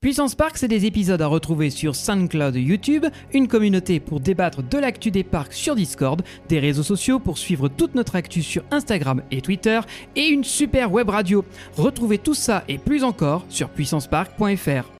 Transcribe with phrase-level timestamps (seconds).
[0.00, 4.62] Puissance Park, c'est des épisodes à retrouver sur SoundCloud et YouTube, une communauté pour débattre
[4.62, 8.62] de l'actu des parcs sur Discord, des réseaux sociaux pour suivre toute notre actu sur
[8.70, 9.80] Instagram et Twitter,
[10.14, 11.44] et une super web radio.
[11.76, 14.92] Retrouvez tout ça et plus encore sur puissancepark.fr.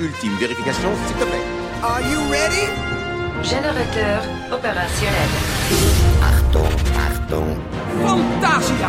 [0.00, 1.42] Ultime vérification, s'il te plaît.
[1.82, 2.68] Are you ready?
[3.42, 4.22] Générateur
[4.52, 5.28] opérationnel.
[7.36, 7.56] Achtung.
[8.02, 8.88] Fantasia!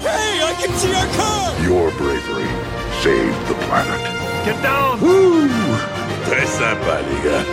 [0.00, 1.54] Hey, I can see our car!
[1.62, 2.48] Your bravery
[3.02, 4.00] saved the planet.
[4.44, 5.00] Get down!
[5.00, 5.48] Woo!
[6.26, 7.46] Très sympa, les gars.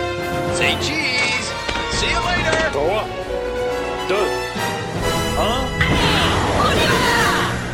[0.54, 1.48] Say cheese!
[1.92, 2.70] See you later!
[2.72, 2.80] 3,
[4.08, 4.14] 2,
[5.74, 5.79] 1...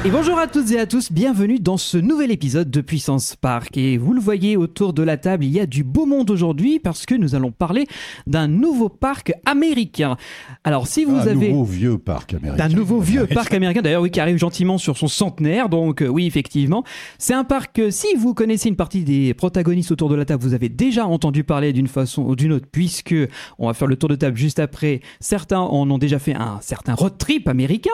[0.06, 3.76] Et bonjour à toutes et à tous, bienvenue dans ce nouvel épisode de Puissance Park.
[3.76, 6.78] Et vous le voyez autour de la table, il y a du beau monde aujourd'hui
[6.78, 7.88] parce que nous allons parler
[8.24, 10.16] d'un nouveau parc américain.
[10.62, 11.48] Alors si vous un avez...
[11.48, 12.68] nouveau vieux parc américain.
[12.68, 16.06] d'un nouveau vieux parc américain, d'ailleurs oui, qui arrive gentiment sur son centenaire, donc euh,
[16.06, 16.84] oui, effectivement.
[17.18, 20.40] C'est un parc, euh, si vous connaissez une partie des protagonistes autour de la table,
[20.40, 23.16] vous avez déjà entendu parler d'une façon ou d'une autre, puisque
[23.58, 25.00] on va faire le tour de table juste après.
[25.18, 27.90] Certains en ont déjà fait un certain road trip américain.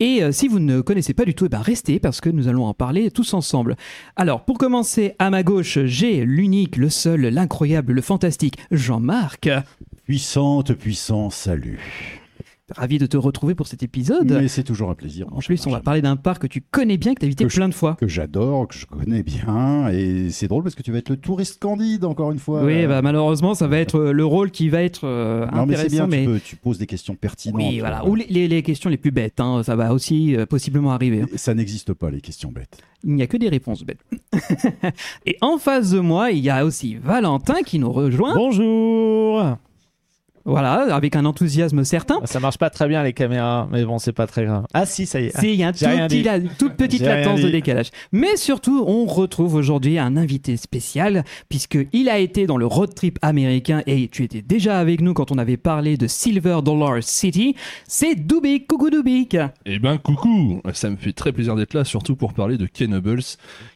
[0.00, 2.48] Et euh, si vous ne connaissez pas du tout, eh ben restez parce que nous
[2.48, 3.76] allons en parler tous ensemble.
[4.16, 9.50] Alors, pour commencer, à ma gauche, j'ai l'unique, le seul, l'incroyable, le fantastique, Jean-Marc.
[10.04, 12.23] Puissante, puissant, salut.
[12.70, 14.32] Ravi de te retrouver pour cet épisode.
[14.40, 15.26] Mais c'est toujours un plaisir.
[15.32, 17.44] En plus, on va parler d'un parc que tu connais bien, que tu as visité
[17.46, 17.94] plein de fois.
[18.00, 19.88] Que j'adore, que je connais bien.
[19.92, 22.64] Et c'est drôle parce que tu vas être le touriste candide, encore une fois.
[22.64, 25.76] Oui, bah, malheureusement, ça va être euh, le rôle qui va être euh, non, mais
[25.76, 26.06] c'est intéressant.
[26.08, 27.60] bien, mais tu, peux- tu poses des questions pertinentes.
[27.60, 28.06] oui, voilà.
[28.08, 31.20] Ou les, les- les questions les plus bêtes, hein, ça va aussi euh, possiblement arriver.
[31.20, 31.26] hein.
[31.36, 32.78] Ça n'existe pas, les questions bêtes.
[33.04, 34.00] Il n'y a que des réponses bêtes.
[35.26, 38.34] Et en face de moi, il y a aussi Valentin qui nous rejoint.
[38.34, 39.58] Bonjour
[40.46, 42.20] Voilà, avec un enthousiasme certain.
[42.24, 44.66] Ça marche pas très bien les caméras, mais bon, c'est pas très grave.
[44.74, 45.30] Ah si, ça y est.
[45.38, 45.78] C'est- Il y a un tout
[46.08, 47.90] petit la- toute petite latence de décalage.
[48.12, 53.18] Mais surtout, on retrouve aujourd'hui un invité spécial, puisqu'il a été dans le road trip
[53.22, 57.54] américain et tu étais déjà avec nous quand on avait parlé de Silver Dollar City.
[57.88, 58.66] C'est Dubik.
[58.66, 59.36] Coucou Dubik.
[59.66, 63.22] Eh ben coucou, ça me fait très plaisir d'être là, surtout pour parler de Kennobles,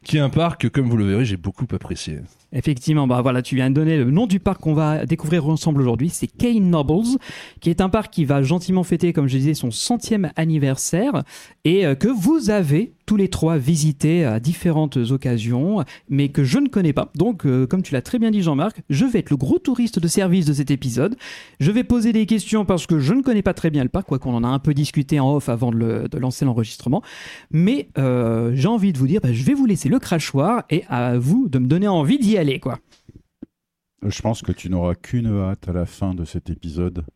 [0.05, 2.19] qui est un parc que, comme vous le verrez, j'ai beaucoup apprécié.
[2.53, 5.83] Effectivement, bah voilà, tu viens de donner le nom du parc qu'on va découvrir ensemble
[5.83, 6.09] aujourd'hui.
[6.09, 7.19] C'est Kane Nobles,
[7.61, 11.25] qui est un parc qui va gentiment fêter, comme je disais, son centième anniversaire
[11.65, 16.59] et euh, que vous avez tous les trois visité à différentes occasions, mais que je
[16.59, 17.11] ne connais pas.
[17.15, 19.99] Donc, euh, comme tu l'as très bien dit, Jean-Marc, je vais être le gros touriste
[19.99, 21.17] de service de cet épisode.
[21.59, 24.07] Je vais poser des questions parce que je ne connais pas très bien le parc,
[24.09, 27.03] quoi qu'on en a un peu discuté en off avant de lancer l'enregistrement.
[27.51, 30.85] Mais euh, j'ai envie de vous dire, bah, je vais vous laisser le crachoir et
[30.91, 32.79] à vous de me donner envie d'y aller, quoi.
[34.03, 37.07] Je pense que tu n'auras qu'une hâte à la fin de cet épisode.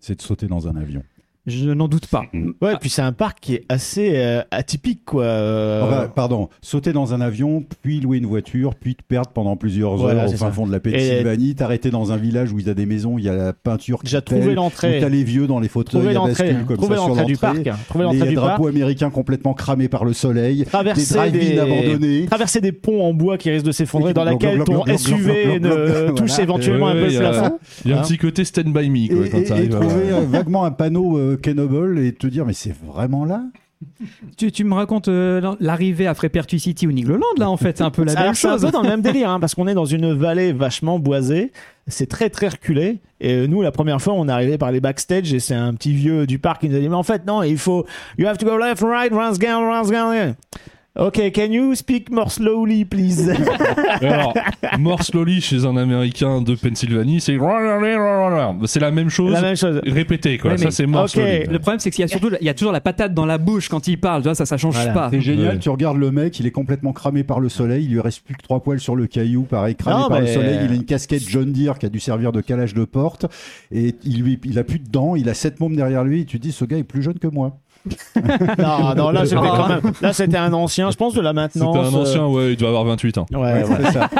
[0.00, 1.04] C'est de sauter dans un avion.
[1.48, 2.22] Je n'en doute pas.
[2.62, 5.24] Ouais, puis c'est un parc qui est assez euh, atypique, quoi.
[5.24, 9.56] euh, Enfin, pardon, sauter dans un avion, puis louer une voiture, puis te perdre pendant
[9.56, 10.52] plusieurs Voilà, heures au fin ça.
[10.52, 13.24] fond de la Pennsylvanie, t'arrêter dans un village où il y a des maisons, il
[13.24, 14.98] y a la peinture trouver où l'entrée.
[15.00, 17.70] t'as les vieux dans les fauteuils l'entrée, bascule comme trouver ça sur l'entrée du parc,
[17.88, 21.58] trouver l'entrée du parc, drapeaux américains complètement cramés par le soleil, des traverser drive-in des...
[21.58, 22.26] abandonnés.
[22.26, 25.60] traverser des ponts en bois qui risquent de s'effondrer, dans laquelle ton SUV
[26.16, 27.58] touche éventuellement un peu le il y a- plafond.
[27.84, 30.70] Il y a un Hein petit côté stand by me Et, trouver euh, vaguement un
[30.70, 33.42] panneau Kennoble et te dire mais c'est vraiment là?
[34.36, 37.84] Tu, tu me racontes euh, l'arrivée à Frépertu City ou Nigloland, là, en fait, c'est
[37.84, 38.62] un peu la même c'est un chose.
[38.62, 41.52] peu dans le même délire, hein, parce qu'on est dans une vallée vachement boisée.
[41.86, 42.98] C'est très très reculé.
[43.20, 45.74] Et euh, nous, la première fois, on est arrivé par les backstage et c'est un
[45.74, 47.86] petit vieux du parc qui nous a dit, mais en fait, non, il faut,
[48.18, 50.34] you have to go left, right, runs down, runs down.
[50.96, 53.30] Ok, can you speak more slowly, please?
[54.00, 54.34] Alors,
[54.80, 57.38] more slowly chez un Américain de Pennsylvanie, c'est
[58.66, 59.80] c'est la même chose, La même chose.
[59.84, 60.52] répétée quoi.
[60.52, 61.10] Ouais, ça c'est more ok.
[61.10, 61.44] slowly.
[61.48, 63.38] Le problème, c'est qu'il y a surtout, il y a toujours la patate dans la
[63.38, 64.92] bouche quand il parle, tu vois, ça, ça change Voilà.
[64.92, 65.08] pas.
[65.12, 65.58] C'est génial, Ouais.
[65.60, 68.34] tu regardes le mec, il est complètement cramé par le soleil, il lui reste plus
[68.34, 70.84] que trois poils sur le caillou, pareil, cramé Non, par le soleil, il a une
[70.84, 73.26] casquette John Deere qui a dû servir de calage de porte,
[73.70, 76.24] et il, lui, il a plus de dents, il a sept mômes derrière lui, et
[76.24, 77.58] tu te dis, ce gars est plus jeune que moi.
[78.58, 81.60] non, non, là, c'était quand même, là, c'était un ancien, je pense, de la C'était
[81.64, 81.94] maintenance.
[81.94, 83.26] un ancien, ouais, il doit avoir 28 ans.
[83.34, 83.76] euh, Ouais, ouais.
[83.84, 84.10] C'est ça.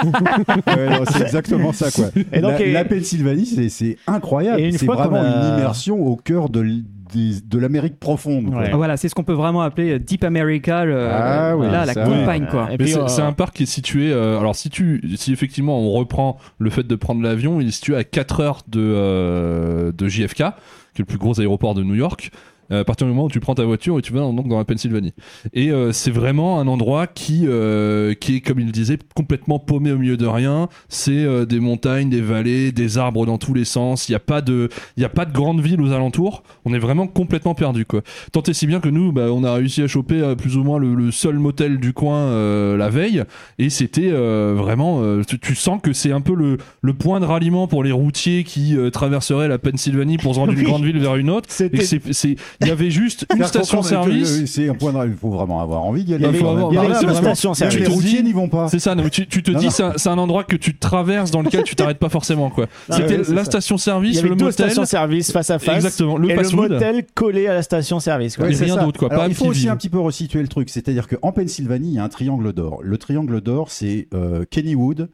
[0.67, 2.07] Ouais, c'est exactement ça, quoi.
[2.33, 4.61] Et donc, la, et- la Pennsylvanie, c'est- c'est incroyable.
[4.61, 6.83] Et une C'est fois vraiment a- une immersion au cœur de, l-
[7.13, 8.51] des- de l'Amérique profonde.
[8.53, 8.65] quoi.
[8.75, 11.95] Voilà, c'est ce qu'on peut vraiment appeler euh, Deep America, le- Ah oui, là, la
[11.95, 12.67] campagne, quoi.
[12.69, 14.13] Et Mais puis, c'est euh, c'est un parc qui est situé.
[14.13, 17.73] euh, alors, si tu, si effectivement on reprend le fait de prendre l'avion, il est
[17.73, 21.83] situé à 4 heures de, euh, de JFK, qui est le plus gros aéroport de
[21.83, 22.31] New York.
[22.73, 24.49] Euh, à partir du moment où tu prends ta voiture et tu vas dans, donc
[24.49, 25.15] dans la Pennsylvanie.
[25.53, 29.93] Et euh, c'est vraiment un endroit qui, euh, qui est, comme il disait, complètement paumé
[29.93, 30.69] au milieu de rien.
[30.89, 34.09] C'est euh, des montagnes, des vallées, des arbres dans tous les sens.
[34.09, 36.43] Il n'y a pas de, il a pas de grande ville aux alentours.
[36.65, 38.03] On est vraiment complètement perdu, quoi.
[38.33, 40.79] Tant et si bien que nous, bah, on a réussi à choper plus ou moins
[40.79, 43.23] le, le seul motel du coin euh, la veille,
[43.59, 47.21] et c'était euh, vraiment, euh, tu, tu sens que c'est un peu le, le point
[47.21, 50.67] de ralliement pour les routiers qui euh, traverseraient la Pennsylvanie pour se rendre d'une Oui.
[50.67, 51.49] grande ville vers une autre.
[51.73, 54.45] Et c'est- il y avait juste une Car station quand on- service.
[54.47, 55.09] C'est un point de.
[55.11, 56.25] Il faut vraiment avoir envie d'y aller.
[56.25, 56.67] Il y avait- quand même.
[56.71, 57.79] il y avait une c'est vraiment- station Même service.
[57.81, 58.69] Les routiers n'y vont pas.
[58.69, 61.63] C'est ça, tu, tu te Non, dis, c'est un, endroit que tu traverses dans lequel
[61.63, 62.67] tu t'arrêtes pas forcément, quoi.
[62.91, 63.45] C'était la ça.
[63.45, 64.53] station Il service, y avait le motel.
[64.53, 65.77] stations service face à face.
[65.77, 66.71] Exactement, le et le fast-food.
[66.73, 68.37] motel collé à la station service.
[68.37, 68.47] quoi.
[68.47, 70.69] Ouais, rien d'autre, quoi, il faut aussi un petit peu resituer le truc.
[70.71, 72.81] C'est-à-dire qu'en Pennsylvanie, il y a un triangle d'or.
[72.83, 75.09] Le triangle d'or, c'est euh, Kennywood,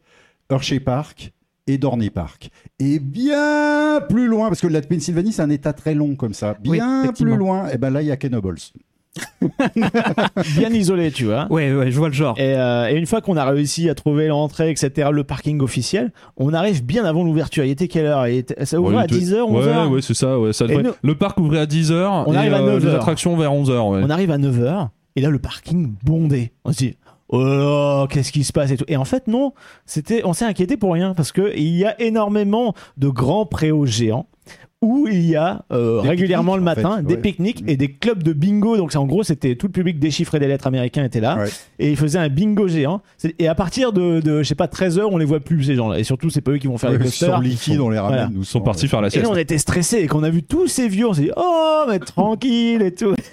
[0.50, 1.32] Hershey Park
[1.66, 2.50] et Dorney Park.
[2.78, 6.56] Et bien plus loin, parce que la Pennsylvanie, c'est un état très long comme ça.
[6.60, 8.58] Bien plus loin, et ben là, il y a Kenobles.
[10.56, 11.46] Bien isolé, tu vois.
[11.50, 12.34] Ouais, ouais, je vois le genre.
[12.38, 16.12] Et, euh, et une fois qu'on a réussi à trouver l'entrée, etc., le parking officiel,
[16.36, 17.64] on arrive bien avant l'ouverture.
[17.64, 18.26] Il était quelle heure?
[18.26, 20.52] Il était- Ça ouvrait Ouais, à il était- 10h, 11h Ouais, ouais, c'est ça, ouais.
[20.52, 22.24] ça Et devrait- nous- Le parc ouvrait à 10h.
[22.26, 22.96] On et, arrive à euh, 9 Les heures.
[22.96, 24.00] attractions vers 11h, ouais.
[24.04, 26.52] On arrive à 9h, et là, le parking bondé.
[26.64, 26.96] On se dit,
[27.34, 28.84] oh là là, qu'est-ce qui se passe et tout.
[28.88, 29.52] Et en fait, non,
[29.86, 33.86] c'était, on s'est inquiété pour rien, parce que il y a énormément de grands préaux
[33.86, 34.26] géants
[34.82, 37.20] où il y a euh, régulièrement le en matin fait, des ouais.
[37.20, 38.76] pique-niques et des clubs de bingo.
[38.76, 41.20] Donc, c'est en gros, c'était tout le public des chiffres et des lettres américains était
[41.20, 41.38] là.
[41.38, 41.48] Ouais.
[41.78, 43.00] Et ils faisaient un bingo géant.
[43.38, 45.98] Et à partir de, de je sais pas, 13h, on les voit plus, ces gens-là.
[45.98, 47.30] Et surtout, c'est pas eux qui vont faire les Ouais, coasters.
[47.30, 48.16] sur liquide, on les ramène.
[48.18, 48.30] Voilà.
[48.34, 49.24] Nous Ils sont partis faire la Et sieste.
[49.24, 51.84] là, on était stressés et qu'on a vu tous ces vieux, on s'est dit, oh,
[51.88, 53.14] mais tranquille et tout.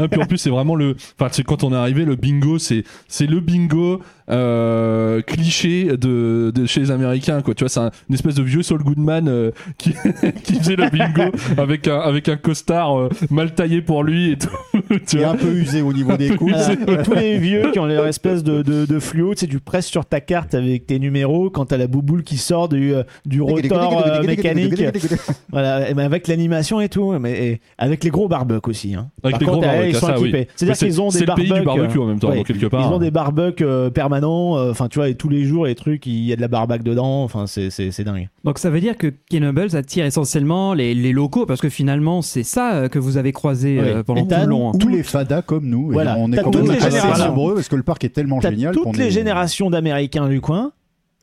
[0.00, 0.96] Ouais, puis en plus, c'est vraiment le.
[1.18, 4.00] Enfin, c'est quand on est arrivé, le bingo, c'est c'est le bingo
[4.30, 5.96] euh, cliché
[6.46, 7.54] de, de chez les Américains, quoi.
[7.54, 9.94] Tu vois, c'est un- une espèce de vieux Saul Goodman euh, qui,
[10.44, 14.38] qui faisait le bingo avec un, avec un costard euh, mal taillé pour lui et
[14.38, 14.75] tout.
[14.90, 15.28] tu C'est vois.
[15.28, 16.52] un peu usé au niveau des coups.
[16.52, 16.72] Voilà.
[17.00, 19.58] Et tous les vieux qui ont leur espèce de, de, de fluo, tu sais, tu
[19.60, 22.92] presses sur ta carte avec tes numéros quand t'as la bouboule qui sort du,
[23.24, 24.82] du rotor euh, mécanique.
[25.50, 28.94] Voilà, et ben avec l'animation et tout, mais et avec les gros barbecues aussi.
[28.94, 29.08] Hein.
[29.22, 30.28] Avec Par les contre, gros eh, barbecues, ils sont ça, oui.
[30.28, 30.48] équipés.
[30.56, 32.36] C'est-à-dire c'est- qu'ils ont des c'est le pays du barbecue en même temps, ouais.
[32.36, 32.80] donc, quelque part.
[32.90, 35.74] Ils ont des barbecues euh, permanents, euh, enfin tu vois, et tous les jours, les
[35.74, 37.70] trucs, il y a de la barbaque dedans, enfin c'est
[38.04, 38.28] dingue.
[38.44, 42.42] Donc ça veut dire que Kenobles attire essentiellement les, les locaux parce que finalement c'est
[42.42, 44.70] ça euh, que vous avez croisé euh, pendant Et tout le long.
[44.70, 44.75] hein.
[44.78, 45.90] Tous les fadas comme nous.
[45.90, 46.16] Et Voilà.
[46.18, 47.26] On est quand toutes même les assez générations.
[47.28, 48.74] nombreux parce que le parc est tellement T'as génial.
[48.74, 50.72] toutes qu'on les est- générations d'Américains du coin.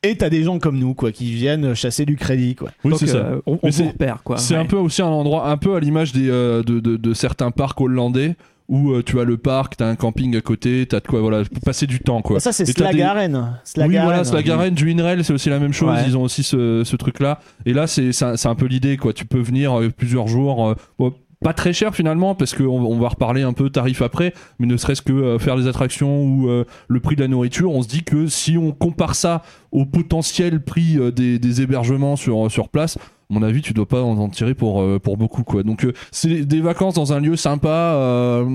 [0.05, 2.71] Et t'as des gens comme nous, quoi, qui viennent chasser du crédit, quoi.
[2.83, 3.17] Oui, Donc, c'est ça.
[3.19, 4.37] euh, on, on Mais vous c'est- repère quoi.
[4.37, 4.59] C'est Ouais.
[4.59, 7.51] un peu aussi un endroit, un peu à l'image des, euh, de, de, de certains
[7.51, 8.35] parcs hollandais
[8.67, 11.43] où euh, tu as le parc, t'as un camping à côté, t'as de quoi voilà,
[11.45, 12.39] pour passer du temps quoi.
[12.41, 13.35] Ça, c'est Et t'as des- Slagaren.
[13.35, 14.03] Oui, Slagaren.
[14.05, 15.89] voilà, Slagaren, du Inrail, c'est aussi la même chose.
[15.95, 16.03] Ouais.
[16.07, 17.39] Ils ont aussi ce, ce truc-là.
[17.65, 19.13] Et là, c'est c'est un, c'est un peu l'idée, quoi.
[19.13, 20.67] Tu peux venir euh, plusieurs jours.
[20.67, 24.33] euh, bon, pas très cher finalement, parce qu'on on va reparler un peu tarif après,
[24.59, 27.71] mais ne serait-ce que euh, faire des attractions ou euh, le prix de la nourriture,
[27.71, 32.49] on se dit que si on compare ça au potentiel prix euh, des, hébergements sur,
[32.49, 35.63] sur place, à mon avis, tu dois pas en, tirer pour, pour beaucoup, quoi.
[35.63, 37.69] Donc, c'est des vacances dans un lieu sympa,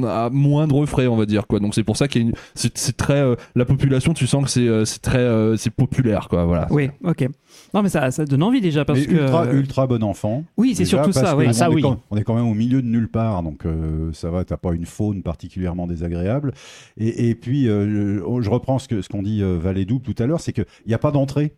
[0.06, 1.58] à moindre frais, on va dire, quoi.
[1.58, 3.24] Donc, c'est pour ça qu'il c'est, très,
[3.56, 6.66] la population, tu sens que c'est, très, c'est populaire, quoi, voilà.
[6.70, 7.28] Oui, ok.
[7.74, 10.44] Non mais ça, ça donne envie déjà parce Mais que ultra, ultra bon enfant.
[10.56, 11.34] oui c'est surtout ça.
[11.34, 11.82] que on, ça, est oui.
[11.82, 14.56] quand, on est quand même au milieu de nulle part, donc euh, ça va, t'as
[14.56, 16.52] pas une faune particulièrement désagréable.
[16.96, 20.02] Et, et puis, euh, je je reprends ce que ce qu'on dit euh, Valet Double
[20.02, 21.54] tout à l'heure, c'est qu'il n'y a pas d'entrée.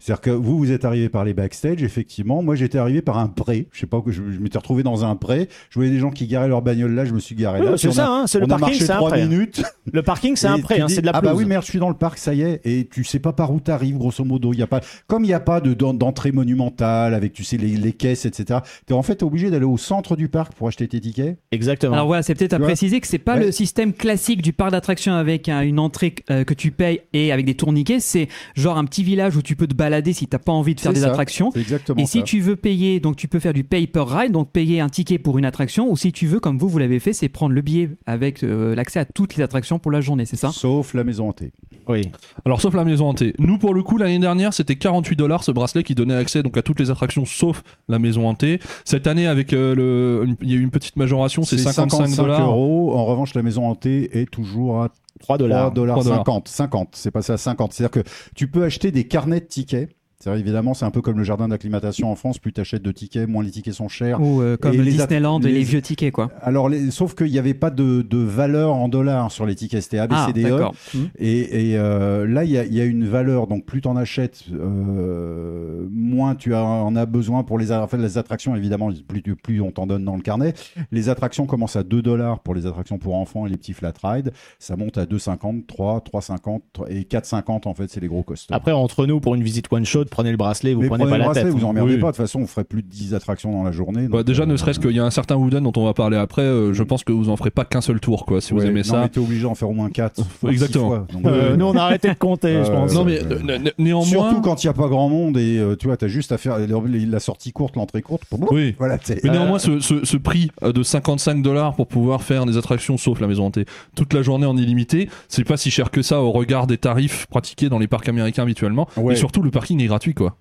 [0.00, 2.42] C'est-à-dire que vous, vous êtes arrivé par les backstage, effectivement.
[2.42, 3.68] Moi, j'étais arrivé par un pré.
[3.70, 5.48] Je sais pas, que je, je m'étais retrouvé dans un pré.
[5.68, 7.76] Je voyais des gens qui garaient leur bagnole là, je me suis garé Oui, là.
[7.76, 9.26] c'est ça, a- hein, c'est le parking, c'est un pré.
[9.26, 9.62] minutes.
[9.92, 11.32] Le parking, c'est un hein, dis, c'est de la Ah pelouse.
[11.34, 12.60] bah oui, merde, je suis dans le parc, ça y est.
[12.64, 14.52] Et tu sais pas par où t'arrives, grosso modo.
[14.52, 17.44] Il y a pas, comme il n'y a pas de d'en- d'entrée monumentale avec, tu
[17.44, 18.60] sais, les, les caisses, etc.
[18.86, 21.38] T'es en fait obligé d'aller au centre du parc pour acheter tes tickets.
[21.50, 21.94] Exactement.
[21.94, 23.46] Alors voilà, c'est peut-être à Tu préciser que c'est pas Ouais.
[23.46, 27.32] le système classique du parc d'attractions avec un- une entrée euh, que tu payes et
[27.32, 27.98] avec des tourniquets.
[28.00, 30.80] C'est genre un petit village où tu peux te balader si t'as pas envie de
[30.80, 31.08] faire des ça.
[31.08, 31.50] attractions.
[31.54, 34.50] Exactement Et si tu veux payer, donc tu peux faire du pay per ride, donc
[34.52, 37.12] payer un ticket pour une attraction, ou si tu veux, comme vous, vous l'avez fait,
[37.12, 40.36] c'est prendre le billet avec euh, l'accès à toutes les attractions pour la journée, c'est
[40.36, 40.50] ça?
[40.52, 41.52] Sauf la maison hantée.
[41.88, 42.02] oui.
[42.44, 43.34] Alors, sauf la maison hantée.
[43.38, 46.56] Nous, pour le coup, l'année dernière, c'était 48 dollars ce bracelet qui donnait accès donc
[46.56, 48.60] à toutes les attractions sauf la maison hantée.
[48.84, 52.16] Cette année, avec euh, le, une- il y a eu une petite majoration, c'est 55
[52.16, 52.48] dollars.
[52.50, 52.94] euros.
[52.94, 54.88] En revanche, la maison hantée est toujours à
[55.20, 55.66] 3 dollars.
[55.66, 56.18] 3 dollars 3 dollars.
[56.18, 56.48] 50.
[56.48, 56.88] 50.
[56.94, 57.72] C'est passé à 50.
[57.72, 59.90] C'est-à-dire que tu peux acheter des carnets de tickets
[60.22, 62.38] C'est évidemment, c'est un peu comme le jardin d'acclimatation en France.
[62.38, 64.20] Plus tu achètes de tickets, moins les tickets sont chers.
[64.20, 66.30] Ou euh, comme Et les Disneyland at- et les les- vieux tickets, quoi.
[66.42, 69.82] Alors, les- sauf qu'il n'y avait pas de, de valeur en dollars sur les tickets.
[69.82, 70.42] C'était Ah, ABCDE.
[70.42, 70.74] d'accord.
[70.94, 71.04] Hmm.
[71.18, 73.46] Et, et, euh, là, il y, a- il y a une valeur.
[73.46, 77.82] Donc, plus tu en achètes, euh, moins tu as- en as besoin pour les, a-
[77.82, 78.54] enfin, les attractions.
[78.56, 80.54] Évidemment, plus, tu- plus on t'en donne dans le carnet.
[80.92, 83.92] Les attractions commencent à 2 dollars pour les attractions pour enfants et les petits flat
[84.02, 84.32] rides.
[84.58, 88.56] Ça monte à 2,50, 3, 3,50 et 4,50 en fait, c'est les gros coasters.
[88.56, 91.10] Après, entre nous, pour une visite one shot, prenez le bracelet, vous Mais prenez prenez
[91.12, 91.52] pas le la bracelet, tête.
[91.60, 92.00] vous emmerdez Oui.
[92.00, 92.08] pas.
[92.08, 94.08] De toute façon, on ferait plus de 10 attractions dans la journée.
[94.08, 96.16] Bah, déjà, euh, ne serait-ce qu'il y a un certain Wooden dont on va parler
[96.16, 98.62] après, euh, je pense que vous en ferez pas qu'un seul tour, quoi, si vous
[98.64, 99.00] aimez non, ça.
[99.02, 100.22] mais t'es obligé d'en faire au moins 4.
[100.48, 101.06] Exactement.
[101.24, 102.94] Euh, nous, on a arrêté de compter, je pense.
[102.94, 104.04] Non, mais né- néanmoins.
[104.06, 106.58] Surtout quand il n'y a pas grand monde et tu vois, t'as juste à faire
[106.58, 108.22] la sortie courte, l'entrée courte.
[108.50, 108.74] Oui.
[108.78, 113.26] Voilà, Mais néanmoins, ce, prix de 55 dollars pour pouvoir faire des attractions, sauf la
[113.26, 113.64] maison hantée,
[113.94, 117.26] toute la journée en illimité, c'est pas si cher que ça au regard des tarifs
[117.26, 118.88] pratiqués dans les parcs américains habituellement.
[118.96, 119.14] Ouais.
[119.14, 120.36] Et surtout, le parking est gratuit, quoi.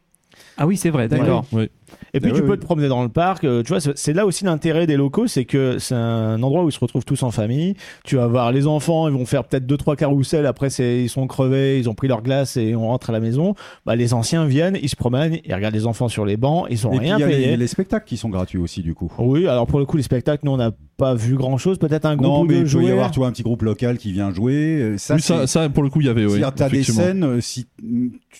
[0.57, 1.45] Ah oui, c'est vrai, d'accord.
[2.13, 2.59] Et puis Ah tu oui, peux oui.
[2.59, 3.43] te promener dans le parc.
[3.43, 6.69] euh, tu vois, c'est là aussi l'intérêt des locaux, c'est que c'est un endroit où
[6.69, 7.75] ils se retrouvent tous en famille.
[8.03, 10.45] Tu vas voir les enfants, ils vont faire peut-être deux trois carousels.
[10.45, 13.55] Après, ils sont crevés, ils ont pris leur glace et on rentre à la maison.
[13.85, 16.87] Bah, les anciens viennent, ils se promènent, ils regardent les enfants sur les bancs, ils
[16.87, 17.47] ont Et puis, rien il y a payé.
[17.47, 19.11] les, les spectacles qui sont gratuits aussi, du coup.
[19.17, 21.77] Oui, alors pour le coup, les spectacles, nous on n'a pas vu grand chose.
[21.77, 23.97] Peut-être un groupe Non, mais il peut y avoir tu vois, un petit groupe local
[23.97, 24.53] qui vient jouer.
[24.81, 26.31] euh, Ça, oui, ça, c'est- ça, pour le coup, il y avait, oui.
[26.31, 27.67] C'est-à-dire, t'as des scènes, euh, si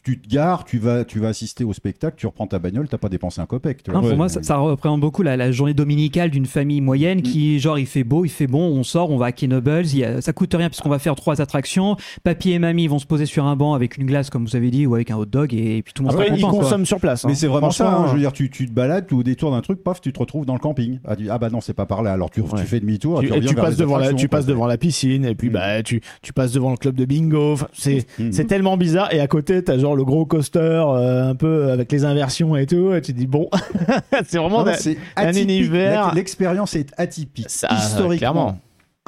[0.03, 2.98] tu te gares, tu vas, tu vas assister au spectacle, tu reprends ta bagnole, t'as
[2.98, 3.84] pas dépensé un copec.
[3.84, 4.10] tu Non, vois.
[4.10, 7.77] pour moi, ça, ça représente beaucoup la, la journée dominicale d'une famille moyenne qui, genre,
[7.79, 10.34] il fait beau, il fait bon, on sort, on va à Kenobles, il a- ça
[10.34, 11.96] coûte rien puisqu'on va faire trois attractions.
[12.24, 14.72] Papy et mamie vont se poser sur un banc avec une glace, comme vous avez
[14.72, 16.53] dit, ou avec un hot dog, et, puis tout le monde Après, sera ils content.
[16.53, 16.63] quoi.
[16.63, 17.25] consomment sur place.
[17.25, 17.29] hein.
[17.29, 19.51] Mais c'est vraiment ça, hein, je veux dire, tu, tu te balades, tu au détour
[19.51, 21.00] d'un truc, paf, tu te retrouves dans le camping.
[21.05, 22.63] Ah, tu- ah bah non, c'est pas par là, alors tu, tu Ouais.
[22.63, 24.38] fais demi-tour, Tu, tu, et reviens tu vers passes les devant la, attractions, tu quoi.
[24.39, 25.53] passes devant la piscine et puis Mm.
[25.53, 27.53] bah tu, tu passes devant le club de bingo.
[27.53, 31.36] Enfin, c'est c'est tellement bizarre et à côté t'as genre le gros coaster euh, un
[31.36, 32.93] peu avec les inversions et tout.
[32.93, 33.50] Et tu dis bon,
[34.27, 34.74] c'est vraiment Non,
[35.15, 36.13] un univers.
[36.13, 38.57] L'expérience est atypique, Ça, historiquement.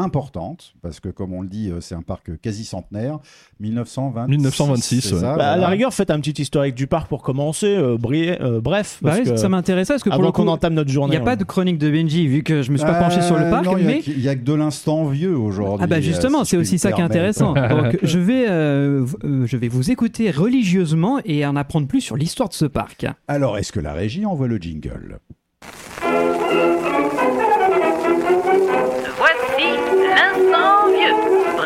[0.02, 3.20] Importante, parce que comme on le dit, euh, c'est un parc quasi centenaire,
[3.60, 5.20] 1920 1926, c'est ouais.
[5.22, 7.68] ça, Bah, à la rigueur, faites un petit historique du parc pour commencer.
[7.68, 10.90] euh, euh, bref, Bah parce oui, que ça m'intéressait parce que pour qu'on entame notre
[10.90, 11.16] il journée.
[11.16, 13.38] n'y a pas de chronique de Benji, vu que je me suis pas penché sur
[13.38, 14.00] le parc, non, il mais.
[14.02, 15.84] que- Il y, a que de l'instant vieux aujourd'hui.
[15.84, 17.54] Ah bah justement, si c'est aussi ça qui est intéressant.
[17.70, 22.54] Donc je vais, je vais vous écouter religieusement et en apprendre plus sur l'histoire de
[22.54, 23.06] ce parc.
[23.28, 25.20] Alors, est-ce que la régie envoie le jingle?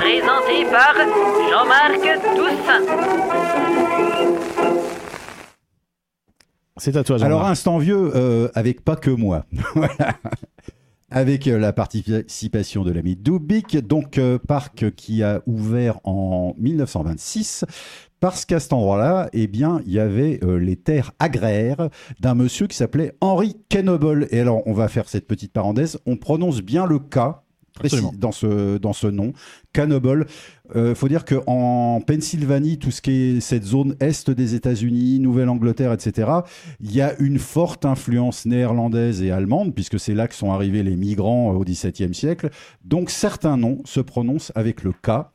[0.05, 0.93] Présenté par
[1.49, 1.99] Jean-Marc
[2.35, 2.85] Toussaint.
[6.77, 7.25] C'est à toi, Jean.
[7.25, 9.45] Alors, instant vieux, euh, avec pas que moi.
[9.75, 10.15] voilà.
[11.09, 17.65] Avec euh, la participation de l'ami Dubik, donc euh, parc qui a ouvert en 1926.
[18.19, 22.67] Parce qu'à cet endroit-là, eh bien, il y avait euh, les terres agraires d'un monsieur
[22.67, 24.27] qui s'appelait Henry Kenoble.
[24.29, 25.99] Et alors, on va faire cette petite parenthèse.
[26.05, 27.19] On prononce bien le K
[27.75, 28.13] précis Absolument.
[28.17, 29.33] dans ce, dans ce nom,
[29.73, 30.25] Cannibal.
[30.75, 35.93] Euh, faut dire qu'en Pennsylvanie, tout ce qui est cette zone est des États-Unis, Nouvelle-Angleterre,
[35.93, 36.31] etc.,
[36.79, 40.81] il y a une forte influence néerlandaise et allemande, puisque c'est là que sont arrivés
[40.81, 42.49] les migrants euh, au XVIIe siècle.
[42.83, 45.27] Donc certains noms se prononcent avec le K.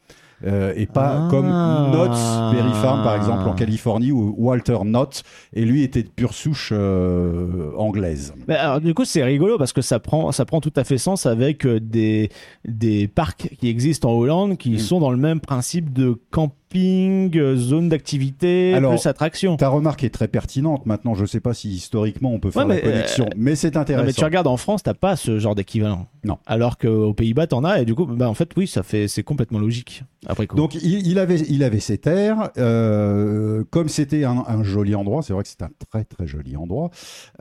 [0.46, 1.28] euh, et pas Ah.
[1.30, 2.20] comme Knott's
[2.52, 6.72] Berry Farm par exemple en Californie où Walter Knott et lui était de pure souche
[6.72, 8.32] euh, anglaise.
[8.48, 11.26] Alors, du coup, c'est rigolo parce que ça prend, ça prend tout à fait sens
[11.26, 12.30] avec euh, des,
[12.64, 14.78] des parcs qui existent en Hollande qui Mm.
[14.78, 19.56] sont dans le même principe de camping, euh, zone d'activité, plus attraction.
[19.56, 20.86] Ta remarque est très pertinente.
[20.86, 23.34] Maintenant, je ne sais pas si historiquement on peut faire Ouais, la mais, connexion, euh,
[23.36, 24.06] mais c'est Non, intéressant.
[24.06, 26.06] mais tu regardes en France, t'as pas ce genre d'équivalent.
[26.24, 26.38] Non.
[26.46, 29.22] Alors qu'aux Pays-Bas, t'en as, et du coup, bah, en fait, oui, ça fait, c'est
[29.22, 30.04] complètement logique.
[30.26, 30.56] Après coup.
[30.56, 32.50] Donc il, il avait, il avait ses terres.
[32.58, 36.56] euh, comme c'était un, un joli endroit, c'est vrai que c'est un très très joli
[36.56, 36.90] endroit.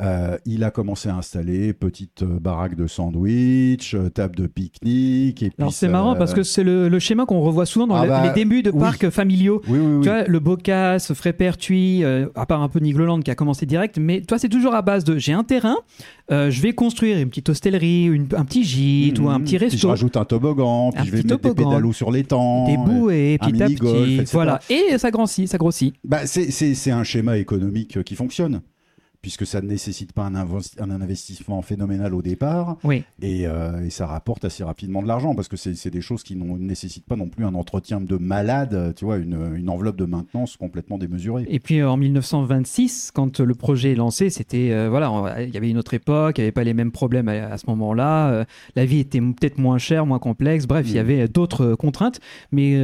[0.02, 5.44] euh, il a commencé à installer petite baraque de sandwich, table de pique-nique.
[5.44, 8.04] Et Alors c'est marrant parce que c'est le, le schéma qu'on revoit souvent dans Ah
[8.04, 8.80] le- bah, les débuts de oui.
[8.80, 9.62] parcs familiaux.
[9.68, 9.78] Oui.
[10.02, 13.98] Tu vois, le Bocas, Frépertuis, euh, à part un peu Nigloland qui a commencé direct,
[14.00, 15.76] mais toi, c'est toujours à base de j'ai un terrain,
[16.32, 19.44] euh, je vais construire une petite hostellerie, une- un petit gîte ou un Mhm.
[19.46, 22.12] petit Puis je resto, rajoute un toboggan, puis Un je vais mettre des pédalos sur
[22.12, 22.66] les temps.
[22.66, 24.14] des bouées, un petit à mini-golf, petit.
[24.16, 24.30] etc.
[24.34, 24.60] Voilà.
[24.70, 25.94] Et ça grossit, ça grossit.
[26.04, 26.50] Bah, c'est-
[26.92, 28.62] un schéma économique euh, qui fonctionne,
[29.22, 33.04] puisque ça ne nécessite pas un, investi- un investissement phénoménal au départ, Oui.
[33.22, 36.36] et, euh, et ça rapporte assez rapidement de l'argent, parce que c'est des choses qui
[36.36, 40.06] ne nécessitent pas non plus un entretien de malade, tu vois, une, une enveloppe de
[40.06, 41.46] maintenance complètement démesurée.
[41.50, 45.58] Et puis euh, en 1926, quand le projet est lancé, c'était euh, voilà, il y
[45.58, 48.30] avait une autre époque, il n'y avait pas les mêmes problèmes à, à ce moment-là.
[48.32, 48.46] euh,
[48.76, 50.66] la vie était peut-être moins chère, moins complexe.
[50.66, 51.00] Bref, il y Mhm.
[51.00, 52.20] avait d'autres contraintes.
[52.52, 52.76] Mais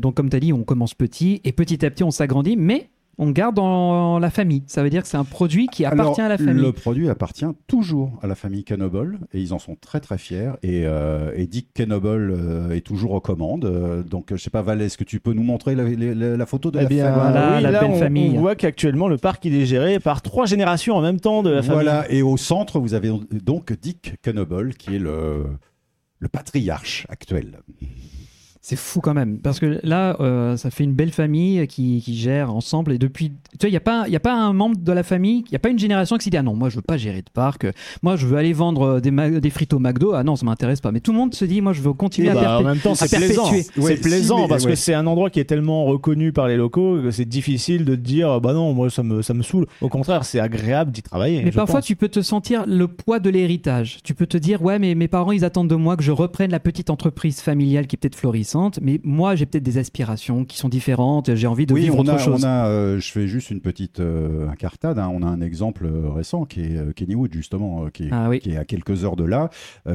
[0.00, 2.56] donc, comme tu as dit, on commence petit et petit à petit, on s'agrandit.
[2.56, 4.62] Mais on garde dans la famille.
[4.66, 6.62] Ça veut dire que c'est un produit qui appartient Alors, à la famille.
[6.64, 10.52] Le produit appartient toujours à la famille Kenoble et ils en sont très très fiers.
[10.62, 13.64] Et, euh, et Dick Kenoble euh, est toujours aux commandes.
[13.66, 16.46] Euh, donc, je sais pas, Val, est-ce que tu peux nous montrer la, la- la
[16.46, 17.20] photo de Eh la bien, famille?
[17.32, 18.34] Voilà, oui, la là, belle on, famille.
[18.36, 21.50] on voit qu'actuellement, le parc, il est géré par trois générations en même temps de
[21.50, 21.74] la famille.
[21.84, 25.44] Voilà, et au centre, vous avez donc Dick Kenoble qui est le,
[26.18, 27.58] le patriarche actuel.
[28.64, 32.14] C'est fou quand même, parce que là, euh, ça fait une belle famille qui, qui
[32.16, 32.92] gère ensemble.
[32.92, 35.02] Et depuis, tu vois, il n'y a, pas- y a pas un membre de la
[35.02, 36.80] famille, il n'y a pas une génération qui s'est dit Ah non, moi je veux
[36.82, 37.66] pas gérer de parc,
[38.04, 40.92] moi je veux aller vendre des, frites au McDo, ah non, ça m'intéresse pas.
[40.92, 42.64] Mais tout le monde se dit Moi je veux continuer Et à, bah, en perpé-
[42.66, 43.50] même temps, c'est plaisant.
[43.50, 43.62] Ouais,
[43.96, 44.70] c'est plaisant si, mais- parce ouais.
[44.70, 47.96] que c'est un endroit qui est tellement reconnu par les locaux que c'est difficile de
[47.96, 49.66] te dire bah non, moi ça me, ça me saoule.
[49.80, 51.42] Au contraire, c'est agréable d'y travailler.
[51.42, 51.86] Mais parfois, pense.
[51.86, 53.98] tu peux te sentir le poids de l'héritage.
[54.04, 56.52] Tu peux te dire, ouais, mais mes parents, ils attendent de moi que je reprenne
[56.52, 58.14] la petite entreprise familiale qui peut-être
[58.82, 61.34] mais moi, j'ai peut-être des aspirations qui sont différentes.
[61.34, 62.42] J'ai envie de Oui, vivre on autre chose.
[62.44, 64.98] on a euh, je fais juste une petite euh, incartade.
[64.98, 65.10] hein.
[65.12, 68.40] On a un exemple euh, récent qui est euh, Kennywood, justement, qui, est, Ah oui.
[68.40, 69.50] qui est à quelques heures de là,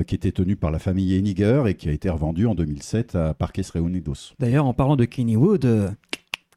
[0.07, 3.33] qui était tenu par la famille Eniger et qui a été revendu en 2007 à
[3.33, 4.33] Parques Reunidos.
[4.39, 5.89] D'ailleurs, en parlant de Kennywood, euh,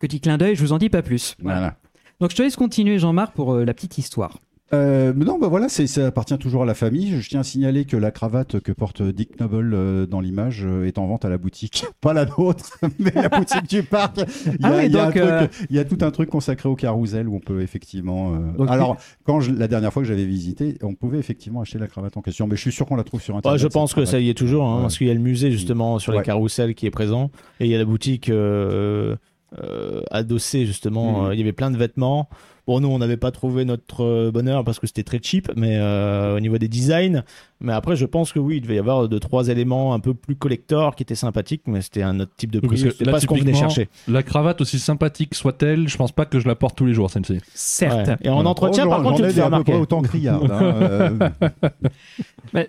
[0.01, 1.37] petit clin d'œil, je vous en dis pas plus.
[1.43, 1.77] Voilà.
[2.21, 4.39] Donc, je te laisse continuer, Jean-Marc, pour la petite histoire.
[4.73, 7.21] Euh, non, bah voilà, c'est- ça appartient toujours à la famille.
[7.21, 10.87] Je tiens à signaler que la cravate que porte Dick Noble euh, dans l'image euh,
[10.87, 14.19] est en vente à la boutique, pas la nôtre, mais la boutique du parc.
[14.47, 15.85] Il y a, Ah oui, il y a un donc, truc- euh, il y a
[15.85, 18.35] tout un truc consacré au carrousel où on peut effectivement.
[18.35, 21.79] euh, Donc, Alors, quand je- la dernière fois que j'avais visité, on pouvait effectivement acheter
[21.79, 23.61] la cravate en question, mais je suis sûr qu'on la trouve sur Ouais, internet.
[23.61, 24.83] je pense que ça y est toujours, hein, Ouais.
[24.83, 26.25] parce qu'il y a le musée justement sur les Ouais.
[26.25, 29.17] carousels qui est présent, et il y a la boutique euh,
[29.65, 31.27] euh, adossée justement.
[31.27, 32.29] Euh, il y avait plein de vêtements.
[32.67, 35.77] Bon, nous, on n'avait pas trouvé notre euh, bonheur parce que c'était très cheap, mais
[35.79, 37.23] euh, au niveau des designs.
[37.63, 40.15] Mais après, je pense que oui, il devait y avoir deux trois éléments un peu
[40.15, 42.69] plus collector qui étaient sympathiques, mais c'était un autre type de prix.
[42.71, 43.89] parce que C'était là, pas ce qu'on venait typiquement, chercher.
[44.09, 47.11] La cravate, aussi sympathique soit-elle, je pense pas que je la porte tous les jours,
[47.11, 47.39] Sensei.
[47.53, 48.09] Certes.
[48.09, 48.17] Ouais.
[48.23, 48.49] Et en Voilà.
[48.51, 49.73] entretien, Oh, par contre, tu te ai fais à peu remarquer.
[49.73, 50.43] près autant criard.
[50.43, 51.19] hein, euh,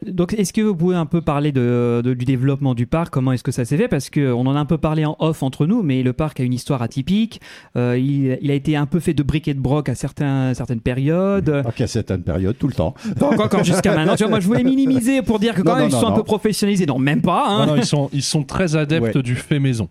[0.06, 3.14] donc, est-ce que vous pouvez un peu parler de, de- du développement du parc?
[3.14, 3.88] Comment est-ce que ça s'est fait?
[3.88, 6.44] Parce qu'on en a un peu parlé en off entre nous, mais le parc a
[6.44, 7.42] une histoire atypique.
[7.76, 10.54] Euh, il, il a été un peu fait de briques et de broc à certains,
[10.54, 11.64] certaines périodes.
[11.64, 12.94] pas qu'à certaines périodes, tout le temps.
[13.20, 14.16] Donc, encore jusqu'à maintenant.
[14.16, 16.00] Tu vois, moi, je voulais minimiser pour dire que quand Non, même, non, ils non,
[16.02, 16.86] sont un peu professionnalisés.
[16.86, 17.46] Non, même pas.
[17.48, 17.66] hein.
[17.66, 19.22] Non, non, ils, sont, ils sont très adeptes Ouais.
[19.24, 19.90] du fait maison.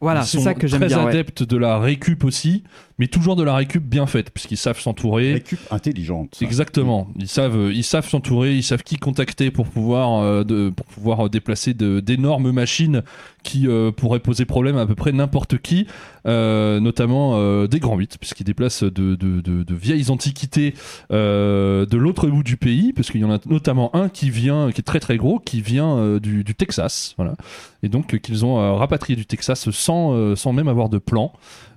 [0.00, 1.04] voilà, c'est ça que j'aime Très bien.
[1.04, 1.10] ouais.
[1.10, 2.64] adeptes de la récup aussi,
[3.02, 5.32] mais toujours de la récup bien faite, puisqu'ils savent s'entourer.
[5.32, 6.36] Récup intelligente.
[6.38, 6.44] ça.
[6.46, 7.08] Exactement.
[7.18, 10.86] Ils savent, euh, ils savent s'entourer, ils savent qui contacter pour pouvoir, euh, de, pour
[10.86, 13.02] pouvoir euh, déplacer d'énormes machines
[13.42, 15.88] qui euh, pourraient poser problème à peu près n'importe qui,
[16.28, 20.74] euh, notamment des grands 8, puisqu'ils déplacent de, de- de- de vieilles antiquités
[21.10, 24.80] de l'autre bout du pays, parce qu'il y en a notamment un qui vient, qui
[24.80, 27.34] est très très gros, qui vient du, du Texas, voilà,
[27.82, 31.32] et donc qu'ils ont rapatrié du Texas sans, sans même avoir de plan.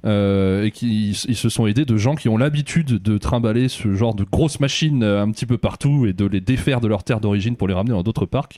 [0.06, 3.94] Euh, et qui ils se sont aidés de gens qui ont l'habitude de trimballer ce
[3.94, 7.04] genre de grosses machines euh, un petit peu partout et de les défaire de leur
[7.04, 8.58] terre d'origine pour les ramener dans d'autres parcs.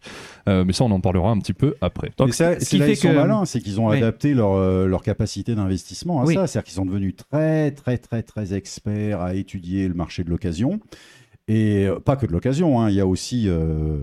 [0.49, 2.11] Euh, mais ça, on en parlera un petit peu après.
[2.17, 3.97] Donc, ça, ce c'est qui là fait ils sont que- malins, c'est qu'ils ont Oui.
[3.97, 6.33] adapté leur, euh, leur capacité d'investissement à Oui.
[6.35, 6.47] ça.
[6.47, 10.79] C'est-à-dire qu'ils sont devenus très, très, très, très experts à étudier le marché de l'occasion.
[11.47, 13.45] Et pas que de l'occasion, hein, il y a aussi.
[13.47, 13.99] euh,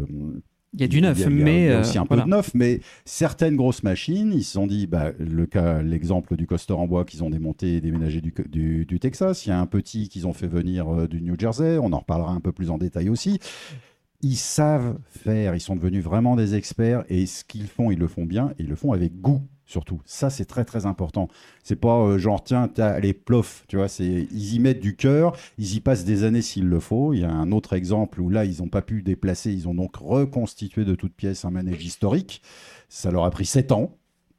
[0.75, 1.63] Il y a du neuf, a- mais.
[1.63, 2.25] il y a aussi un voilà.
[2.25, 6.37] peu de neuf, mais certaines grosses machines, ils se sont dit, bah, le cas, l'exemple
[6.37, 9.53] du coaster en bois qu'ils ont démonté et déménagé du, du, du Texas, il y
[9.53, 12.41] a un petit qu'ils ont fait venir euh, du New Jersey, on en reparlera un
[12.41, 13.39] peu plus en détail aussi.
[14.23, 18.09] Ils savent faire, ils sont devenus vraiment des experts et ce qu'ils font, ils le
[18.09, 20.01] font bien et ils le font avec goût surtout.
[20.05, 21.29] Ça, c'est très très important.
[21.63, 24.97] C'est pas euh, genre, tiens, t'as les plof, tu vois, c'est, ils y mettent du
[24.97, 27.13] cœur, ils y passent des années s'il le faut.
[27.13, 29.75] Il y a un autre exemple où là, ils n'ont pas pu déplacer, ils ont
[29.75, 32.43] donc reconstitué de toutes pièces un manège historique.
[32.89, 33.97] Ça leur a pris 7 ans,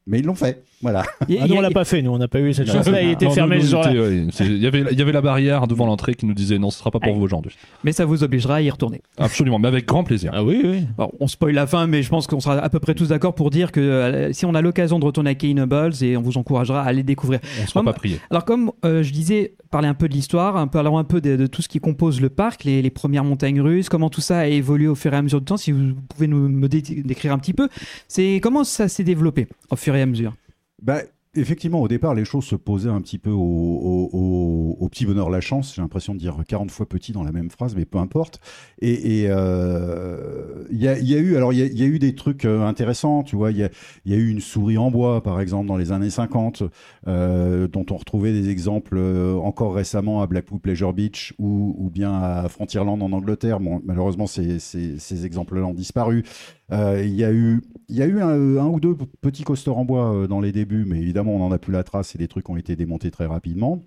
[0.08, 0.64] mais ils l'ont fait.
[0.86, 1.04] Voilà.
[1.22, 3.02] Ah non, a- on l'a pas fait, nous, on n'a pas eu cette chance-là.
[3.02, 3.92] Il était Non, fermé nous, ce jour-là.
[3.92, 6.70] ouais, Il y avait, il y avait la barrière devant l'entrée qui nous disait non,
[6.70, 7.56] ce sera pas pour vous aujourd'hui.
[7.84, 9.02] Mais ça vous obligera à y retourner.
[9.18, 10.32] Absolument, mais avec grand plaisir.
[10.34, 10.86] Ah oui, oui.
[10.98, 13.34] Bon, on spoil la fin, mais je pense qu'on sera à peu près tous d'accord
[13.36, 16.38] pour dire que euh, si on a l'occasion de retourner à Keynobles, et on vous
[16.38, 17.40] encouragera à aller découvrir.
[17.62, 18.20] On sera Comme- pas prié.
[18.30, 21.22] Alors comme euh, je disais, parler un peu de l'histoire, un peu, alors un peu
[21.22, 24.22] de, de tout ce qui compose le parc, les, les premières montagnes russes, comment tout
[24.22, 26.68] ça a évolué au fur et à mesure du temps, si vous pouvez nous me
[26.68, 27.68] dé- décrire un petit peu,
[28.08, 30.34] c'est comment ça s'est développé au fur et à mesure?
[30.82, 31.02] Bah,
[31.36, 35.76] effectivement, au départ, les choses se posaient un petit peu au, petit bonheur la chance.
[35.76, 38.40] J'ai l'impression de dire 40 fois petit dans la même phrase, mais peu importe.
[38.82, 43.24] Et euh, il y, a, eu, alors il y a, eu des trucs euh, intéressants,
[43.24, 43.52] tu vois.
[43.52, 43.70] Il y a,
[44.06, 46.64] eu une souris en bois, par exemple, dans les années 50,
[47.08, 52.48] euh, dont on retrouvait des exemples encore récemment à Blackpool Pleasure Beach ou, bien à
[52.48, 53.60] Frontierland en Angleterre.
[53.60, 56.24] Bon, malheureusement, ces exemples-là ont disparu.
[56.72, 59.78] Euh, Il y a eu, il y a eu un, un ou deux petits coasters
[59.78, 62.18] en bois euh, dans les débuts, mais évidemment, on n'en a plus la trace et
[62.18, 63.84] les trucs ont été démontés très rapidement.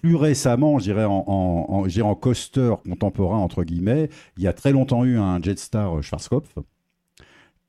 [0.00, 4.42] Plus récemment, je dirais en, en, en, je dirais en coaster contemporain, entre guillemets, il
[4.44, 6.54] y a très longtemps eu un Jetstar Schwarzkopf,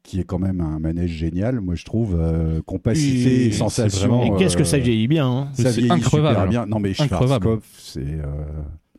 [0.04, 4.08] qui est quand même un manège génial, moi je trouve, euh, compacité, Et sensation.
[4.08, 5.50] vraiment- Et qu'est-ce que ça euh, vieillit bien hein.
[5.54, 6.36] ça vieillit increvable.
[6.38, 6.66] super bien.
[6.68, 6.94] Non mais.
[6.94, 8.00] Schwarzkopf, c'est...
[8.02, 8.24] euh,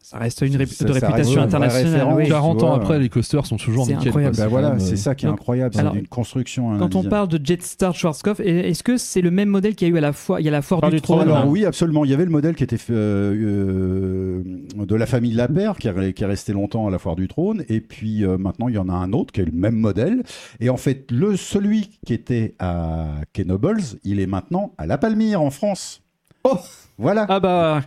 [0.05, 1.93] Ça reste une Ça- de ça réputation reste une internationale.
[1.93, 2.17] référence.
[2.17, 2.25] oui.
[2.25, 4.09] Tu 40 vois, ans après, euh, les coasters sont toujours nickel.
[4.09, 4.37] incroyable.
[4.37, 6.77] bah voilà, c'est ça qui est Donc, incroyable, c'est d'une construction.
[6.79, 9.95] Quand on parle de Jetstar Schwarzkopf, est-ce que c'est le même modèle qu'il y a
[9.95, 11.45] eu à la foire, il y a la foire Foire du, du Trône, Alors hein
[11.47, 12.05] oui, absolument.
[12.05, 14.43] Il y avait le modèle qui était fait, euh,
[14.77, 17.29] euh, de la famille Lapère, qui, est- qui est resté longtemps à la foire du
[17.29, 19.77] trône, et puis euh, maintenant il y en a un autre qui est le même
[19.77, 20.23] modèle.
[20.61, 25.41] Et en fait, le celui qui était à Kenobles, il est maintenant à La Palmyre
[25.41, 26.03] en France.
[26.45, 26.59] Oh,
[26.99, 27.25] voilà.
[27.29, 27.83] Ah bah.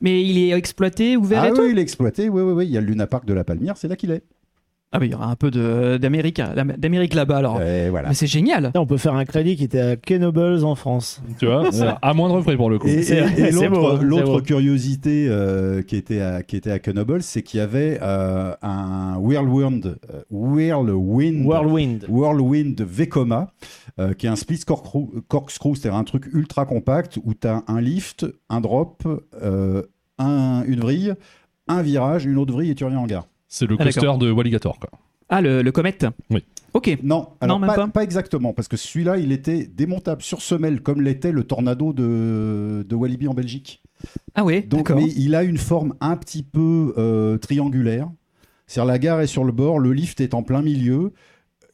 [0.00, 2.28] Mais il est exploité, ouvert Ah et tout oui, il est exploité.
[2.28, 2.66] Oui, oui, oui.
[2.66, 4.22] Il y a le Luna Park de La Palmyre, c'est là qu'il est.
[4.96, 5.50] Ah bah il y aura un peu
[5.98, 6.40] d'Amérique
[6.78, 7.60] d'Amérique là-bas alors.
[7.60, 8.08] Et voilà.
[8.08, 11.22] Mais c'est génial Là, on peut faire un crédit qui était à Kenobles en France.
[11.38, 11.68] Tu vois,
[12.00, 12.88] à moindre frais pour le coup.
[12.88, 13.02] Et,
[13.52, 14.40] l'autre beau.
[14.40, 19.16] curiosité euh, qui était à qui était à Kenobles, c'est qu'il y avait euh, un
[19.18, 22.06] Whirlwind euh, Whirlwind Whirlwind.
[22.08, 23.52] Whirlwind Vekoma,
[23.98, 27.62] euh, qui est un split corkscrew, corkscrew, c'est-à-dire un truc ultra compact où tu as
[27.68, 29.02] un lift, un drop,
[29.42, 29.82] euh,
[30.18, 31.14] un- une vrille,
[31.68, 33.26] un virage, une autre vrille et tu reviens en gare.
[33.48, 34.78] C'est le Ah, coaster de Walligator.
[34.78, 34.90] Quoi.
[35.28, 35.96] Ah le, le Comet
[36.30, 36.44] Oui.
[36.74, 36.98] Ok.
[37.02, 38.02] Non, alors même pas, pas.
[38.04, 42.94] exactement, parce que celui-là, il était démontable sur semelle, comme l'était le tornado de, de
[42.94, 43.82] Walibi en Belgique.
[44.34, 44.96] Ah ouais, Donc, d'accord.
[45.02, 48.10] mais il a une forme un petit peu euh, triangulaire.
[48.66, 51.12] C'est-à-dire la gare est sur le bord, le lift est en plein milieu,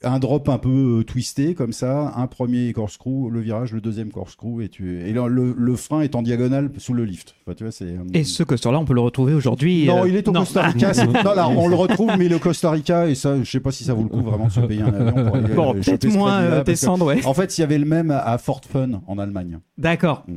[0.04, 4.10] un drop un peu euh, twisté comme ça, un premier corkscrew, le virage, le deuxième
[4.10, 5.00] corkscrew, et, tu...
[5.00, 7.34] et le, le- le frein est en diagonale sous le lift.
[7.46, 9.86] Enfin, tu vois, c'est, euh, Et ce coaster-là, on peut le retrouver aujourd'hui.
[9.86, 10.92] non, euh, il est au Costa Rica.
[11.24, 13.84] non, là, on le retrouve, mais au Costa Rica, et ça, je sais pas si
[13.84, 16.12] ça vaut le coup vraiment de se payer un avion pour aller Bon, choper peut-être
[16.12, 17.24] ce moins euh, que- descendre, ouais.
[17.26, 19.58] En fait, il y avait le même à Fort Fun en Allemagne.
[19.78, 20.24] D'accord.
[20.28, 20.34] Mm.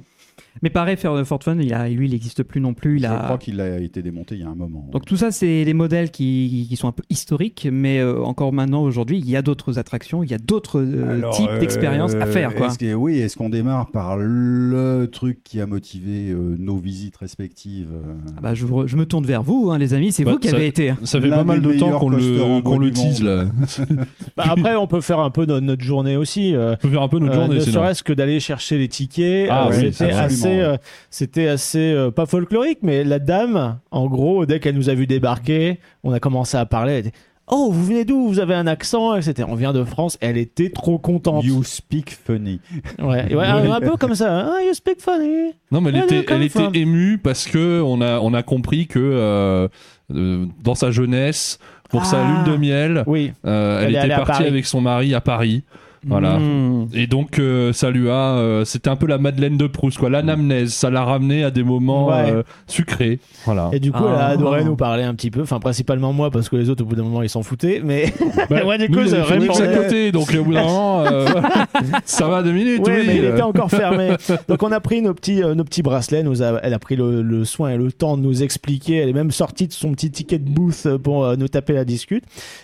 [0.64, 2.98] Mais pareil, faire Fort Fun, il a, lui, il n'existe plus non plus.
[2.98, 3.18] Il Je a...
[3.18, 4.88] crois qu'il a été démonté il y a un moment.
[4.92, 8.54] Donc tout ça, c'est des modèles qui, qui sont un peu historiques, mais euh, encore
[8.54, 12.16] maintenant, aujourd'hui, il y a d'autres attractions, il y a d'autres euh, types euh, d'expériences
[12.16, 12.56] à faire.
[12.56, 12.68] Quoi.
[12.68, 17.18] Est-ce que- oui, est-ce qu'on démarre par le truc qui a motivé euh, nos visites
[17.18, 20.40] respectives euh, Ah bah, je, me tourne vers vous, hein, les amis, c'est Bah, vous
[20.40, 20.94] qui ça- avez été.
[21.04, 23.46] Ça fait pas mal de temps qu'on le, tease là.
[24.38, 26.56] Bah, après, on peut faire un peu notre, notre journée aussi.
[26.56, 28.88] euh, On peut faire un peu notre euh, journée ne serait-ce que d'aller chercher les
[28.88, 29.48] tickets.
[29.50, 30.64] Ah euh, oui, c'était absolument, assez, ouais.
[30.64, 30.78] euh,
[31.10, 35.08] c'était assez euh, pas folklorique, mais la dame, en gros, dès qu'elle nous a vu
[35.08, 36.94] débarquer, on a commencé à parler.
[36.94, 38.28] Elle était, Oh, vous venez d'où?
[38.28, 39.48] Vous avez un accent, etc.
[39.48, 40.18] On vient de France.
[40.20, 41.44] Elle était trop contente.
[41.46, 42.60] You speak funny.
[42.98, 44.48] Ouais, ouais, un, un peu comme ça.
[44.56, 45.54] Ah, you speak funny.
[45.72, 49.68] Non, mais elle était, elle émue parce que on a, on a compris que euh,
[50.12, 51.60] euh, dans sa jeunesse,
[51.92, 52.44] pour sa Ah.
[52.46, 53.32] lune de miel, Oui.
[53.46, 54.48] euh, elle, Elle est était allée à partie Paris.
[54.48, 55.64] avec son mari à Paris.
[56.08, 56.38] Voilà.
[56.40, 56.88] Mmh.
[56.94, 58.36] Et donc, euh, ça lui a.
[58.38, 60.10] euh, C'était un peu la Madeleine de Proust, quoi.
[60.10, 60.74] L'anamnèse.
[60.74, 62.32] Ça l'a ramené à des moments Ouais.
[62.32, 63.20] euh, sucrés.
[63.46, 63.70] Voilà.
[63.74, 64.30] Et du coup, elle a Ah.
[64.30, 65.42] adoré nous parler un petit peu.
[65.42, 67.82] Enfin, principalement moi, parce que les autres, au bout d'un moment, ils s'en foutaient.
[67.84, 68.14] Mais
[68.50, 71.26] Bah, moi, du coup, il ça à côté, donc au bout d'un moment, euh,
[72.06, 72.82] ça va deux minutes.
[72.86, 74.12] Oui, oui, mais il était encore fermé.
[74.48, 76.24] Donc on a pris nos petits, euh, nos petits bracelets.
[76.24, 78.98] Nous a- elle a pris le, le soin et le temps de nous expliquer.
[78.98, 81.86] Elle est même sortie de son petit ticket de booth pour euh, nous taper la
[81.86, 82.24] discute.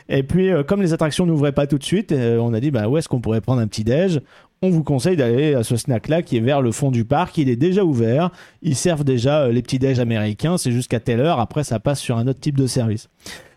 [0.10, 2.72] Et puis, euh, comme les attractions n'ouvraient pas tout de suite, euh, on a dit
[2.72, 4.20] bah où est-ce qu'on pourrait prendre un petit déj
[4.63, 7.36] on vous conseille d'aller à ce snack-là qui est vers le fond du parc.
[7.39, 8.30] Il est déjà ouvert.
[8.62, 10.56] Ils servent déjà euh, les petits déj américains.
[10.60, 11.39] C'est jusqu'à telle heure.
[11.39, 13.10] Après, ça passe sur un autre type de service.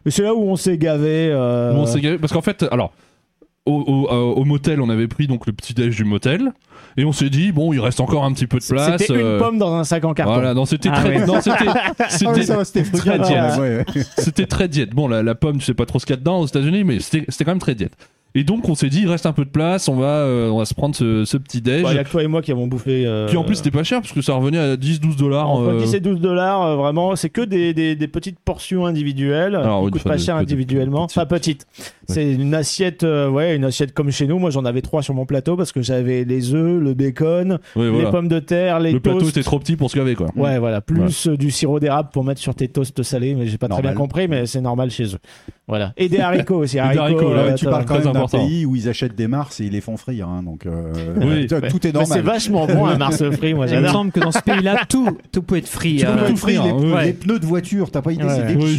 [0.06, 1.28] Et c'est là où on s'est gavé.
[1.30, 2.90] euh, Bon, c'est gavé, parce qu'en fait, alors,
[3.66, 6.52] au, au, euh, au motel, on avait pris donc le petit déj du motel,
[6.96, 8.96] et on s'est dit bon, il reste encore un petit peu de place.
[9.02, 10.32] C'était une pomme dans un sac en carton.
[10.32, 11.26] Voilà, non, c'était Ah très, ouais.
[11.26, 11.66] non, c'était,
[11.98, 13.58] Ah c'était, très diète.
[13.58, 13.84] ouais.
[14.16, 14.94] C'était très diète.
[14.94, 16.82] Bon, la, la pomme, tu sais pas trop ce qu'il y a dedans aux États-Unis,
[16.84, 17.92] mais c'était, c'était quand même très diète.
[18.36, 20.58] Et donc, on s'est dit, il reste un peu de place, on va, euh, on
[20.58, 21.84] va se prendre ce, ce petit déj.
[21.84, 23.04] Bah, Il y a que toi et moi qui avons bouffé.
[23.06, 25.48] euh, Puis en plus, c'était pas cher parce que ça revenait à 10-12 dollars.
[25.50, 28.86] Entre euh, 10 et 12 dollars, euh, vraiment, c'est que des, des, des petites portions
[28.86, 31.06] individuelles Alors, enfin, pas cher individuellement.
[31.06, 31.16] petites.
[31.18, 31.66] Enfin, petite.
[32.08, 34.40] C'est une assiette, euh, ouais, une assiette comme chez nous.
[34.40, 37.88] Moi, j'en avais trois sur mon plateau parce que j'avais les œufs, le bacon, ouais,
[37.88, 38.04] voilà.
[38.06, 40.26] les pommes de terre, les Le plateau était trop petit pour se gaver, quoi.
[40.34, 40.80] Ouais, voilà.
[40.80, 43.76] Plus euh, du sirop d'érable pour mettre sur tes toasts salés, mais j'ai pas très
[43.76, 43.92] Normal.
[43.94, 45.18] bien compris, mais c'est normal chez eux.
[45.68, 45.92] Voilà.
[45.96, 46.74] Et des haricots aussi.
[46.74, 48.46] des haricots, haricots, là, Ouais, tu parles quand très même d'un important.
[48.46, 51.46] pays où ils achètent des mars et ils les font frire, hein, donc euh, Oui.
[51.48, 52.20] tout tout est Mais c'est normal.
[52.22, 53.92] vachement bon un Mars frit, moi Il me j'adore.
[53.92, 55.96] semble que dans ce pays-là, tout, tout peut être free.
[55.96, 57.12] Tu peux euh, tout frire, les, hein, les ouais.
[57.12, 58.34] pneus de voiture, t'as pas idée, Ouais.
[58.46, 58.78] c'est Oui,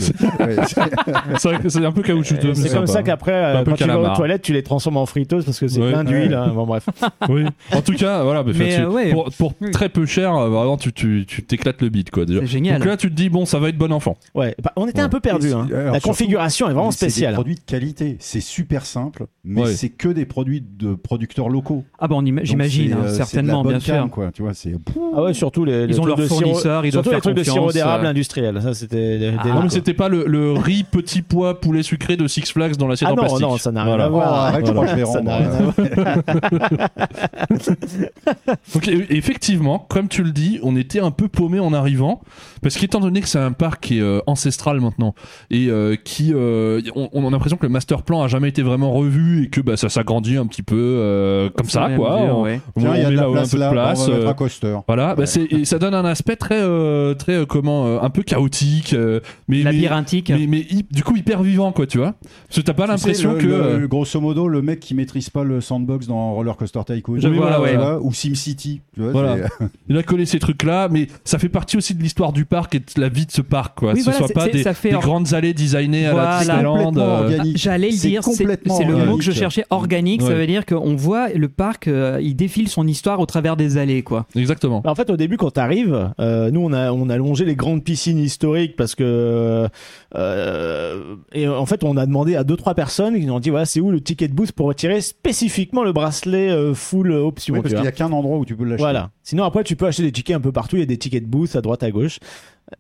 [1.70, 2.54] c'est- un peu caoutchouteux.
[2.54, 3.00] C'est comme sympa.
[3.00, 5.46] ça qu'après, euh, Un peu quand tu vas aux toilettes, tu les transformes en friteuses
[5.46, 5.92] parce que c'est Ouais.
[5.92, 6.34] plein d'huile.
[6.34, 6.52] hein.
[6.54, 6.88] Bon, bref.
[7.30, 7.46] Oui.
[7.72, 8.44] En tout cas, voilà.
[8.44, 9.14] euh.
[9.38, 12.24] Pour, très peu cher, euh, vraiment, tu t'éclates le bide, quoi.
[12.28, 12.80] C'est génial.
[12.80, 14.18] Donc là, tu te dis, bon, ça va être bon enfant.
[14.34, 15.20] Ouais, bah, on était un peu
[15.54, 15.68] hein.
[15.72, 17.34] alors, La configuration est vraiment mais C'est des spéciale.
[17.34, 19.26] produits de qualité, c'est super simple.
[19.44, 19.74] Mais Ouais.
[19.74, 21.84] c'est que des produits de producteurs locaux.
[22.00, 23.94] Ah bah j'imagine, hein, certainement, bonne bien sûr.
[23.94, 24.32] cam, quoi.
[24.32, 24.74] Tu vois, c'est.
[25.16, 27.38] Ah ouais, surtout les, les Ils ont leurs fournisseurs, ils doivent surtout faire les trucs
[27.38, 28.10] de sirop d'érable euh.
[28.10, 28.60] industriel.
[28.62, 32.18] Ça, c'était des, Ah, Non, mais c'était pas le, le riz petit pois poulet sucré
[32.18, 33.42] de Six Flags dans l'assiette Ah en non, plastique.
[33.42, 34.06] non, ça n'a rien Voilà.
[34.06, 34.28] à voir.
[34.32, 36.90] Oh, arrête, je crois que je vais Ça n'a rendre, rien à voir.
[38.74, 42.22] Donc e- effectivement, comme tu le dis, on était un peu paumé en arrivant,
[42.62, 45.14] parce qu'étant donné que c'est un parc qui est euh, ancestral maintenant
[45.52, 48.62] et euh, qui, euh, on, on a l'impression que le master plan a jamais été
[48.62, 52.20] vraiment revu et que bah, ça s'agrandit un petit peu euh, comme ça, quoi.
[52.22, 52.62] mesure, On- ouais.
[52.76, 53.82] on Tiens, y a met de la là où place un peu là, de bah,
[53.84, 54.00] place.
[54.00, 54.78] on va mettre euh, un coaster.
[54.88, 58.10] voilà, bah, c'est- et ça donne un aspect très, euh, très euh, comment, euh, un
[58.10, 60.32] peu chaotique, euh, mais, mais, Labyrinthique.
[60.48, 62.14] mais, du coup hyper vivant, quoi, tu vois.
[62.48, 63.78] Parce que t'as pas Tu sais, l'impression le- que.
[63.80, 67.30] le- grosso modo, le mec qui maîtrise pas le sandbox dans Roller Coaster Tycoon, Oui,
[67.38, 67.72] voilà, ouais.
[67.72, 69.36] tu vois, ou SimCity, tu vois, Voilà.
[69.60, 72.76] c'est- Il a collé ces trucs-là, mais ça fait partie aussi de l'histoire du parc
[72.76, 73.94] et de la vie de ce parc, quoi.
[73.94, 76.96] Oui, Ce voilà, soit c'est- pas des, grandes allées designées à la Disneyland.
[76.96, 77.58] Organique.
[77.58, 79.28] J'allais le dire, c'est complètement c'est le mot organique.
[79.28, 80.22] que je cherchais, organique.
[80.22, 83.78] Ça veut dire qu'on voit le parc, euh, il défile son histoire au travers des
[83.78, 84.26] allées, quoi.
[84.36, 84.82] Exactement.
[84.82, 87.56] Bah, en fait, au début, quand t'arrives, euh, nous, on a, on a longé les
[87.56, 89.68] grandes piscines historiques parce que,
[90.16, 93.50] euh, et en fait, on a demandé à deux trois personnes qui nous ont dit,
[93.50, 97.54] voilà, c'est où le ticket de booth pour retirer spécifiquement le bracelet euh, full option.
[97.54, 97.86] Oui, parce qu'il vois.
[97.86, 98.84] y a qu'un endroit où tu peux l'acheter.
[98.84, 99.12] Voilà.
[99.24, 100.76] Sinon, après, tu peux acheter des tickets un peu partout.
[100.76, 102.20] Il y a des tickets de booth à droite, à gauche.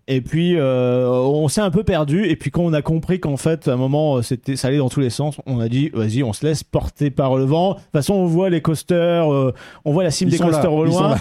[0.07, 2.25] Et puis, euh, on s'est un peu perdu.
[2.25, 4.77] Et puis, quand on a compris qu'en fait, à un moment, euh, c'était, ça allait
[4.77, 7.73] dans tous les sens, on a dit, vas-y, on se laisse porter par le vent.
[7.73, 10.45] De toute façon, on voit les coasters, euh, on voit la cime Ils des là,
[10.45, 11.17] coasters au loin.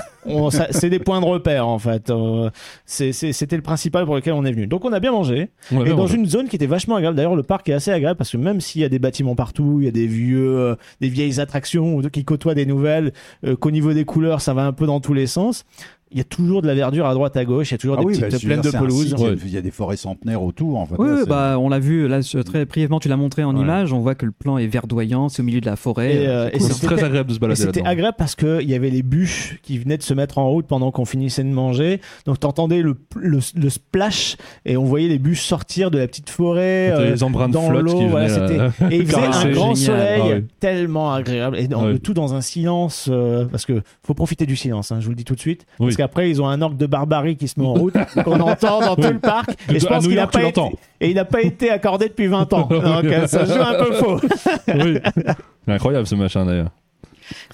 [0.70, 2.08] c'est des points de repère, en fait.
[2.08, 2.50] Euh,
[2.86, 4.66] c'était le principal pour lequel on est venu.
[4.66, 5.50] Donc, on a bien mangé.
[5.70, 7.16] Ouais, Et dans une zone qui était vachement agréable.
[7.16, 9.78] D'ailleurs, le parc est assez agréable parce que même s'il y a des bâtiments partout,
[9.80, 13.12] il y a des vieux, euh, des vieilles attractions qui côtoient des nouvelles,
[13.44, 15.64] euh, qu'au niveau des couleurs, ça va un peu dans tous les sens.
[16.10, 17.70] Il y a toujours de la verdure à droite à gauche.
[17.70, 19.08] Il y a toujours Ah des oui, petites bah, plaines de pelouse.
[19.08, 19.36] site, il y a- Ouais.
[19.44, 20.78] Il y a des forêts centenaires autour.
[20.78, 23.62] En fait, Oui, bah, on l'a vu, là, très brièvement, tu l'as montré en Ouais.
[23.62, 23.92] image.
[23.92, 26.14] On voit que le plan est verdoyant, c'est au milieu de la forêt.
[26.14, 26.96] Et, euh, C'est cool.
[26.96, 29.96] très agréable de se balader c'était agréable parce qu'il y avait les bûches qui venaient
[29.96, 32.00] de se mettre en route pendant qu'on finissait de manger.
[32.26, 36.30] Donc t'entendais le, le, le splash et on voyait les bûches sortir de la petite
[36.30, 36.92] forêt.
[36.92, 39.16] Euh, les embruns de dans flotte qui voilà, euh, et il faisait
[39.48, 39.76] un grand Génial.
[39.76, 40.44] soleil Ah ouais.
[40.60, 44.56] tellement agréable et dans, le tout dans un silence euh, parce que faut profiter du
[44.56, 45.66] silence hein, je vous le dis tout de suite.
[45.94, 48.80] Parce qu'après ils ont un orgue de barbarie qui se met en route qu'on entend
[48.80, 49.50] dans tout le parc.
[49.68, 50.60] Et je pense qu'il a York, tu pas été,
[51.00, 52.66] et il n'a pas été accordé depuis 20 ans.
[52.68, 54.20] Donc euh, ça joue un peu faux.
[55.68, 56.70] Incroyable ce machin d'ailleurs.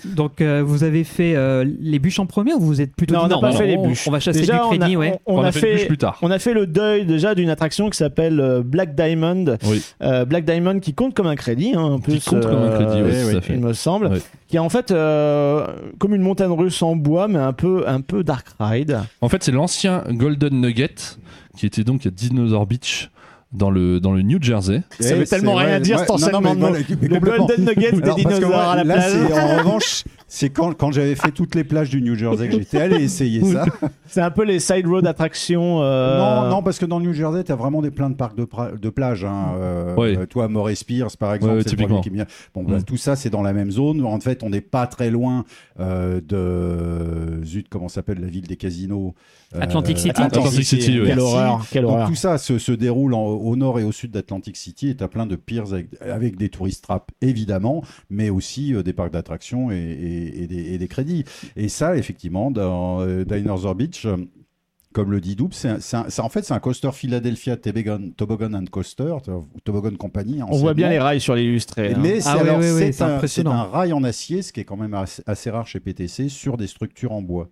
[0.04, 3.26] Donc, euh, vous avez fait euh, les bûches en premier ou vous êtes plutôt Non,
[3.28, 4.06] dit on n'a pas non, fait les on- bûches.
[4.09, 5.20] On va chasser Déjà, du on a- crédit, ouais.
[5.26, 6.18] on, On a a fait plus tard.
[6.22, 9.83] on a fait le deuil déjà d'une attraction qui s'appelle euh, Black Diamond Oui.
[10.02, 13.02] Euh, Black Diamond qui compte comme un crédit hein, en plus compte comme un crédit,
[13.02, 13.54] oui, fait.
[13.54, 15.66] il me semble qui est en fait euh,
[15.98, 19.42] comme une montagne russe en bois mais un peu un peu dark ride En fait,
[19.42, 20.94] c'est l'ancien Golden Nugget
[21.56, 23.11] qui était donc à Dinosaur Beach
[23.53, 24.83] dans le, dans le New Jersey.
[25.01, 27.31] Ça veut c'est- tellement rien ouais, dire, ouais, cet non, non, enseignement mais de mots.
[27.31, 27.37] le.
[27.39, 30.93] Golden Nugget des Alors, dinosaures moi, à la là, plage en revanche, c'est quand, quand
[30.93, 33.65] j'avais fait toutes les plages du New Jersey que j'étais allé essayer ça.
[34.07, 37.13] c'est un peu les side road attractions euh, Non, non, parce que dans le New
[37.13, 38.47] Jersey, tu as vraiment des plein de parcs de,
[38.81, 39.25] de plage.
[39.25, 39.49] Hein.
[39.59, 42.01] Euh, euh, toi, Maurice Pierce, par exemple, typiquement.
[42.03, 42.11] qui.
[42.55, 42.85] Bon, bah, Mm.
[42.85, 44.05] tout ça, c'est dans la même zone.
[44.05, 45.45] En fait, on n'est pas très loin
[45.81, 47.45] euh, de.
[47.45, 49.15] Zut, comment s'appelle la ville des casinos
[49.59, 50.11] Atlantic City.
[50.21, 53.81] Atlantic City, quelle horreur quelle Donc horreur tout ça se, se déroule en- au nord
[53.81, 56.85] et au sud d'Atlantic City et tu as plein de piers avec, avec des tourist
[56.85, 61.25] traps évidemment, mais aussi euh, des parcs d'attractions et, et- et des, et des crédits.
[61.57, 64.17] Et ça, effectivement, dans euh, Dinosaur Beach, euh,
[64.93, 69.15] comme le dit Double, c'est en fait c'est un coaster Philadelphia Toboggan, Toboggan and Coaster,
[69.63, 70.43] Toboggan Company.
[70.43, 71.99] on voit bien les rails sur l'illustré hein.
[72.03, 75.69] Mais c'est Ah un rail en acier, ce qui est quand même assez, assez rare
[75.69, 77.49] chez PTC, sur des structures en bois.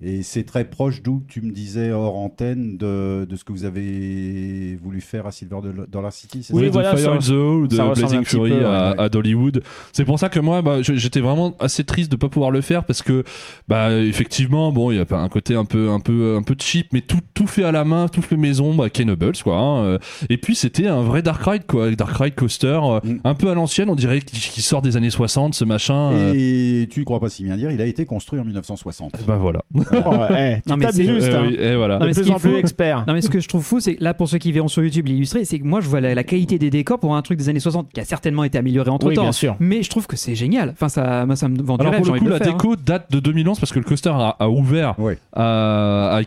[0.00, 3.64] Et c'est très proche d'où tu me disais hors antenne de, de ce que vous
[3.64, 5.56] avez voulu faire à Silver
[5.88, 6.46] Dollar City.
[6.52, 9.00] Oui, ça de voilà, Fire in the Hole de Blazing Fury peu, à, ouais.
[9.00, 9.62] à Dollywood.
[9.92, 12.84] C'est pour ça que moi, bah, j'étais vraiment assez triste de pas pouvoir le faire
[12.84, 13.24] parce que,
[13.66, 16.54] bah, effectivement, bon, il y a pas un côté un peu, un peu, un peu
[16.58, 19.58] cheap, mais tout, tout fait à la main, tout fait maison, bah, Kenobles, quoi.
[19.58, 19.98] hein, euh.
[20.30, 23.18] Et puis c'était un vrai Dark Ride, quoi, Dark Ride coaster, euh, Mm.
[23.24, 26.12] un peu à l'ancienne, on dirait qu'il sort des années 60, ce machin.
[26.12, 26.32] euh.
[26.36, 29.12] Et tu ne crois pas si bien dire, il a été construit en 1960.
[29.26, 29.62] Bah voilà.
[29.90, 31.44] Tu Non, mais c'est- juste Eh hein.
[31.48, 31.98] oui, et voilà.
[31.98, 34.04] Non, mais de plus en expert Non mais ce que je trouve fou, c'est que
[34.04, 36.24] là pour ceux qui verront sur YouTube l'illustré, c'est que moi je vois la, la
[36.24, 39.06] qualité des décors pour un truc des années 60 qui a certainement été amélioré entre
[39.08, 39.22] oui temps.
[39.22, 40.70] bien sûr Mais je trouve que c'est génial.
[40.70, 42.02] Enfin ça, moi ça me vend du Alors rêve.
[42.02, 42.52] pour le coup, la faire, hein.
[42.52, 44.94] déco date de 2011 parce que le coaster a, a ouvert
[45.32, 46.20] à, à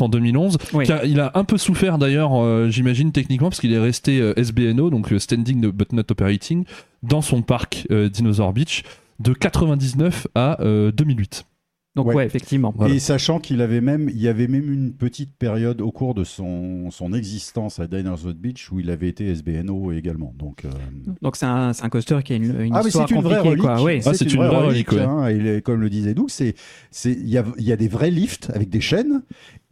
[0.00, 0.58] en 2011.
[0.72, 0.86] Oui.
[0.86, 4.32] Car il a un peu souffert d'ailleurs, euh, j'imagine techniquement, parce qu'il est resté euh,
[4.36, 6.64] SBNO, donc euh, Standing But Not Operating,
[7.02, 8.82] dans son parc euh, Dinosaur Beach
[9.18, 11.44] de 99 à euh, 2008.
[11.96, 12.14] Donc Ouais.
[12.14, 12.72] ouais, effectivement.
[12.76, 12.94] Voilà.
[12.94, 16.22] Et sachant qu'il avait même, il y avait même une petite période au cours de
[16.22, 20.32] son, son existence à Diners Road Beach où il avait été SBNO également.
[20.38, 20.70] Donc, euh,
[21.20, 23.40] Donc c'est un, un coaster qui a une, une ah, mais histoire c'est une vraie
[23.40, 23.62] relique.
[23.62, 23.76] quoi.
[24.06, 25.00] Ah, c'est une vraie relique, ouais.
[25.00, 26.54] hein, et les- comme le disait Doug, c'est,
[26.92, 29.22] c'est, il y a, il y a des vrais lifts avec des chaînes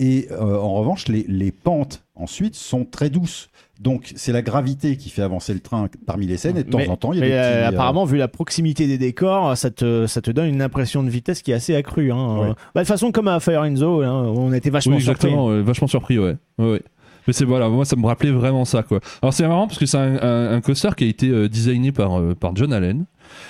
[0.01, 3.49] et euh, en revanche, les, les pentes ensuite sont très douces.
[3.81, 6.79] Donc, c'est la gravité qui fait avancer le train parmi les scènes et de temps
[6.79, 8.87] Mais- en temps, il y a mais, des petits, euh, euh, apparemment, vu la proximité
[8.89, 12.11] des décors, ça te, ça te donne une impression de vitesse qui est assez accrue.
[12.11, 12.37] Hein.
[12.39, 12.47] Ouais.
[12.49, 15.03] Euh, bah, de toute façon, comme à Fire in Zone, hein, on était vachement Oui,
[15.03, 15.27] surpris.
[15.29, 16.37] exactement, ouais, vachement surpris, ouais.
[16.59, 16.83] ouais, ouais.
[17.29, 19.01] Mais c'est voilà, moi ça me rappelait vraiment ça quoi.
[19.21, 21.93] Alors c'est marrant parce que c'est un, un- un coaster qui a été euh, designé
[21.93, 23.05] par, euh, par John Allen,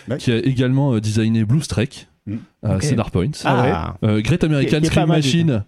[0.08, 0.16] Ouais.
[0.16, 2.80] qui a également euh, designé Blue Streak Mm.
[2.80, 5.64] Cedar Point, Ah, Euh, Great American Scream Machine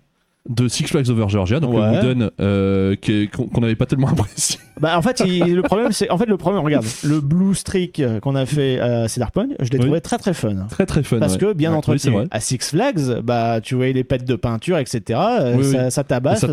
[0.49, 1.81] de Six Flags Over Georgia, donc Ouais.
[1.93, 2.97] le Wooden euh,
[3.53, 4.59] qu'on n'avait pas tellement apprécié.
[4.81, 6.65] Bah, en fait, il- le problème, c'est en fait le problème.
[6.65, 9.85] Regarde, le Blue Streak euh, qu'on a fait à Cedar Point, je l'ai Oui.
[9.85, 10.67] trouvé très très fun.
[10.71, 11.19] Très très fun.
[11.19, 11.39] Parce ouais.
[11.41, 12.29] que bien Ouais, c'est entretenu.
[12.31, 15.03] à Six Flags, bah tu voyais les pètes de peinture, etc.
[15.41, 15.73] euh, Oui, oui.
[15.73, 16.45] ça, ça tabasse.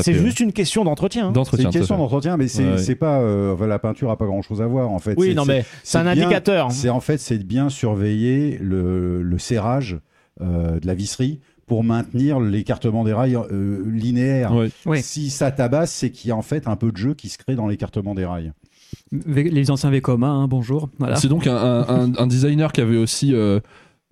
[0.00, 1.24] C'est juste une question d'entretien.
[1.24, 1.28] hein.
[1.28, 1.66] C'est d'entretien.
[1.66, 3.20] une question d'entretien, mais c'est c'est pas.
[3.20, 5.14] euh, enfin, la peinture a pas grand chose à voir en fait.
[5.16, 6.70] Oui, C'est- non, c'est- mais c'est un bien- indicateur.
[6.72, 9.98] C'est en fait, c'est de bien surveiller le, le serrage
[10.42, 14.54] euh, de la visserie pour maintenir l'écartement des rails euh, linéaire.
[14.54, 14.70] Ouais.
[14.86, 15.02] Ouais.
[15.02, 17.38] Si ça tabasse, c'est qu'il y a en fait un peu de jeu qui se
[17.38, 18.52] crée dans l'écartement des rails.
[19.12, 20.88] Les anciens Vekoma, hein, bonjour.
[20.98, 21.16] Voilà.
[21.16, 23.60] C'est donc un, un- un- un designer qui avait aussi, euh,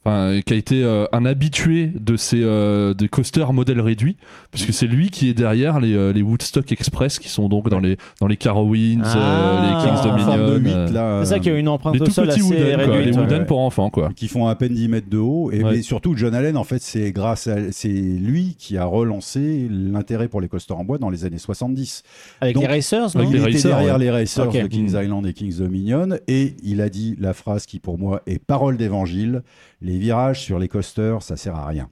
[0.05, 4.17] enfin, qui a été euh, un habitué de ces euh, des coasters modèles réduits,
[4.51, 7.81] puisque c'est lui qui est derrière les, euh, les Woodstock Express qui sont donc dans
[7.81, 9.17] les dans les Carowinds, Ah.
[9.17, 10.19] euh, les Kings Ah.
[10.19, 12.11] forme de Dominion, 8, euh, là, C'est ça qui a une empreinte les au tout
[12.11, 13.19] sol petits assez Wooden, quoi, les ouais.
[13.19, 14.11] Wooden pour enfants quoi.
[14.17, 15.51] qui font à peine 10 mètres de haut.
[15.53, 15.73] Et Ouais.
[15.73, 17.57] mais surtout, John Allen, en fait, c'est grâce à.
[17.71, 22.03] C'est lui qui a relancé l'intérêt pour les coasters en bois dans les années 70.
[22.41, 24.01] Avec Donc, les Racers, non avec il les était racers, derrière ouais.
[24.01, 24.61] les racers Ok.
[24.62, 28.23] de Kings Island et Kings Dominion et il a dit la phrase qui pour moi
[28.27, 29.43] est parole d'évangile
[29.81, 31.89] les virages sur les coasters ça sert à rien.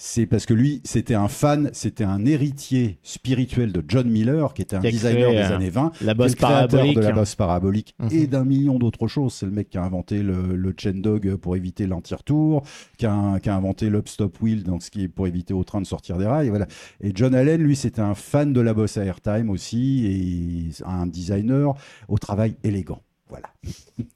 [0.00, 4.62] C'est parce que lui, c'était un fan, c'était un héritier spirituel de John Miller, qui
[4.62, 6.96] était un Qui designer créé, des euh, années 20, la bosse le créateur parabolique.
[6.98, 8.08] de la bosse parabolique Mhm.
[8.12, 9.32] et d'un million d'autres choses.
[9.34, 12.62] C'est le mec qui a inventé le, le chain dog pour éviter l'anti-retour,
[12.96, 15.80] qui a, qui a inventé l'upstop wheel, donc ce qui est pour éviter au train
[15.80, 16.50] de sortir des rails.
[16.50, 16.68] Voilà.
[17.00, 21.74] Et John Allen, lui, c'était un fan de la bosse airtime aussi et un designer
[22.06, 23.02] au travail élégant.
[23.30, 23.48] Voilà.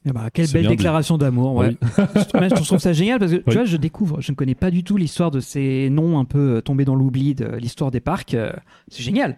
[0.06, 1.54] Eh ben, quelle belle déclaration d'amour.
[1.56, 1.76] Ouais.
[2.34, 4.84] Je trouve ça génial parce que tu vois, je découvre, je ne connais pas du
[4.84, 8.34] tout l'histoire de ces noms un peu euh, tombés dans l'oubli de l'histoire des parcs.
[8.34, 8.52] euh,
[8.88, 9.36] C'est génial.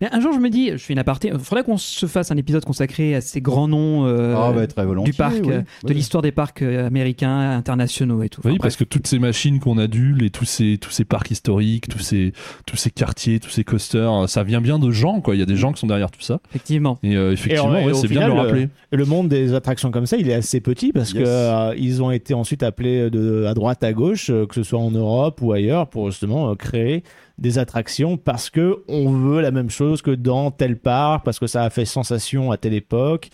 [0.00, 2.30] Mais un jour, je me dis, je fais une aparté, il faudrait qu'on se fasse
[2.30, 5.52] un épisode consacré à ces grands noms euh, ah, bah, très du parc, oui.
[5.52, 8.40] euh, de l'histoire des parcs euh, américains, internationaux et tout.
[8.40, 8.62] Enfin, Oui, bref.
[8.62, 11.98] parce que toutes ces machines qu'on adule et tous ces, tous ces parcs historiques, tous
[11.98, 12.32] ces,
[12.66, 15.34] tous ces quartiers, tous ces coasters, ça vient bien de gens, quoi.
[15.34, 16.40] Il y a des gens qui sont derrière tout ça.
[16.50, 16.98] effectivement.
[17.02, 18.68] Et euh, effectivement, c'est bien de le rappeler.
[18.92, 21.22] Le monde des attractions comme ça, il est assez petit parce Yes.
[21.22, 24.62] que euh, ils ont été ensuite appelés de à droite à gauche, euh, que ce
[24.62, 27.02] soit en Europe ou ailleurs, pour justement euh, créer
[27.38, 31.46] des attractions parce que on veut la même chose que dans tel parc, parce que
[31.46, 33.28] ça a fait sensation à telle époque.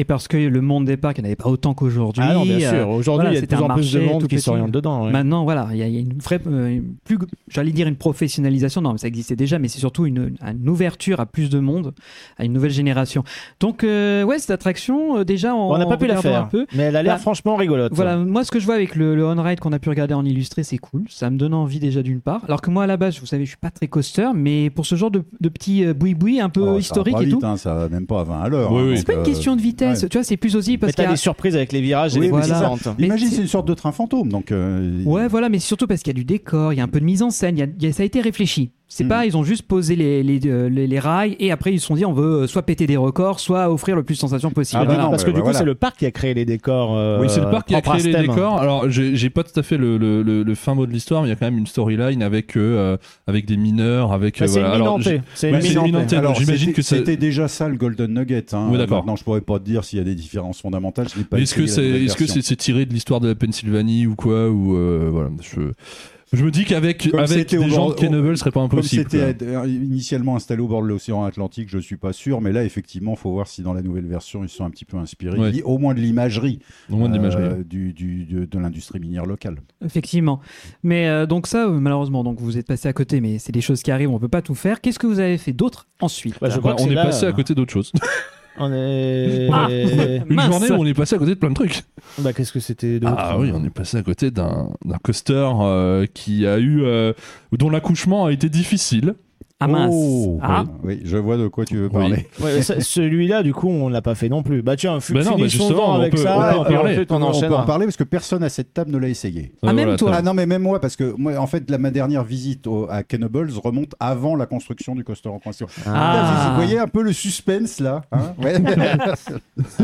[0.00, 2.22] Et parce que le monde des parcs, il n'y en avait pas autant qu'aujourd'hui.
[2.24, 2.88] Ah non, bien euh, sûr.
[2.88, 4.40] Aujourd'hui, voilà, il y a de c'était plus un en plus de monde qui petit.
[4.40, 5.04] s'oriente dedans.
[5.06, 5.10] ouais.
[5.10, 7.96] Maintenant, voilà, il y, a il y a une vraie, euh, plus, j'allais dire une
[7.96, 11.58] professionnalisation, non, mais ça existait déjà, mais c'est surtout une, une ouverture à plus de
[11.58, 11.94] monde,
[12.38, 13.24] à une nouvelle génération.
[13.58, 16.66] Donc, euh, ouais, cette attraction, euh, déjà, on n'a pas pu la faire, un peu.
[16.76, 17.92] mais elle a l'air Bah, franchement rigolote.
[17.94, 20.24] Voilà, moi, ce que je vois avec le, le on-ride qu'on a pu regarder en
[20.24, 21.04] illustré, c'est cool.
[21.08, 22.42] Ça me donne envie déjà d'une part.
[22.44, 24.86] Alors que moi, à la base, vous savez, je suis pas très coaster, mais pour
[24.86, 27.44] ce genre de, de petits euh, boui-boui un peu Oh, historique pas et vite, tout.
[27.46, 28.70] hein, ça va même pas à 20 à l'heure.
[28.72, 28.98] Oui, hein, oui.
[28.98, 30.08] C'est pas une euh, question de vitesse, ouais.
[30.08, 32.20] tu vois, c'est plus aussi parce qu'il y a- des surprises avec les virages et
[32.20, 32.70] Oui, les mais c'est ça.
[32.74, 32.96] descentes.
[32.98, 34.28] Mais Imagine, c'est- une sorte de train fantôme.
[34.30, 36.84] Donc, euh, Ouais, voilà, mais surtout parce qu'il y a du décor, il y a
[36.84, 38.70] un peu de mise en scène, il y a- ça a été réfléchi.
[38.90, 39.08] C'est Mhm.
[39.10, 41.86] pas, ils ont juste posé les, les, euh, les- les rails et après ils se
[41.86, 44.50] sont dit on veut euh, soit péter des records, soit offrir le plus de sensations
[44.50, 44.80] possible.
[44.82, 45.58] Ah bah non, parce que bah du coup, voilà.
[45.58, 46.96] c'est le parc qui a créé les décors.
[46.96, 48.58] euh, Oui, c'est le parc qui a créé les décors.
[48.58, 51.28] Alors, j'ai pas tout à fait le, le, le, le fin mot de l'histoire, mais
[51.28, 52.96] il y a quand même une storyline avec, euh,
[53.26, 54.38] avec des mineurs, avec.
[54.40, 54.96] Bah, c'est voilà.
[56.34, 58.54] j'imagine c'était- que c'était déjà ça le Golden Nugget.
[58.54, 58.68] Hein.
[58.70, 58.98] Oui, d'accord.
[58.98, 61.08] Maintenant, je pourrais pas te dire s'il y a des différences fondamentales.
[61.36, 61.54] Est-ce
[62.16, 65.60] que c'est tiré de l'histoire de la Pennsylvanie ou quoi ou euh, voilà je
[66.32, 68.60] je me dis qu'avec Comme avec c'était des au gens bord- de ce serait pas
[68.60, 69.06] Comme impossible.
[69.10, 69.62] c'était quoi.
[69.62, 73.16] euh, initialement installé au bord de l'océan Atlantique, je suis pas sûr, mais là effectivement,
[73.16, 75.50] faut voir si dans la nouvelle version ils sont un petit peu inspirés, Ouais.
[75.50, 76.58] li- au moins de l'imagerie,
[76.90, 77.64] Au moins de euh, l'imagerie.
[77.64, 79.56] du, du- de, de l'industrie minière locale.
[79.84, 80.40] Effectivement.
[80.82, 83.60] Mais euh, donc ça, euh, malheureusement, donc vous êtes passé à côté, mais c'est des
[83.60, 84.80] choses qui arrivent, on peut pas tout faire.
[84.80, 86.36] Qu'est-ce que vous avez fait d'autre ensuite?
[86.40, 87.92] Bah, je crois que on c'est est là, passé euh, à côté d'autre chose.
[88.60, 89.48] On est.
[89.52, 89.68] Ah.
[89.70, 90.46] Une Mince.
[90.52, 91.82] journée où on est passé à côté de plein de trucs.
[92.18, 95.48] bah, qu'est-ce que c'était d'autre Ah oui, on est passé à côté d'un d'un coaster
[95.60, 97.12] euh, qui a eu euh,
[97.52, 99.14] dont l'accouchement a été difficile.
[99.60, 99.92] Ah mince.
[99.92, 100.64] Oh, Ah.
[100.84, 102.28] oui, oui, je vois de quoi tu veux parler.
[102.40, 104.62] Ouais, Celui-là, du coup, on l'a pas fait non plus.
[104.62, 106.36] Bah tiens, Bah non, bah justement, avec on peut- ça.
[106.36, 107.06] on peut en parler.
[107.10, 109.52] on on peut en parler parce que personne à cette table ne l'a essayé.
[109.62, 110.12] Ah, même voilà, toi.
[110.14, 112.86] Ah non, mais même moi, parce que moi, en fait, la, ma dernière visite au-
[112.88, 115.66] à Kennables remonte avant la construction du coaster en question.
[115.86, 116.50] Ah.
[116.50, 118.54] Vous voyez un peu le suspense là hein Ouais.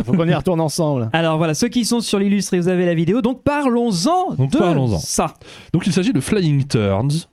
[0.05, 1.11] Faut qu'on y retourne ensemble.
[1.12, 4.99] Alors voilà, ceux qui sont sur l'illustré, vous avez la vidéo, donc parlons-en de parlons-en.
[4.99, 5.35] ça.
[5.72, 7.27] Donc il s'agit de Flying Turns,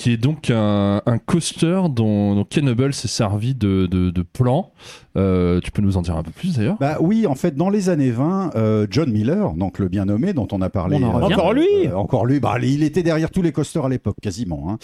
[0.00, 4.72] qui est donc un, un coaster dont, dont Kennables s'est servi de, de, de plan.
[5.18, 6.78] Euh, tu peux nous en dire un peu plus d'ailleurs?
[6.80, 10.32] Bah oui, en fait, dans les années 20, euh, John Miller, donc le bien nommé
[10.32, 11.34] dont on a parlé, On en revient.
[11.34, 14.70] Encore lui euh, encore lui, bah, il était derrière tous les coasters à l'époque, quasiment.
[14.70, 14.78] Hein.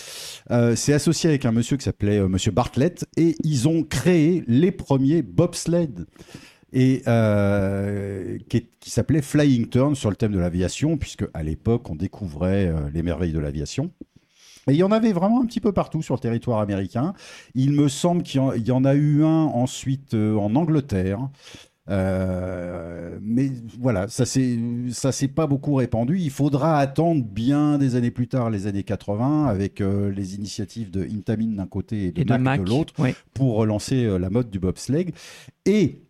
[0.50, 4.44] Euh, s'est associé avec un monsieur qui s'appelait euh, Monsieur Bartlett et ils ont créé
[4.46, 6.04] les premiers bobsled
[6.74, 11.88] et euh, qui, qui s'appelait Flying Turn sur le thème de l'aviation, puisque à l'époque
[11.88, 13.90] on découvrait euh, les merveilles de l'aviation.
[14.68, 17.14] Et il y en avait vraiment un petit peu partout sur le territoire américain.
[17.54, 21.28] Il me semble qu'il y en- a eu un ensuite euh, en Angleterre.
[21.88, 24.58] Euh, mais voilà, ça c'est
[24.90, 26.18] ça s'est pas beaucoup répandu.
[26.18, 30.90] Il faudra attendre bien des années plus tard, les années 80, avec euh, les initiatives
[30.90, 32.64] de Intamin d'un côté et de, Et de Mac, Mac.
[32.64, 33.14] de l'autre, Ouais.
[33.34, 35.12] pour relancer euh, la mode du bobsleigh.
[35.64, 36.00] Et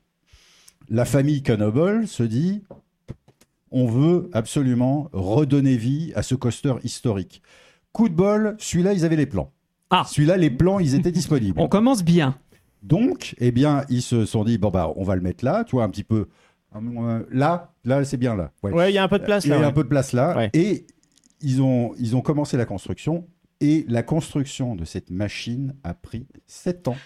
[0.88, 2.62] la famille Cannibal se dit
[3.70, 7.42] on veut absolument redonner vie à ce coaster historique.
[7.96, 9.50] Coup de bol, celui-là, ils avaient les plans.
[9.88, 10.04] Ah.
[10.06, 11.58] Celui-là, les plans, ils étaient disponibles.
[11.62, 12.36] On commence bien.
[12.82, 15.76] Donc, eh bien, ils se sont dit bon bah, on va le mettre là, tu
[15.76, 16.28] vois, un petit peu.
[16.76, 18.52] euh, Là, là, c'est bien là.
[18.62, 18.70] Ouais.
[18.72, 19.56] Ouais, il y a un peu de place Il y là.
[19.56, 19.64] a ouais.
[19.66, 20.36] un peu de place là.
[20.36, 20.50] Ouais.
[20.52, 20.86] Et
[21.40, 23.26] ils ont, ils ont commencé la construction.
[23.62, 26.96] Et la construction de cette machine a pris 7 ans.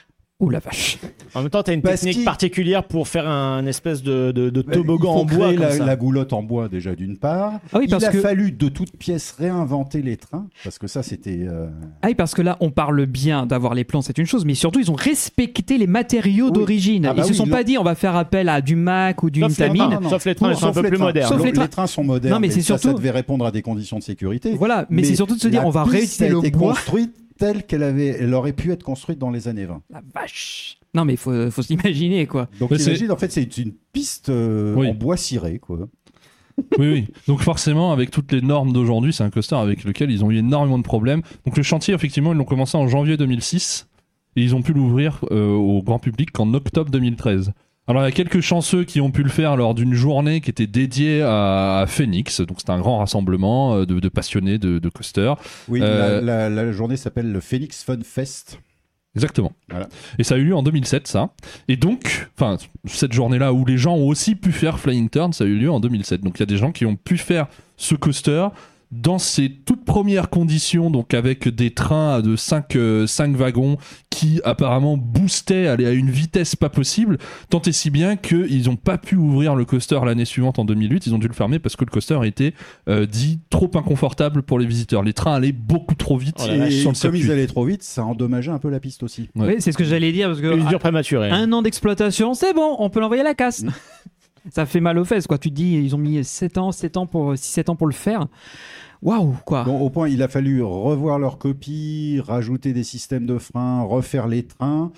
[0.41, 0.99] Ouh la vache.
[1.35, 4.49] En même temps, t'as une Parce technique qu'il- particulière pour faire un espèce de, de,
[4.51, 5.85] de toboggan Il faut en bois créer comme la, ça.
[5.85, 7.61] la goulotte en bois déjà d'une part.
[7.73, 10.87] Ah oui, Il parce a que fallu de toutes pièces réinventer les trains parce que
[10.87, 11.45] ça c'était.
[11.47, 11.69] euh,
[12.03, 14.55] ah oui, parce que là on parle bien d'avoir les plans, c'est une chose, mais
[14.55, 16.53] surtout ils ont respecté les matériaux Oui.
[16.53, 17.05] d'origine.
[17.07, 18.75] Ah bah ils se oui, sont ils pas dit on va faire appel à du
[18.77, 19.89] Mac ou du Sauf les Intamin.
[20.01, 21.07] trains, sauf les trains, ils sont un sauf peu les plus trains.
[21.07, 21.29] modernes.
[21.29, 21.63] Sauf Donc, les trains.
[21.65, 22.35] les trains sont modernes.
[22.35, 24.55] Non, mais c'est ça, surtout- ça devait répondre à des conditions de sécurité.
[24.57, 26.51] Voilà, mais, c'est surtout de se dire la on va piste réutiliser a le été
[26.51, 26.73] bois.
[26.73, 29.83] construite telle qu'elle avait, elle aurait pu être construite dans les années 20.
[29.91, 30.77] La vache.
[30.95, 32.49] Non mais faut, faut s'imaginer quoi.
[32.61, 34.89] Donc imagine, en fait, c'est une piste euh, Oui.
[34.89, 35.89] en bois ciré, quoi.
[36.79, 37.07] Oui, oui.
[37.27, 40.37] Donc forcément, avec toutes les normes d'aujourd'hui, c'est un coaster avec lequel ils ont eu
[40.39, 41.23] énormément de problèmes.
[41.47, 43.89] Donc le chantier, effectivement, ils l'ont commencé en janvier 2006
[44.37, 47.53] et ils ont pu l'ouvrir euh, au grand public qu'en octobre 2013.
[47.91, 50.51] Alors il y a quelques chanceux qui ont pu le faire lors d'une journée qui
[50.51, 52.41] était dédiée à, à Phoenix.
[52.41, 55.37] Donc c'était un grand rassemblement euh, de, de passionnés de, de coasters.
[55.69, 58.61] Oui, Euh, la, la- la journée s'appelle le Phoenix Fun Fest.
[59.17, 59.51] Exactement.
[59.69, 59.89] Voilà.
[60.21, 61.31] Et ça a eu lieu en 2007, ça.
[61.67, 65.43] Et donc, enfin, cette journée-là où les gens ont aussi pu faire Flying Turn, ça
[65.43, 66.21] a eu lieu en 2007.
[66.21, 68.47] Donc il y a des gens qui ont pu faire ce coaster
[68.91, 72.77] dans ses toutes premières conditions, donc avec des trains de 5
[73.37, 73.77] wagons
[74.11, 77.19] qui apparemment boostaient, allaient à une vitesse pas possible,
[77.49, 81.07] tant et si bien qu'ils n'ont pas pu ouvrir le coaster l'année suivante en 2008,
[81.07, 82.55] ils ont dû le fermer parce que le coaster était
[82.89, 85.03] euh, dit trop inconfortable pour les visiteurs.
[85.03, 88.05] Les trains allaient beaucoup trop vite Oh vache, Et comme ils allaient trop vite, ça
[88.05, 89.31] endommageait un peu la piste aussi.
[89.37, 89.47] Ouais.
[89.47, 91.31] Oui, c'est ce que j'allais dire parce que Usure prématurée.
[91.31, 93.65] un an d'exploitation, c'est bon, on peut l'envoyer à la casse.
[94.51, 95.39] Ça fait mal aux fesses quoi.
[95.39, 97.87] Tu te dis ils ont mis 7 ans, 7 ans pour 6 7 ans pour
[97.87, 98.27] le faire.
[99.03, 99.65] Waouh quoi.
[99.65, 104.27] Bon, au point, il a fallu revoir leur copie, rajouter des systèmes de frein, refaire
[104.29, 104.93] les trains.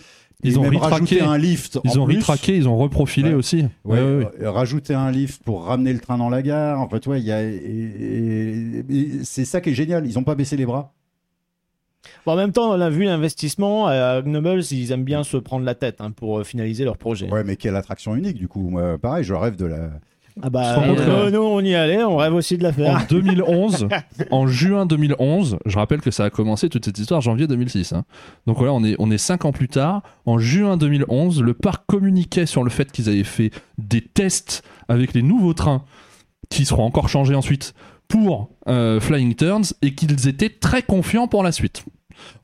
[0.45, 0.93] Ils et ont même retraqué.
[0.95, 1.79] rajouter un lift.
[1.85, 2.17] Ils en ont plus.
[2.17, 3.35] retraqué, ils ont reprofilé Ouais.
[3.37, 3.59] aussi.
[3.85, 4.49] Ouais, Ouais, ouais, ouais.
[4.49, 6.81] rajouter un lift pour ramener le train dans la gare.
[6.81, 10.05] En fait, ouais, il y a, et- et- et c'est ça qui est génial.
[10.05, 10.93] Ils n'ont pas baissé les bras.
[12.27, 13.87] Bon, en même temps, on a vu l'investissement.
[13.87, 17.31] À Gnobles, ils aiment bien se prendre la tête hein, pour euh, finaliser leur projet.
[17.31, 18.69] Ouais, mais quelle attraction unique du coup.
[18.71, 19.91] Moi, pareil, je rêve de la.
[20.41, 23.07] Ah bah, euh, euh, nous, on y allait, on rêve aussi de la En faire.
[23.11, 23.89] 2011,
[24.31, 27.93] en juin 2011, je rappelle que ça a commencé toute cette histoire janvier 2006.
[27.93, 28.05] hein.
[28.47, 30.01] Donc voilà, on est, on est cinq ans plus tard.
[30.25, 35.13] En juin 2011, le parc communiquait sur le fait qu'ils avaient fait des tests avec
[35.13, 35.85] les nouveaux trains
[36.49, 37.75] qui seront encore changés ensuite
[38.09, 41.85] pour euh, Flying Turns et qu'ils étaient très confiants pour la suite.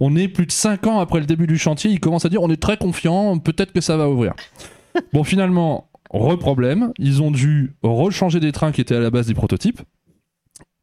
[0.00, 2.42] On est plus de 5 ans après le début du chantier, ils commencent à dire
[2.42, 4.34] on est très confiant, peut-être que ça va ouvrir.
[5.12, 9.34] Bon, finalement, reproblème, ils ont dû rechanger des trains qui étaient à la base des
[9.34, 9.80] prototypes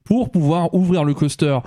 [0.05, 1.57] pour pouvoir ouvrir le coaster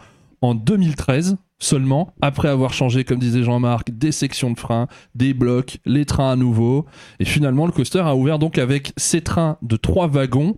[0.40, 5.78] en 2013 seulement, après avoir changé, comme disait Jean-Marc, des sections de freins, des blocs,
[5.84, 6.86] les trains à nouveau.
[7.18, 10.56] Et finalement, le coaster a ouvert donc avec ces trains de trois wagons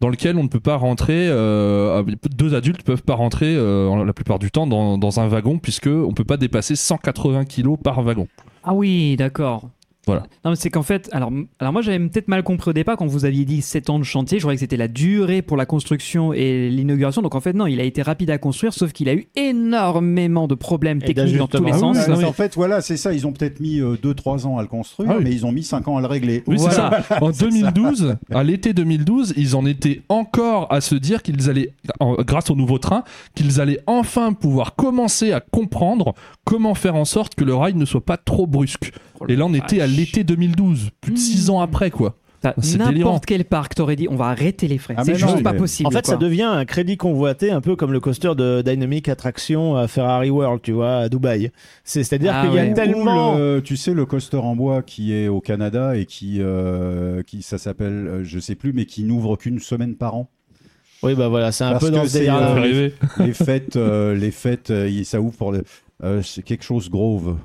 [0.00, 2.02] dans lesquels on ne peut pas rentrer, euh,
[2.36, 5.88] deux adultes peuvent pas rentrer euh, la plupart du temps dans, dans un wagon puisque
[5.88, 8.26] on peut pas dépasser 180 kilos par wagon.
[8.64, 9.68] Ah oui, d'accord.
[10.10, 10.22] Voilà.
[10.44, 13.06] Non, mais c'est qu'en fait, alors, alors moi j'avais peut-être mal compris au départ quand
[13.06, 14.38] vous aviez dit 7 ans de chantier.
[14.38, 17.22] Je croyais que c'était la durée pour la construction et l'inauguration.
[17.22, 20.48] Donc en fait, non, il a été rapide à construire, sauf qu'il a eu énormément
[20.48, 21.96] de problèmes techniques dans tous les sens.
[22.06, 23.12] Ah oui, En fait, voilà, c'est ça.
[23.12, 25.24] Ils ont peut-être mis 2-3 ans à le construire, Ah oui.
[25.24, 26.42] mais ils ont mis 5 ans à le régler.
[26.46, 26.90] Oui, c'est ça.
[27.20, 32.14] En 2012, à l'été 2012, ils en étaient encore à se dire qu'ils allaient, en-
[32.22, 33.04] grâce au nouveau train,
[33.34, 37.84] qu'ils allaient enfin pouvoir commencer à comprendre comment faire en sorte que le rail ne
[37.84, 38.92] soit pas trop brusque.
[39.28, 42.16] Et là, on était à l'été 2012, plus de 6 ans après, quoi.
[42.56, 42.88] Délirant.
[42.90, 44.94] N'importe quel parc t'aurais dit, on va arrêter les frais.
[44.96, 45.86] Ah, c'est juste non, pas mais- possible.
[45.86, 49.76] En fait, ça devient un crédit convoité, un peu comme le coaster de Dynamic Attraction
[49.76, 51.50] à Ferrari World, tu vois, à Dubaï.
[51.84, 53.36] C'est- C'est-à-dire Ah qu'il y a tellement.
[53.36, 57.42] le- tu sais, le coaster en bois qui est au Canada et qui, euh, qui
[57.42, 60.30] ça s'appelle, euh, je sais plus, mais qui n'ouvre qu'une semaine par an.
[61.02, 62.56] Oui, bah voilà, c'est un Parce peu dans c'est, délire-là.
[62.56, 62.88] euh,
[63.18, 65.62] les fêtes, euh, les fêtes, euh, ça ouvre pour le,
[66.04, 67.36] euh, c'est quelque chose Grove.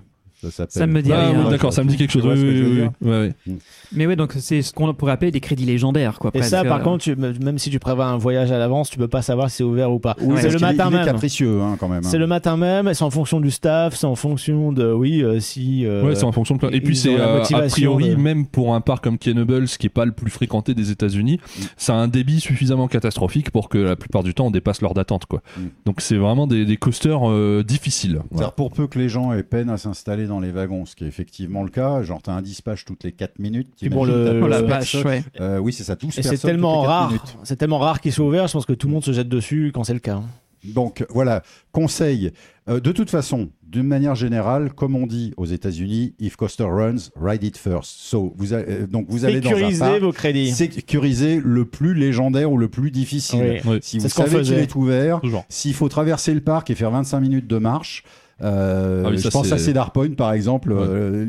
[0.46, 0.72] Ça s'appelle.
[0.74, 1.44] Ça me dit Ah, rien.
[1.46, 2.26] oui, d'accord, ça me dit quelque chose.
[2.26, 3.10] Oui, oui, oui, oui.
[3.10, 3.56] Ouais, ouais.
[3.94, 6.32] Mais ouais, donc c'est ce qu'on pourrait appeler des crédits légendaires, quoi.
[6.34, 6.52] Et presque.
[6.52, 9.22] ça, par contre, tu- même si tu prévois un voyage à l'avance, tu peux pas
[9.22, 10.16] savoir si c'est ouvert ou pas.
[10.22, 11.06] Oui, c'est le qu'il est- matin il est même.
[11.06, 12.00] capricieux, hein, quand même.
[12.06, 12.08] hein.
[12.10, 15.40] C'est le matin même, c'est en fonction du staff, c'est en fonction de, oui, euh,
[15.40, 15.86] si.
[15.86, 16.70] euh, Ouais, c'est en fonction de plein.
[16.72, 19.88] Et puis c'est euh, a motivation priori de- même pour un parc comme Kennebles, qui
[19.88, 21.40] est pas le plus fréquenté des États-Unis,
[21.78, 24.94] ça a un débit suffisamment catastrophique pour que la plupart du temps on dépasse l'heure
[24.94, 25.42] d'attente quoi.
[25.58, 25.62] Mm.
[25.86, 28.14] Donc c'est vraiment des, des coasters euh, difficiles.
[28.14, 28.26] Voilà.
[28.32, 31.04] C'est-à-dire pour peu que les gens aient peine à s'installer dans les wagons, ce qui
[31.04, 33.70] est effectivement le cas, genre t'as un dispatch toutes les 4 minutes.
[33.80, 35.24] Puis bon, le- Oh la vache, ouais.
[35.40, 37.14] Euh, oui, c'est ça, tous Et c'est tellement rare,
[37.44, 39.72] c'est tellement rare qu'il soit ouvert, je pense que tout le monde se jette dessus
[39.74, 40.22] quand c'est le cas.
[40.64, 42.32] Donc voilà, conseil.
[42.68, 47.12] Euh, de toute façon, d'une manière générale, comme on dit aux États-Unis, if coaster runs,
[47.22, 47.92] ride it first.
[48.00, 50.52] So, vous a- euh, donc vous allez dans un Sécurisez parc, vos crédits.
[50.52, 53.62] sécuriser le plus légendaire ou le plus difficile.
[53.64, 53.72] Oui.
[53.74, 53.80] Oui.
[53.84, 57.48] Si vous savez qu'il est ouvert, s'il faut traverser le parc et faire 25 minutes
[57.48, 58.04] de marche,
[58.42, 60.72] euh, Ah oui, je pense à Cedar Point par exemple.
[60.72, 60.86] Ouais.
[60.88, 61.26] euh,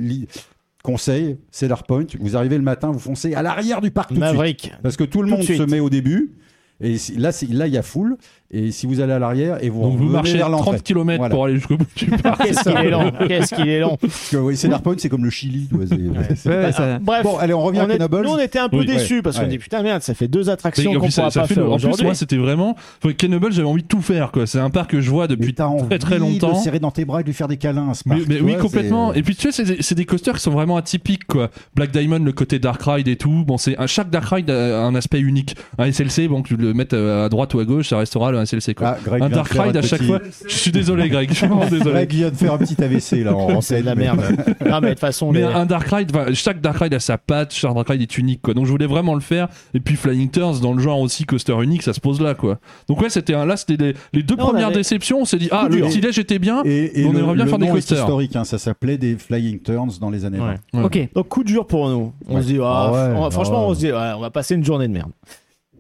[0.82, 4.20] conseil, Cedar Point, vous arrivez le matin, vous foncez à l'arrière du parc tout de
[4.20, 4.32] suite.
[4.32, 4.72] Maverick.
[4.82, 6.36] Parce que tout le Tout monde se met au début.
[6.80, 8.16] Et si- là, là, il y a foule.
[8.52, 10.76] Et si vous allez à l'arrière et vous, Donc vous marchez vers l'entrée.
[10.76, 11.34] 30 km Voilà.
[11.34, 12.42] pour aller jusqu'au bout du parc.
[12.44, 15.24] Qu'est-ce qu'il est long Qu'est-ce qu'il est long Parce que, oui, Cedar Point, c'est comme
[15.24, 15.68] le Chili.
[15.68, 18.38] c'est- c'est- Ouais, ouais, ça- Bref, Bon, allez, on revient on à est- nous on
[18.38, 18.86] était un peu Oui.
[18.86, 19.48] déçus parce qu'on Ouais.
[19.48, 21.46] dit putain merde, ça fait deux attractions Et en qu'on plus, ça- pourra ça pas
[21.48, 22.76] fait faire le- en plus, moi, c'était vraiment.
[23.02, 24.46] enfin, Kennebles, j'avais envie de tout faire, quoi.
[24.46, 26.50] C'est un parc que je vois depuis très très de longtemps.
[26.50, 28.28] le serrer dans tes bras et de lui faire des câlins à ce Mais, parc,
[28.28, 29.12] mais oui, complètement.
[29.12, 31.50] c'est- Et puis tu sais, c'est des, c'est coasters qui sont vraiment atypiques, quoi.
[31.74, 33.44] Black Diamond, le côté Dark Ride et tout.
[33.44, 35.56] Bon, c'est chaque Dark Ride a un aspect unique.
[35.78, 38.46] Un SLC, bon, que tu le mettes à droite ou à gauche, ça restera le
[38.46, 38.88] SLC, quoi.
[38.88, 40.20] Ah, Greg un vient de Dark faire Ride un à chaque petit- fois.
[40.48, 41.28] Je suis désolé, Greg.
[41.30, 41.90] Je suis vraiment désolé.
[41.92, 44.20] Greg vient de faire un petit AVC là en C'est de la merde.
[44.64, 47.00] non mais de toute façon, Mais les- un Dark Ride, enfin, chaque Dark Ride a
[47.00, 48.54] sa patte, chaque Dark Ride est unique, quoi.
[48.54, 49.48] Donc je voulais vraiment le faire.
[49.74, 52.58] Et puis Flying Turns, dans le genre aussi coaster unique, ça se pose là, quoi.
[52.88, 55.20] Donc ouais, c'était un, là, c'était les, les deux Non, on premières avait- déceptions.
[55.20, 55.88] On s'est dit, ah, le dur.
[55.88, 56.62] petit déj était bien.
[56.64, 57.98] Et, et On le, aimerait bien le faire des nom est coasters.
[57.98, 60.54] historique, hein, ça s'appelait des Flying Turns dans les années Ouais.
[60.72, 60.80] 20.
[60.80, 60.84] Ouais.
[60.86, 61.08] Ok.
[61.14, 62.12] Donc coup dur pour nous.
[62.28, 62.42] On Ouais.
[62.42, 63.70] se dit, ah, Ah ouais, on- ah franchement, ouais.
[63.70, 65.10] on se dit, ouais, on va passer une journée de merde.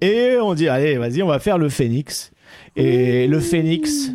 [0.00, 2.30] Et on dit, allez, vas-y, on va faire le phénix.
[2.76, 4.12] Et le phénix,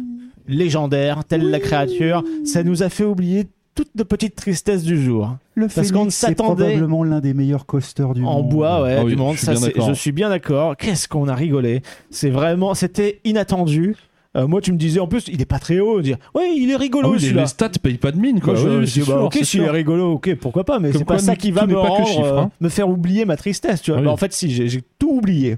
[0.48, 5.38] légendaire, telle la créature, ça nous a fait oublier toutes nos petites tristesses du jour.
[5.56, 8.50] Le Parce Phoenix, qu'on c'est s'attendait- probablement l'un des meilleurs coasters du En monde.
[8.50, 9.34] bois, ouais, Ah oui, du monde.
[9.34, 9.88] je suis Ça, bien c'est- d'accord.
[9.90, 10.78] je suis bien d'accord.
[10.78, 11.82] Qu'est-ce qu'on a rigolé.
[12.10, 13.96] C'est vraiment, c'était inattendu.
[14.38, 16.02] Euh, moi, tu me disais, en plus, il est pas très haut.
[16.02, 17.42] Dire, ouais, il est Ah rigolo oui, les, celui-là.
[17.42, 18.54] les stats payent pas de mine, quoi.
[18.54, 19.72] Moi, je, Oui, bah, ok, s'il est sûr.
[19.74, 21.88] rigolo, ok, pourquoi pas, mais Comme c'est pas ça qui va me n'est pas que
[21.88, 22.52] rendre, chiffres, euh, hein.
[22.62, 24.00] me faire oublier ma tristesse, tu vois.
[24.00, 25.58] Ah Bah, en fait, si, j'ai j'ai tout oublié.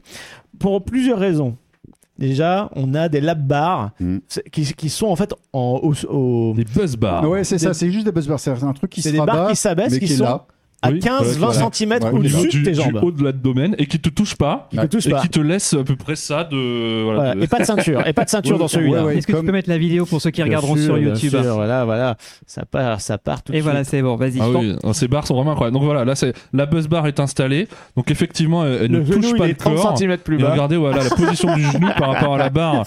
[0.60, 1.56] Pour plusieurs raisons.
[2.28, 4.18] Déjà, on a des lap bars Mm.
[4.52, 7.28] qui, qui sont en fait en, au, au- Des buzz bars.
[7.30, 8.40] Ouais, c'est Des- ça, c'est juste des buzzbars.
[8.40, 10.18] C'est un truc qui c'est se des barres rabat, qui s'abaissent, mais qui qui est
[10.18, 10.46] sont là.
[10.84, 11.70] À Oui, 15-20 voilà.
[11.72, 13.00] cm Ouais, au-dessus de tes du jambes.
[13.02, 14.68] haut de la domaine et qui te touche pas.
[14.70, 15.22] Qui te touche et pas.
[15.22, 17.04] qui te laisse à peu près ça de.
[17.04, 17.36] Voilà, Voilà.
[17.36, 18.06] de- Et pas de ceinture.
[18.06, 19.00] Et pas de ceinture Ouais, dans celui-là.
[19.02, 19.18] ouais, ouais.
[19.18, 20.98] Est-ce que comme- tu peux mettre la vidéo pour ceux qui Bien regarderont sûr, sur
[20.98, 22.18] bien YouTube sûr, voilà, voilà.
[22.46, 24.40] Ça part, ça part tout de Et voilà, c'est bon, vas-y.
[24.42, 25.74] Ah oui, ces barres sont vraiment incroyables.
[25.74, 27.68] Donc voilà, là, c'est la buzz bar est installée.
[27.96, 29.98] Donc effectivement, elle, elle Le ne genou, touche pas le est 30 corps.
[29.98, 30.52] cm plus Et bas.
[30.52, 32.86] regardez voilà la position du genou par rapport à la barre.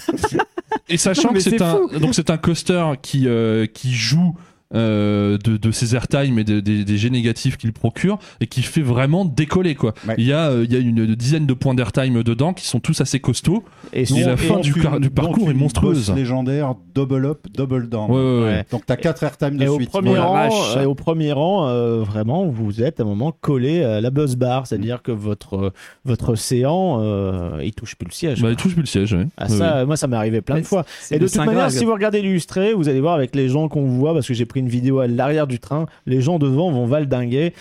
[0.89, 4.35] Et sachant que c'est un donc c'est un coaster qui euh, qui joue
[4.75, 8.61] euh, de, de ses airtime et de- des- des jets négatifs qu'il procure et qui
[8.61, 9.93] fait vraiment décoller quoi.
[10.07, 10.15] Ouais.
[10.17, 12.79] Il y a euh, il y a une dizaine de points d'airtime dedans qui sont
[12.79, 13.63] tous assez costauds.
[13.93, 16.11] Et la et- fin du, une- parcours donc est monstrueuse.
[16.13, 18.11] légendaire, double up, double down.
[18.11, 18.43] Ouais, ouais, ouais.
[18.47, 18.65] Ouais.
[18.71, 19.89] Donc t'as 4 airtime de Et au suite.
[19.89, 20.25] premier Voilà.
[20.25, 24.09] rang, euh, au premier rang, euh, vraiment, vous êtes à un moment collé à la
[24.09, 25.71] buzz bar, c'est-à-dire que votre
[26.05, 28.41] votre séant, euh, il touche plus le siège.
[28.41, 29.13] Bah, il touche plus le siège.
[29.13, 29.27] ouais.
[29.37, 29.85] Ah, Ouais, ça, ouais.
[29.85, 30.85] moi, ça m'est arrivé plein de fois.
[31.11, 33.85] Et de toute manière, si vous regardez l'illustré, vous allez voir avec les gens qu'on
[33.85, 36.85] voit, parce que j'ai pris une vidéo à l'arrière du train, les gens devant vont
[36.85, 37.53] valdinguer.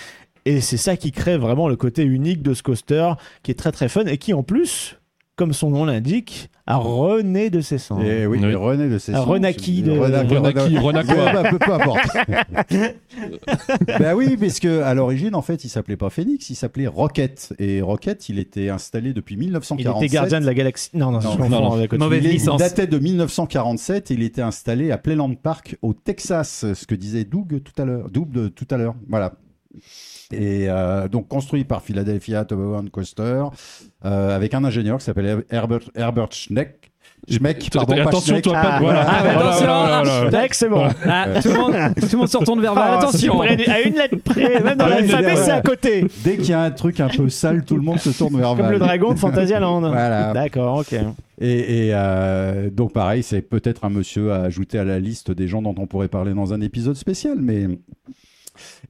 [0.44, 3.72] Et c'est ça qui crée vraiment le côté unique de ce coaster, qui est très
[3.72, 4.96] très fun et qui en plus
[5.36, 8.02] comme son nom l'indique, a rené de cendres.
[8.04, 8.54] Et oui, Oui.
[8.54, 9.98] René de renaquis c'est- de-.
[9.98, 10.24] Ouais, bah,
[11.50, 12.16] peu, peu importe.
[14.00, 17.52] bah oui, parce que à l'origine, en fait, il s'appelait pas Phoenix, il s'appelait Rocket.
[17.58, 20.02] Et Rocket, il était installé depuis Il 1947.
[20.02, 20.90] était gardien de la galaxie.
[20.94, 21.86] Non, non, Non, non, non.
[21.98, 22.24] Mauvaise.
[22.24, 22.58] Il, il licence.
[22.58, 27.24] datait de 1947 et il était installé à Playland Park au Texas, ce que disait
[27.24, 28.10] Doug tout à l'heure.
[28.10, 29.34] Doug de tout à l'heure, voilà.
[30.32, 33.44] Et euh, donc construit par Philadelphia Toboggan Coaster
[34.04, 36.90] euh, avec un ingénieur qui s'appelle Herbert, Herbert Schneck.
[37.28, 38.44] Schmeck, pardon, pas Attention, Schneck.
[38.44, 38.84] toi, pas Ah, de.
[38.84, 40.30] Voilà, ah, voilà, attention, voilà, voilà.
[40.30, 40.88] Tac, c'est bon.
[41.06, 42.72] Ah, tout, le monde, tout le monde se retourne vers.
[42.76, 43.50] Ah, Attention à
[43.80, 46.06] une lettre près, même dans l'alphabet, c'est à côté.
[46.22, 48.48] Dès qu'il y a un truc un peu sale, tout le monde se tourne vers
[48.56, 48.72] Comme Val.
[48.74, 49.80] le dragon de Fantasyland.
[49.90, 50.32] Voilà.
[50.34, 50.92] D'accord, ok.
[51.40, 55.48] Et, et, euh, donc pareil, c'est peut-être un monsieur à ajouter à la liste des
[55.48, 57.66] gens dont on pourrait parler dans un épisode spécial, mais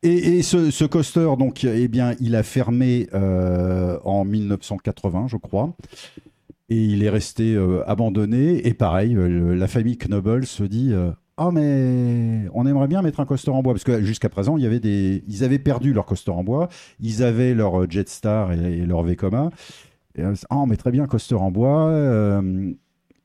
[0.03, 5.37] et, et ce, ce coaster donc eh bien il a fermé euh, en 1980 je
[5.37, 5.75] crois.
[6.69, 8.67] Et il est resté euh, abandonné.
[8.67, 13.03] Et pareil euh, le- la famille Knoebel se dit euh, ah mais on aimerait bien
[13.03, 13.73] mettre un coaster en bois.
[13.75, 16.69] Parce que jusqu'à présent il y avait des ils avaient perdu leur coaster en bois.
[17.01, 19.51] Ils avaient leur Jetstar et, et leur Vekoma.
[20.19, 21.93] Et, ah, on mettrait bien un coaster en bois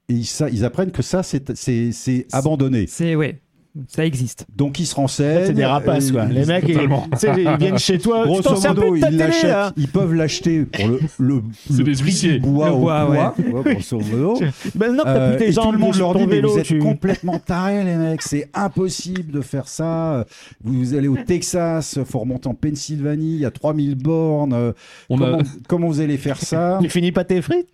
[0.09, 2.85] et ils, ça, ils apprennent que ça c'est abandonné.
[2.87, 3.39] C'est, ouais,
[3.87, 4.45] ça existe.
[4.55, 6.25] donc ils se En renseignent c'est des rapaces, euh, quoi.
[6.25, 6.77] Les mecs, ils,
[7.59, 8.25] viennent chez toi.
[8.25, 12.73] Grosso modo, ils télé, l'achètent, ils peuvent l'acheter pour le, le, des prix bois Le
[12.73, 14.39] au bois, poids, ouais, grosso modo.
[14.75, 16.27] Maintenant que t'as Euh, plus tes et tout jambes le monde sur leur ton dit
[16.27, 16.79] mais vélo, vous êtes tu...
[16.79, 20.25] complètement tarés les mecs, c'est impossible de faire ça.
[20.63, 24.53] Vous allez au Texas, faut remonter en Pennsylvanie, il y a 3000 bornes.
[24.53, 24.73] euh,
[25.09, 26.79] On comment, a- comment vous allez faire ça?
[26.81, 27.67] Tu finis pas tes frites?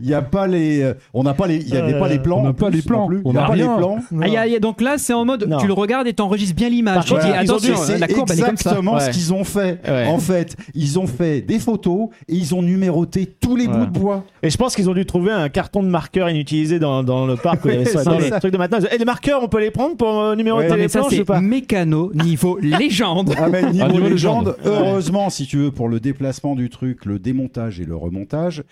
[0.00, 2.18] Il y a pas les, euh, on n'a pas les, il y avait pas les
[2.18, 2.38] plans.
[2.40, 3.00] On n'a pas les plans.
[3.02, 3.20] non plus.
[3.24, 3.98] On n'a pas les plans.
[4.20, 5.58] Ah, y a- y a- donc là, c'est en mode, Non.
[5.58, 7.04] tu le regardes et t'enregistres bien l'image.
[7.06, 8.70] Tu dis, attention, C'est la courbe, elle est comme ça.
[8.70, 9.10] exactement ce Ouais.
[9.12, 9.80] qu'ils ont fait.
[9.88, 10.06] Ouais.
[10.06, 13.72] En fait, ils ont fait des photos et ils ont numéroté tous les Ouais.
[13.76, 14.24] bouts de bois.
[14.42, 17.36] Et je pense qu'ils ont dû trouver un carton de marqueurs inutilisé dans, dans le
[17.36, 18.78] parc ça, dans trucs de maintenant.
[18.90, 21.40] Et les marqueurs, on peut les prendre pour euh, numéroter les planches ou c'est pas
[21.40, 23.34] mécano niveau légende.
[23.38, 24.56] Ah mais niveau, Ah, niveau légende, légende.
[24.64, 28.62] heureusement, si tu veux, pour le déplacement du truc, le démontage et le remontage,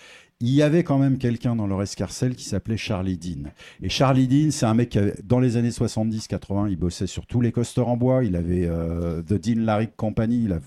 [0.43, 3.51] il y avait quand même quelqu'un dans leur escarcelle qui s'appelait Charlie Dean.
[3.83, 7.27] Et Charlie Dean, c'est un mec qui avait- dans les années 70-80, il bossait sur
[7.27, 8.25] tous les coasters en bois.
[8.25, 10.45] Il avait euh, The Dean Larrick Company.
[10.45, 10.61] Il a,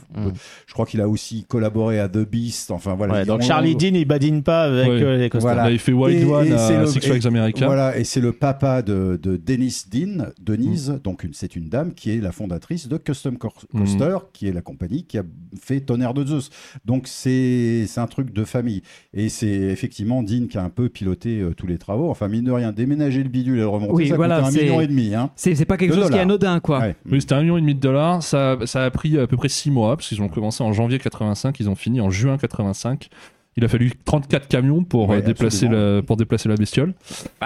[0.67, 2.69] Je crois qu'il a aussi collaboré à The Beast.
[2.71, 3.13] Enfin voilà.
[3.13, 5.01] Ouais, donc Charlie Dean, il badine pas avec Ouais.
[5.03, 5.49] euh, les coasters.
[5.53, 5.63] Voilà.
[5.63, 7.65] Là, il fait Wild Et- One et c'est à le- Six Flags America.
[7.65, 10.99] Voilà, et c'est le papa de, de Dennis Dean, Denise, Mm.
[10.99, 15.03] donc c'est une dame qui est la fondatrice de Custom Coaster, qui est la compagnie
[15.05, 15.23] qui a
[15.59, 16.49] fait Tonnerre de Zeus.
[16.85, 18.81] Donc c'est c'est un truc de famille.
[19.13, 22.09] Et c'est effectivement Dean qui a un peu piloté euh, tous les travaux.
[22.09, 24.51] Enfin, mine de rien, déménager le bidule et le remonter, Oui, ça voilà, coûte un
[24.51, 25.13] c'est- million et demi.
[25.15, 25.29] Hein.
[25.35, 26.79] C'est c'est pas quelque chose qui est anodin, quoi.
[26.79, 26.95] Ouais.
[27.09, 28.21] Oui, c'était un million et demi de dollars.
[28.23, 30.99] Ça, ça a pris à peu près six mois parce qu'ils ont commencé en janvier
[30.99, 33.09] 85, ils ont fini en juin 85.
[33.55, 36.93] Il a fallu 34 camions pour, Ouais, euh, déplacer, la, pour déplacer la bestiole.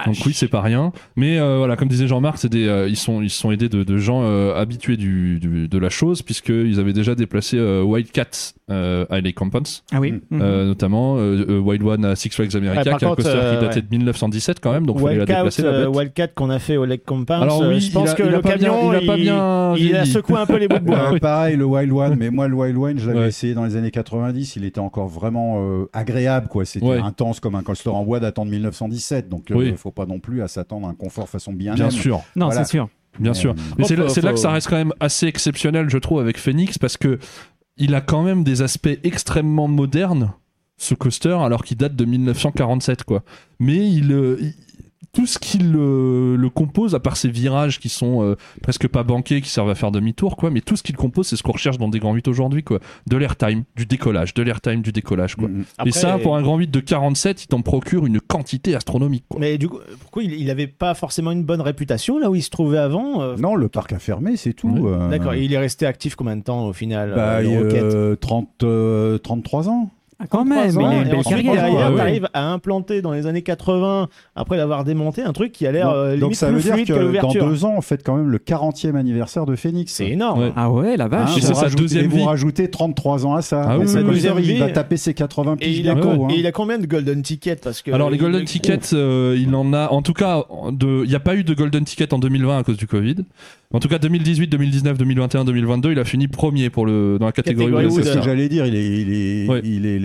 [0.05, 0.93] Donc oui, c'est pas rien.
[1.17, 3.67] Mais euh, voilà, comme disait Jean-Marc, c'est des, euh, ils, sont, ils se sont aidés
[3.69, 7.83] de, de gens euh, habitués du, du- de la chose, puisqu'ils avaient déjà déplacé euh,
[7.83, 10.13] Wildcat euh, à LA Campons, Ah oui.
[10.29, 10.39] Mhm.
[10.67, 13.81] notamment Wild One à Six Flags America, qui est un coaster euh, qui datait ouais.
[13.81, 15.95] de 1917 quand même, donc il fallait la Wildcat, déplacer la bête.
[15.95, 18.29] Wildcat qu'on a fait au Lake Compounds, Alors oui, je pense il a- que il
[18.29, 20.79] a le bien- camion, il a pas bien il a secoué un peu les bouts
[20.79, 21.13] de bois.
[21.13, 23.27] Euh, pareil, le Wild One, mais moi, le Wild One, je l'avais Ouais.
[23.27, 24.55] essayé dans les années 90.
[24.55, 26.63] Il était encore vraiment euh, agréable, quoi.
[26.65, 26.99] C'était Ouais.
[26.99, 29.29] intense comme un coaster en bois datant de 1917.
[29.29, 29.71] Donc, il Oui.
[29.71, 32.21] ne faut pas non plus à s'attendre à un confort façon bien Bien sûr.
[32.35, 32.63] Non, Voilà.
[32.63, 32.89] c'est sûr.
[33.19, 33.51] Bien sûr.
[33.51, 36.19] euh, Mais c'est là, c'est là que ça reste quand même assez exceptionnel, je trouve,
[36.19, 37.17] avec Phoenix, parce que
[37.77, 40.33] il a quand même des aspects extrêmement modernes,
[40.77, 43.23] ce coaster, alors qu'il date de 1947, quoi.
[43.59, 44.53] Mais il, euh, il-
[45.17, 49.01] tout ce qui le, le compose, à part ces virages qui sont euh, presque pas
[49.01, 51.53] banqués, qui servent à faire demi-tour, quoi, mais tout ce qu'il compose, c'est ce qu'on
[51.53, 52.77] recherche dans des grands 8 aujourd'hui, quoi.
[53.07, 55.47] De l'airtime, du décollage, de l'airtime, du décollage, quoi.
[55.47, 55.87] Mm, mm.
[55.87, 59.39] Et ça, pour un grand 8 de 47, il t'en procure une quantité astronomique, quoi.
[59.39, 62.43] Mais du coup, pourquoi il, il avait pas forcément une bonne réputation là où il
[62.43, 64.69] se trouvait avant euh, Non, le parc a fermé, c'est tout.
[64.69, 64.81] Oui.
[64.85, 67.49] euh, D'accord, et il est resté actif combien de temps au final bah, euh, le
[67.49, 69.89] il- Rocket euh, 30, euh, 33 ans.
[70.19, 71.53] Ah, quand même, il ans, a une et belle ensuite, carrière.
[71.53, 71.95] derrière, ouais.
[71.97, 75.85] t'arrives à implanter dans les années 80, après l'avoir démonté, un truc qui a l'air
[75.87, 78.01] Donc- euh, Donc limite ça plus veut dire que, que dans deux ans, on fête
[78.03, 79.93] quand même le 40e anniversaire de Phoenix.
[79.93, 80.39] C'est énorme.
[80.41, 80.51] Ouais.
[80.55, 81.37] Ah ouais, la Hein, vache.
[81.37, 82.23] Et c'est vous sa rajoutez- deuxième et vous vie.
[82.23, 83.61] rajoutez 33 ans à ça.
[83.69, 84.57] Ah oui, oui, il vie.
[84.57, 86.27] va taper ses 80 Et piges il, a, hein.
[86.31, 88.93] et il a combien de golden tickets parce que Alors les il- golden il- tickets,
[88.93, 91.83] euh, il en a, en tout cas, de, il n'y a pas eu de golden
[91.83, 93.17] ticket en 2020 à cause du Covid.
[93.73, 97.31] En tout cas, 2018, 2019, 2021, 2022, il a fini premier pour le dans la
[97.33, 97.65] catégorie.
[97.73, 99.61] Catégorie C'est ce que j'allais dire, il est, il est, Ouais.
[99.63, 99.99] il est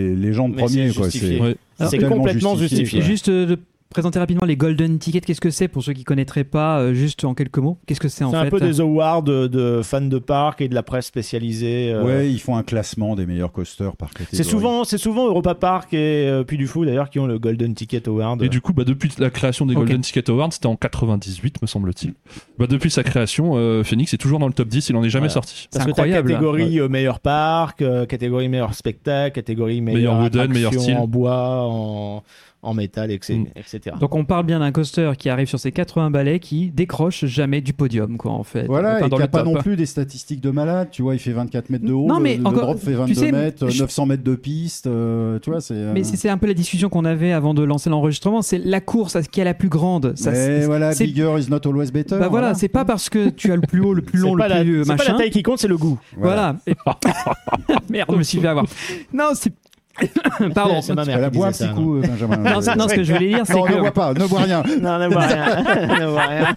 [0.48, 0.90] Mais premiers.
[0.90, 2.08] c'est Ouais.
[2.08, 3.02] Complètement justifié.
[3.02, 3.56] Juste euh,
[3.92, 7.24] présenter rapidement les Golden Tickets Qu'est-ce que c'est pour ceux qui connaîtraient pas, euh, juste
[7.24, 7.78] en quelques mots?
[7.86, 8.46] Qu'est-ce que c'est en C'est fait?
[8.46, 11.92] un peu des awards de, de fans de parc et de la presse spécialisée.
[11.92, 14.36] euh, Ouais, ils font un classement des meilleurs coasters par catégorie.
[14.36, 17.38] C'est souvent, c'est souvent Europa Park et euh, Puy du Fou d'ailleurs qui ont le
[17.38, 18.42] Golden Ticket Award.
[18.42, 19.74] Et du coup, bah, depuis la création des.
[19.74, 22.14] Golden Ticket Awards, c'était en 98, me semble-t-il.
[22.58, 25.10] Bah, depuis sa création, euh, Phoenix est toujours dans le top 10, il en est
[25.10, 25.34] jamais Voilà.
[25.34, 25.68] sorti.
[25.72, 26.28] Parce C'est que incroyable.
[26.30, 30.96] catégorie euh, meilleur parc, euh, catégorie meilleur spectacle, catégorie meilleur, Meilleur wooden, meilleur attraction style.
[30.96, 32.22] en bois, en,
[32.62, 33.38] en métal, etc.
[33.40, 33.46] Mm.
[33.56, 33.96] etc.
[34.00, 37.60] Donc on parle bien d'un coaster qui arrive sur ses 80 balais qui décroche jamais
[37.60, 38.66] du podium quoi en fait.
[38.66, 40.88] Voilà, Enfin, et qui n'a le pas non plus des statistiques de malade.
[40.92, 42.92] Tu vois, il fait 24 mètres de haut, Non, le- mais le, encore- drop fait
[42.92, 44.86] tu 22 sais, mètres, je- 900 mètres de piste.
[44.86, 45.74] euh, tu vois, c'est.
[45.74, 48.80] euh, Mais c'est un peu la discussion qu'on avait avant de lancer l'enregistrement, c'est la
[48.80, 50.12] course qui est la plus grande.
[50.16, 52.16] Ça, mais c'est- voilà, c'est- bigger is not always better.
[52.18, 54.46] Bah voilà, c'est pas parce que tu as le plus haut, le plus long, le
[54.48, 55.12] la, plus c'est pas machin.
[55.14, 55.98] la taille qui compte, c'est le goût.
[56.16, 56.56] Voilà.
[56.68, 56.74] Et-
[57.90, 58.66] Merde, je me suis fait avoir.
[59.12, 59.52] Non, c'est.
[60.54, 60.80] Pardon.
[60.80, 62.36] C'est ma mère Elle a qui boit un disait petit coup, euh, Benjamin.
[62.38, 63.80] Non, c'est- non, ce que je voulais dire, c'est Non, ne que.
[63.80, 65.46] bois pas, ne bois rien, Non, ne vois rien.
[66.00, 66.56] ne vois rien.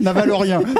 [0.00, 0.60] n'avale rien.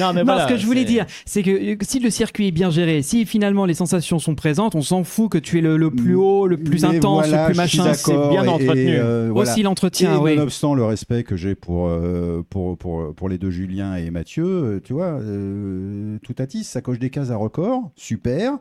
[0.00, 2.08] Non, mais Non, voilà, ce que je voulais c'est- dire, c'est que euh, si le
[2.10, 5.58] circuit est bien géré, si finalement les sensations sont présentes, on s'en fout que tu
[5.58, 7.90] es le, le plus haut, le plus Mais intense, voilà, le plus je suis machin.
[8.12, 8.88] d'accord, bien et- entretenu.
[8.94, 9.50] et, euh, voilà.
[9.50, 10.36] Aussi l'entretien, Et oui.
[10.36, 14.44] nonobstant le respect que j'ai pour, euh, pour, pour, pour les deux Julien et Mathieu,
[14.46, 18.52] euh, tu vois, euh, tout à tisse, ça coche des cases à record, super.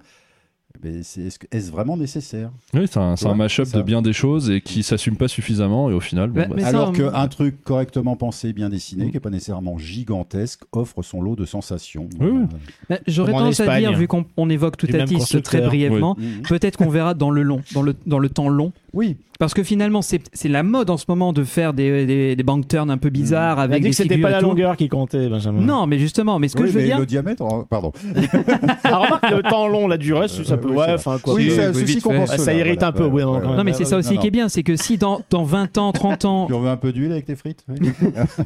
[0.84, 2.52] Mais est-ce vraiment nécessaire?
[2.74, 6.00] Oui, c'est un, mash-up de bien des choses et qui s'assume pas suffisamment et au
[6.00, 9.30] final, bon, Bah, bah, Alors on- qu'un truc correctement pensé, bien dessiné, qui n'est pas
[9.30, 12.10] nécessairement gigantesque, offre son lot de sensations.
[12.20, 12.46] Oui, oui.
[12.90, 15.06] Bah, J'aurais tendance à dire, vu qu'on on évoque tout à
[15.42, 16.16] très brièvement,
[16.48, 18.72] peut-être qu'on verra dans le long, dans le, dans le temps long.
[18.94, 22.36] Oui, Parce que finalement, c'est c'est la mode en ce moment de faire des, des,
[22.36, 24.42] des bank turns un peu bizarres On a avec dit des que c'était pas la
[24.42, 25.62] longueur qui comptait, Benjamin.
[25.62, 27.92] Non, mais justement, mais ce que Oui, je veux mais dire, le diamètre, pardon.
[28.84, 30.70] Ah, remarque, le temps long, la durée, ça peut.
[30.70, 31.34] oui, ouais, enfin, quoi.
[31.36, 32.00] oui, que- ça, ceci.
[32.02, 34.28] Ça cela, irrite voilà, un peu, oui, ouais, non mais c'est ça aussi non, qui
[34.28, 36.78] est bien, c'est que si dans, dans 20 ans, 30 ans, Tu en veux un
[36.78, 37.90] peu d'huile avec tes frites oui.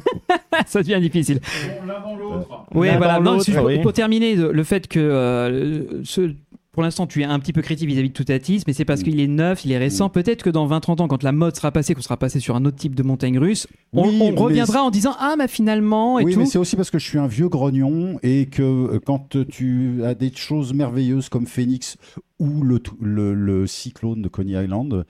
[0.66, 1.40] ça devient difficile.
[2.74, 3.20] Oui, L'un voilà.
[3.20, 3.78] dans l'autre, oui.
[3.80, 6.32] pour terminer, le fait que euh, ce-
[6.72, 9.04] pour l'instant, tu es un petit peu critique vis-à-vis de Toutatis, mais c'est parce Mm.
[9.04, 10.08] qu'il est neuf, il est récent.
[10.08, 12.64] Peut-être que dans 20-30 ans, quand la mode sera passée, qu'on sera passé sur un
[12.64, 16.18] autre type de montagne russe, on, Oui, on mais reviendra en disant Ah, mais finalement,
[16.18, 16.38] et Oui, tout.
[16.40, 20.02] mais c'est aussi parce que je suis un vieux grognon et que euh, quand tu
[20.04, 21.98] as des choses merveilleuses comme Phoenix
[22.38, 25.04] ou le, le, le cyclone de Coney Island.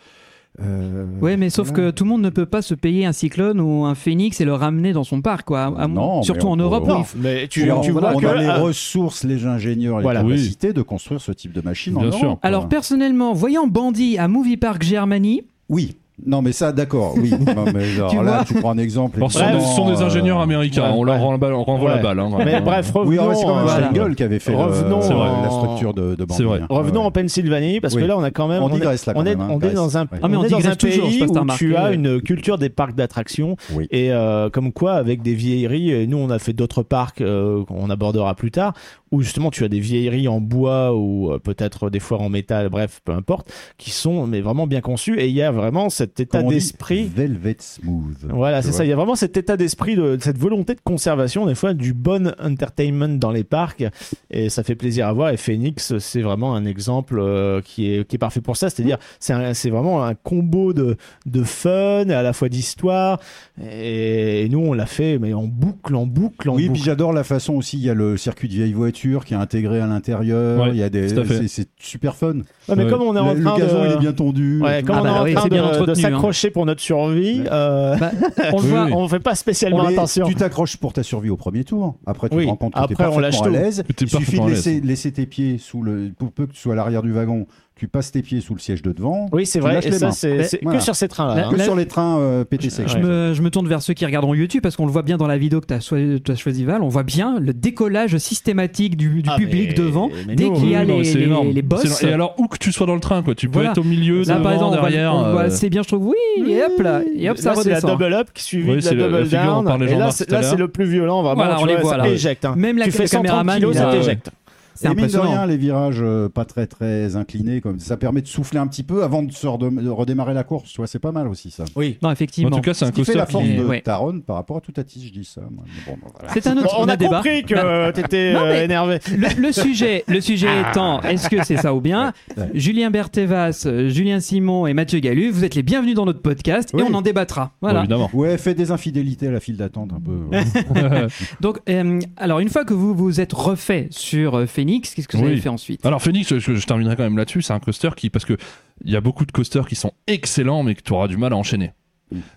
[0.61, 1.91] Euh, Oui, mais sauf voilà.
[1.91, 4.45] que tout le monde ne peut pas se payer un cyclone ou un phénix et
[4.45, 5.73] le ramener dans son parc, quoi.
[5.79, 7.07] À- Non, surtout on en peut- Europe.
[7.17, 8.39] Mais tu, on, tu on vois a que.
[8.39, 10.23] les ah, ressources, les ingénieurs et Voilà.
[10.23, 10.37] les Oui.
[10.37, 12.39] capacités de construire ce type de machine en Bien sûr.
[12.43, 15.97] Alors, personnellement, voyant Bandit à Movie Park Germany, Oui.
[16.25, 17.31] Non, mais ça, d'accord, oui.
[17.57, 19.17] Non, mais Tu là, vois tu prends un exemple.
[19.17, 21.21] Alors, ce sont, des, ce sont des euh, ingénieurs américains, ouais, on leur ouais.
[21.21, 21.97] rend la balle- on renvoie Ouais.
[21.97, 22.21] la balle.
[22.21, 22.65] hein, Mais vraiment.
[22.67, 25.29] bref, Oui, revenons, c'est quand même euh, Stengel qui avait fait le- revenons C'est vrai.
[25.43, 26.61] la structure de, de C'est vrai.
[26.61, 26.77] Bambi, hein.
[26.77, 27.07] Revenons Ouais.
[27.07, 28.07] en Pennsylvanie parce que Oui.
[28.07, 29.57] là on a quand même On est- digresse là, quand on est, même, hein, on
[29.57, 29.75] est Grèce.
[29.75, 30.09] dans un Ouais.
[30.23, 31.39] Ah, mais on on est dans un digresse toujours, je sais pays pas si t'as
[31.39, 31.95] où remarqué, tu as ouais.
[31.95, 33.89] une culture des parcs d'attractions Oui.
[33.91, 37.65] et euh, comme quoi avec des vieilleries et nous on a fait d'autres parcs euh,
[37.65, 38.75] qu'on abordera plus tard
[39.11, 42.69] où justement tu as des vieilleries en bois ou euh, peut-être des fois en métal
[42.69, 46.21] bref peu importe qui sont mais vraiment bien conçues et il y a vraiment cet
[46.21, 48.17] état Comme d'esprit Velvet Smooth.
[48.31, 48.85] voilà, c'est ça.
[48.85, 51.93] Il y a vraiment cet état d'esprit, de, cette volonté de conservation, des fois, du
[51.95, 53.85] bon entertainment dans les parcs.
[54.31, 55.31] Et ça fait plaisir à voir.
[55.31, 58.69] Et Phoenix, c'est vraiment un exemple euh, qui, est, qui est parfait pour ça.
[58.71, 60.97] C'est-à-dire, c'est un- c'est vraiment un combo de,
[61.27, 63.21] de fun et à la fois d'histoire.
[63.63, 66.75] Et, nous, on l'a fait, mais en boucle, en boucle, en Oui, boucle.
[66.79, 67.77] puis j'adore la façon aussi.
[67.79, 70.63] Il y a le circuit de vieille voiture qui est intégré à l'intérieur.
[70.63, 72.33] Ouais, il y a des, c'est- c'est super fun.
[72.69, 72.91] Ouais, mais Ouais.
[72.91, 73.87] comme on est en le, train le gazon, de...
[73.89, 74.61] il est bien tendu.
[74.63, 76.03] Ouais, comme Ah on bah est en oui, train c'est bien de- de, hein.
[76.03, 78.11] s'accrocher pour notre survie, euh, bah,
[78.53, 78.85] on Oui, voit.
[78.85, 78.93] oui.
[78.95, 80.27] on fait pas spécialement attention.
[80.27, 81.97] Tu t'accroches pour ta survie au premier tour.
[82.07, 82.45] Après, tu Oui.
[82.45, 83.85] te rends compte que tu es Après, on lâche parfaitement à l'aise.
[84.01, 86.11] Il suffit de laisser, laisser tes pieds sous le.
[86.19, 87.47] Pour peu que tu sois à l'arrière du wagon,
[87.83, 89.27] tu passes tes pieds sous le siège de devant.
[89.33, 89.81] Oui, c'est vrai.
[89.85, 90.79] Et ça, c'est c'est voilà.
[90.79, 91.35] que sur ces trains-là.
[91.35, 91.51] Là- hein.
[91.51, 92.85] Que là- sur les trains euh, PTC.
[92.87, 95.17] Je, me, je me tourne vers ceux qui regarderont YouTube parce qu'on le voit bien
[95.17, 96.81] dans la vidéo que tu as, choisi Val.
[96.85, 100.71] On voit bien le décollage systématique du, du Ah, public mais- devant mais dès qu'il
[100.71, 101.49] y a non, les, c'est les, énorme.
[101.49, 101.85] les C'est boss.
[101.85, 102.09] énorme.
[102.09, 103.71] Et alors, où que tu sois dans le train, quoi, tu peux Voilà.
[103.73, 105.17] être au milieu, Là, devant, par exemple, derrière.
[105.17, 106.07] euh, assez bien, je trouve.
[106.07, 108.95] Oui, et hop là, et hop, ça Là, c'est la double up qui suivit c'est
[108.95, 109.99] la le- la double down.
[109.99, 111.57] là, c'est c'est le plus violent, vraiment.
[111.61, 112.55] On les voit, hein.
[112.55, 114.31] Même la- tu fais le 130 caméraman, ça t'éjecte.
[114.75, 115.31] C'est Et mine de impressionnant.
[115.31, 118.83] rien, les virages euh, pas très très inclinés, comme ça permet de souffler un petit
[118.83, 120.71] peu avant de, se redem- de redémarrer la course.
[120.71, 121.65] Tu vois, c'est pas mal aussi ça.
[121.77, 121.99] Oui.
[122.03, 122.51] Non, En effectivement.
[122.51, 123.57] tout cas, c'est un Ce qui fait la force qui.
[123.57, 123.81] de ouais.
[123.83, 125.41] Taron par rapport à tout à je dis ça.
[125.43, 126.33] bon, voilà.
[126.33, 127.17] C'est un autre on a débat.
[127.17, 128.99] compris que t'étais Non, euh, énervé.
[129.17, 132.13] Le, le sujet, le sujet étant, est-ce que c'est ça ou bien?
[132.37, 132.49] Ouais.
[132.55, 136.71] Julien Berthevas, euh, Julien Simon et Mathieu Gallu, vous êtes les bienvenus dans notre podcast
[136.75, 136.83] Oui.
[136.83, 137.53] et on en débattra.
[137.61, 137.81] Voilà.
[137.81, 138.11] Évidemment.
[138.13, 140.13] Ouais, faites des infidélités à la file d'attente un peu.
[141.41, 145.17] Donc, euh, alors une fois que vous vous êtes refait sur euh, Phoenix, qu'est-ce que
[145.17, 145.33] vous Oui.
[145.33, 148.11] avez fait ensuite Alors Phoenix, je, je terminerai quand même là-dessus, c'est un coaster qui,
[148.11, 148.37] parce que
[148.85, 151.33] il y a beaucoup de coasters qui sont excellents, mais que tu auras du mal
[151.33, 151.73] à enchaîner.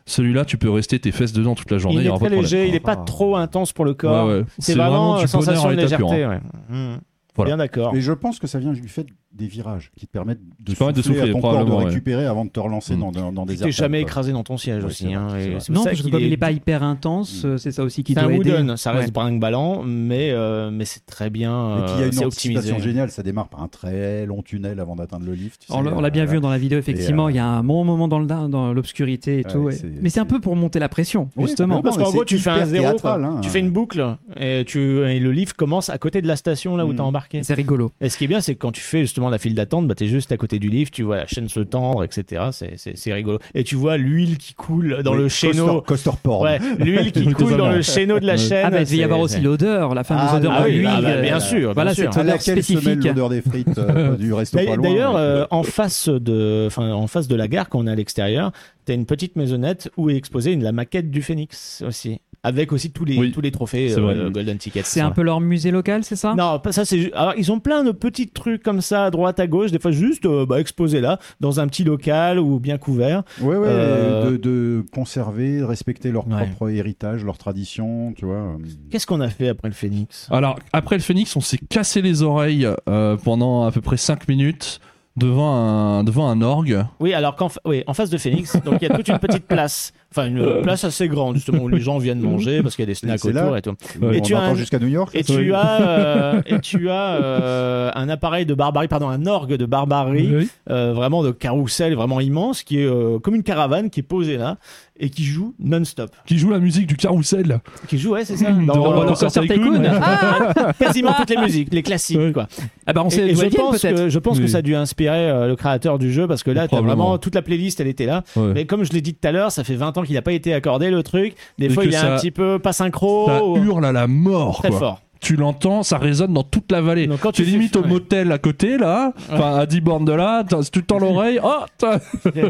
[0.05, 2.01] Celui-là, tu peux rester tes fesses dedans toute la journée.
[2.01, 4.27] Il est très léger, il est pas trop intense pour le corps.
[4.27, 4.45] Ouais, ouais.
[4.57, 6.25] C'est vraiment, vraiment une du sensation de légèreté.
[6.25, 6.39] ouais.
[6.69, 6.99] Mhm.
[7.35, 7.49] Voilà.
[7.49, 7.93] Bien d'accord.
[7.95, 9.05] Et je pense que ça vient du fait
[9.35, 11.71] des virages qui te permettent de Qui permettent de souffler, à souffler, ton corps, de
[11.71, 11.85] ouais.
[11.85, 12.99] récupérer avant de te relancer Mm.
[12.99, 14.11] dans, dans, dans des Tu t'es airs jamais calmes, quoi.
[14.11, 15.05] écrasé dans ton siège Ouais, aussi.
[15.05, 17.57] vrai, hein, et Non, ça parce que comme il est- n'est pas hyper intense, euh,
[17.57, 18.51] c'est ça aussi qui doit un aider.
[18.77, 19.11] ça reste Ouais.
[19.11, 21.79] brinque-ballant, mais, euh, mais c'est très bien.
[21.79, 24.41] Et puis il y a euh, une anticipation géniale, ça démarre par un très long
[24.41, 25.61] tunnel avant d'atteindre le lift.
[25.65, 27.27] tu On sais, l'a- on l'a bien euh, vu dans la vidéo, effectivement.
[27.27, 29.69] euh, Il y a un bon moment dans le dans l'obscurité et tout.
[30.01, 31.81] Mais c'est un peu pour monter la pression, justement.
[31.81, 33.39] Parce qu'en gros, tu fais un zéro, hein.
[33.41, 36.75] tu fais une boucle et, tu, et le lift commence à côté de la station
[36.77, 36.95] là où Mm.
[36.97, 37.43] t'as embarqué.
[37.43, 37.91] C'est rigolo.
[38.01, 39.95] Et ce qui est bien, c'est que quand tu fais justement la file d'attente, bah,
[39.95, 42.43] t'es juste à côté du lift, tu vois la chaîne se tendre, etc.
[42.51, 43.39] C'est- rigolo.
[43.53, 45.81] Et tu vois l'huile qui coule dans oui, le chéneau.
[45.81, 46.43] Coaster porn.
[46.43, 48.37] Ouais, l'huile qui coule dans le chéneau de la Ouais.
[48.39, 48.65] chaîne.
[48.65, 50.71] Ah, bah, il devait y avoir aussi l'odeur, la fameuse Ah, odeur ah de oui,
[50.77, 50.89] l'huile.
[50.91, 52.13] ah bah, euh, bien sûr, Voilà, bien sûr.
[52.13, 53.03] cette odeur spécifique.
[53.03, 57.35] l'odeur des frites euh, du resto pas D'ailleurs, euh, en face de, en face de
[57.35, 58.51] la gare, quand on est à l'extérieur,
[58.85, 62.91] t'as une petite maisonnette où est exposée une, la maquette du Phoenix aussi, avec aussi
[62.91, 64.81] tous les Oui, tous les trophées euh, Golden Ticket.
[64.83, 66.35] C'est un peu leur musée local, c'est ça?
[66.35, 67.11] Non, pas ça c'est.
[67.13, 69.91] Alors ils ont plein de petits trucs comme ça à droite à gauche, des fois
[69.91, 73.23] juste euh, bah, exposés là, dans un petit local ou bien couvert.
[73.41, 76.45] Ouais, ouais, Euh, de, de conserver, de respecter leur Ouais.
[76.47, 78.57] propre héritage, leur tradition, tu vois.
[78.89, 80.27] Qu'est-ce qu'on a fait après le Phoenix?
[80.31, 84.27] Alors, après le Phoenix, on s'est cassé les oreilles euh, pendant à peu près 5
[84.27, 84.79] minutes
[85.17, 86.83] devant un, devant un orgue.
[86.99, 89.45] Oui, alors qu'en oui, en face de Phoenix, donc il y a toute une petite
[89.47, 92.87] place, enfin une place assez grande justement où les gens viennent manger parce qu'il y
[92.87, 93.75] a des snacks c'est là autour et tout.
[94.01, 94.17] Ouais.
[94.17, 97.15] Et on tu as un- jusqu'à New York Et tu as, euh, et tu as
[97.21, 100.49] euh, un appareil de barbarie, pardon, un orgue de barbarie, Oui.
[100.69, 104.37] euh, vraiment de carrousel, vraiment immense, qui est euh, comme une caravane qui est posée
[104.37, 104.57] là
[104.97, 106.09] et qui joue non-stop.
[106.25, 107.59] Qui joue la musique du carrousel.
[107.89, 108.49] Qui joue, ouais, c'est ça.
[108.65, 109.41] Dans- dans- Tycoon.
[109.47, 109.83] Tycoon.
[110.01, 112.31] Ah, quasiment toutes les musiques, les classiques, Ouais.
[112.31, 112.47] quoi.
[112.87, 115.29] Ah bah on sait et je pense que je pense que ça a dû inspirer
[115.29, 116.95] euh, le créateur du jeu parce que là, Probablement.
[116.95, 118.23] vraiment toute la playlist, elle était là.
[118.37, 120.31] Mais comme je l'ai dit tout à l'heure, ça fait 20 ans qu'il n'a pas
[120.33, 121.35] été accordé le truc.
[121.59, 124.07] Des Et fois, il est un petit peu pas synchro, Ça ou- hurle à la
[124.07, 124.57] mort.
[124.59, 124.79] très quoi.
[124.79, 125.01] fort.
[125.21, 127.07] Tu l'entends, ça résonne dans toute la vallée.
[127.07, 127.87] Donc, quand tu es limite au ouais.
[127.87, 131.63] motel à côté, là, enfin à 10 bornes de là, tu tends l'oreille, oh,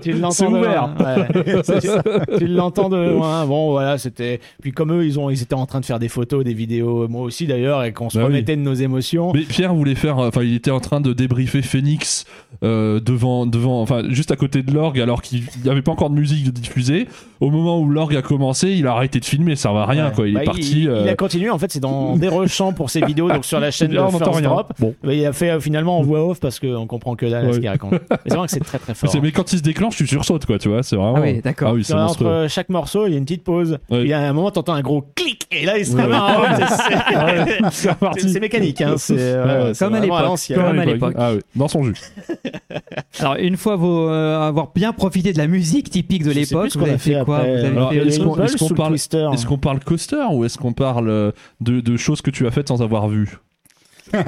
[0.02, 0.90] tu l'entends ouvert.
[1.00, 1.54] ouais.
[2.38, 3.46] tu, l'entends de loin.
[3.46, 4.42] Bon, voilà, c'était.
[4.62, 7.08] Puis comme eux, ils ont, ils étaient en train de faire des photos, des vidéos,
[7.08, 8.32] moi aussi d'ailleurs, et qu'on se Bah oui.
[8.34, 9.32] remettait de nos émotions.
[9.34, 12.26] Mais Pierre voulait faire, enfin, il était en train de débriefer Phoenix
[12.64, 16.10] euh, devant, devant, enfin, juste à côté de l'orgue, alors qu'il n'y avait pas encore
[16.10, 17.08] de musique diffusée.
[17.46, 20.12] Au moment où l'orgue a commencé, il a arrêté de filmer, ça va rien, Ouais.
[20.16, 20.28] quoi.
[20.28, 20.82] Il Bah, est parti.
[20.82, 21.50] Il, euh, il a continué.
[21.52, 24.08] En fait, c'est dans des rechants pour ses vidéos, donc sur la chaîne de Là,
[24.10, 24.42] First rien.
[24.42, 24.74] Drop.
[24.80, 24.96] Bon.
[25.04, 27.50] Bah, il a fait euh, finalement en voix off parce qu'on comprend que dalle à
[27.50, 27.60] ce Ouais.
[27.62, 27.92] qu'il raconte.
[28.10, 29.10] Mais c'est vrai que c'est très très fort.
[29.12, 30.82] c'est- mais quand il se déclenche, tu sursautes, quoi, tu vois.
[30.82, 31.16] C'est vraiment.
[31.18, 31.70] Ah oui, d'accord.
[31.70, 32.48] Ah oui, Entre monstrueux.
[32.48, 33.78] chaque morceau, il y a une petite pause.
[33.92, 34.02] Ouais.
[34.02, 36.04] Il y a un moment, t'entends un gros clic, et là, il se Ouais.
[36.04, 37.70] remet.
[37.72, 38.96] C'est- mécanique, hein.
[38.98, 40.38] C'est Ouais, c'est comme à l'époque.
[40.56, 41.14] Comme à l'époque.
[41.18, 41.96] Ah dans son jus.
[43.20, 46.82] Alors une fois vous euh, avoir bien profité de la musique typique de l'époque, vous
[46.84, 47.52] avez fait fait quoi après.
[47.52, 51.32] Vous avez Alors, fait est-ce qu'on- parle- parle coaster ou est-ce qu'on parle euh,
[51.62, 53.38] de, de choses que tu as faites sans avoir vu
[54.14, 54.22] Non,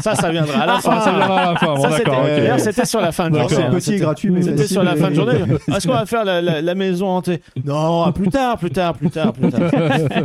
[0.00, 1.00] ça, ça viendra à la fin.
[1.00, 3.64] Ça viendra à la fin, bon, Ça, c'était- sur la fin de Alors, journée.
[3.64, 3.74] c'est hein.
[3.94, 5.34] petit gratuit, mais C'était sur la fin de journée.
[5.74, 9.10] Est-ce qu'on va faire la, la- la maison hantée Non, plus tard, plus tard, plus
[9.10, 9.60] tard, plus tard.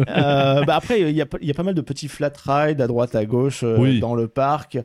[0.09, 2.31] Euh, bah après, il y, a, pas- il y a pas mal de petits flat
[2.47, 3.99] rides à droite, à gauche euh, Oui.
[3.99, 4.77] dans le parc.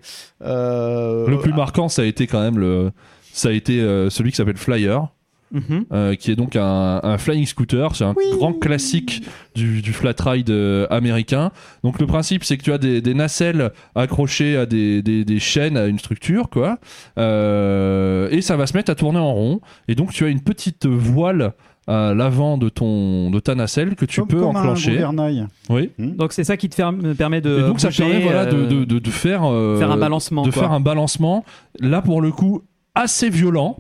[0.43, 2.93] Euh, Le plus marquant, ça a été quand même le,
[3.33, 5.07] ça a été euh, celui qui s'appelle Flyer.
[5.55, 5.85] Mhm.
[5.93, 7.95] euh, qui est donc un, un flying scooter.
[7.97, 9.23] C'est un grand classique
[9.55, 11.53] du, du flat ride euh, américain.
[11.85, 15.39] Donc le principe, c'est que tu as des, des nacelles accrochées à des, des, des
[15.39, 16.79] chaînes à une structure, quoi.
[17.19, 19.61] Euh, et ça va se mettre à tourner en rond.
[19.89, 21.53] Et donc tu as une petite voile
[21.87, 24.93] à l'avant de ton de ta nacelle que tu Comme- peux comme un enclencher.
[24.93, 25.47] gouvernail.
[25.69, 25.91] Oui.
[25.99, 26.77] Donc c'est ça qui te
[27.15, 29.99] permet de Et donc ça permet voilà, de, de, de, de faire euh, faire un
[29.99, 30.43] balancement.
[30.47, 30.63] de quoi.
[30.63, 31.45] faire un balancement.
[31.81, 32.63] Là pour le coup
[32.95, 33.77] assez violent.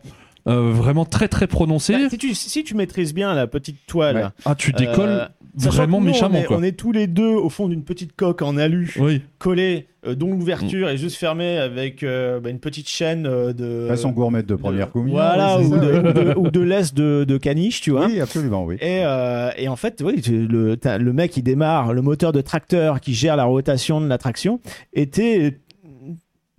[0.46, 1.92] Euh, vraiment très très prononcé.
[1.94, 4.22] Bah, si, tu, si tu maîtrises bien la petite toile, Ouais.
[4.44, 5.26] Ah, tu décolles euh,
[5.56, 6.56] vraiment nous, méchamment on est, quoi.
[6.58, 8.92] on est tous les deux au fond d'une petite coque en alu.
[8.98, 9.22] Oui.
[9.38, 10.90] collé, euh, dont l'ouverture Mm.
[10.90, 13.86] est juste fermée avec euh, bah, une petite chaîne euh, de.
[13.88, 15.14] Façon gourmette de de- première communion.
[15.16, 18.06] Voilà, ou de, ou de, de de, de caniche, tu vois.
[18.06, 18.76] Oui, absolument, oui.
[18.80, 23.14] Et, euh, et en fait, oui, le mec qui démarre, le moteur de tracteur qui
[23.14, 24.60] gère la rotation de la traction,
[24.92, 25.58] était.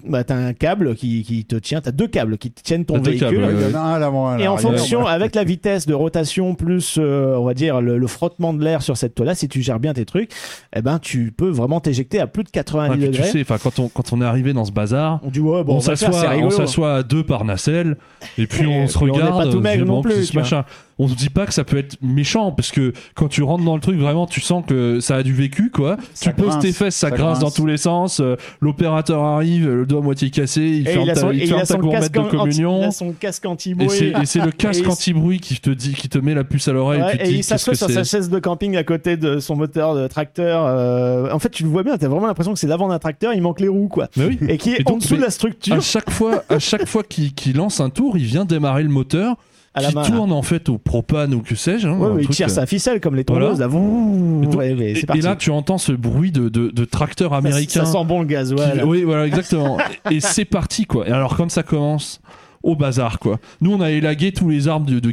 [0.07, 2.99] Bah, t'as un câble qui, qui te tient, t'as deux câbles qui te tiennent ton
[2.99, 3.41] véhicule.
[3.41, 7.81] câbles, un Et en fonction, avec la vitesse de rotation plus, euh, on va dire,
[7.81, 10.31] le, le frottement de l'air sur cette toile-là, si tu gères bien tes trucs,
[10.75, 13.31] eh ben, tu peux vraiment t'éjecter à plus de 90 Ouais, puis tu degrés.
[13.31, 15.73] sais, enfin quand on quand on est arrivé dans ce bazar, on dit, ouais, bon,
[15.73, 16.49] on on, s'assoit on rigolo.
[16.51, 17.97] s'assoit à deux par nacelle
[18.37, 19.45] et puis Et on se puis on n'est regarde.
[19.45, 20.65] pas tout maigre non plus, machin.
[20.97, 23.75] On se dit pas que ça peut être méchant parce que quand tu rentres dans
[23.75, 25.97] le truc, vraiment, tu sens que ça a du vécu, quoi.
[26.13, 28.19] Ça tu poses tes fesses, ça, ça grince, dans tous les sens.
[28.21, 31.31] euh, L'opérateur arrive, le doigt à moitié cassé, il Et ferme il a ta, son,
[31.31, 32.81] il ferme gourmette de anti- il communion.
[32.87, 33.87] a son casque anti-bruit.
[34.21, 37.01] et c'est le casque anti-bruit qui te dit, qui te met la puce à l'oreille.
[37.01, 40.07] Ouais, et il s'assoit sur sa chaise de camping à côté de son moteur de
[40.07, 40.63] tracteur.
[40.65, 43.33] euh, En fait, tu le vois bien, t'as vraiment l'impression que c'est l'avant d'un tracteur,
[43.33, 44.07] il manque les roues, quoi.
[44.15, 44.39] Mais oui.
[44.47, 47.57] Et qui est en dessous de la structure À chaque fois, à chaque fois qu'il
[47.57, 49.35] lance un tour, il vient démarrer le moteur.
[49.75, 50.03] À la qui main.
[50.03, 51.87] tourne en fait au propane ou que sais-je.
[51.87, 53.45] hein, Ouais, un il truc, tire euh, sa ficelle comme les Voilà.
[53.47, 53.59] tondeuses.
[53.59, 53.67] là.
[53.67, 54.71] Vouh, Et donc- ouais,
[55.15, 57.85] Et, là, tu entends ce bruit de, de, de tracteur américain.
[57.85, 58.83] Ça, sent bon le qui- gasoil.
[58.85, 59.77] Oui, voilà, exactement.
[60.09, 61.07] et c'est parti, quoi.
[61.07, 62.21] Et alors, quand ça commence,
[62.63, 63.39] au bazar, quoi.
[63.61, 65.11] Nous, on a élagué tous les arbres de, de,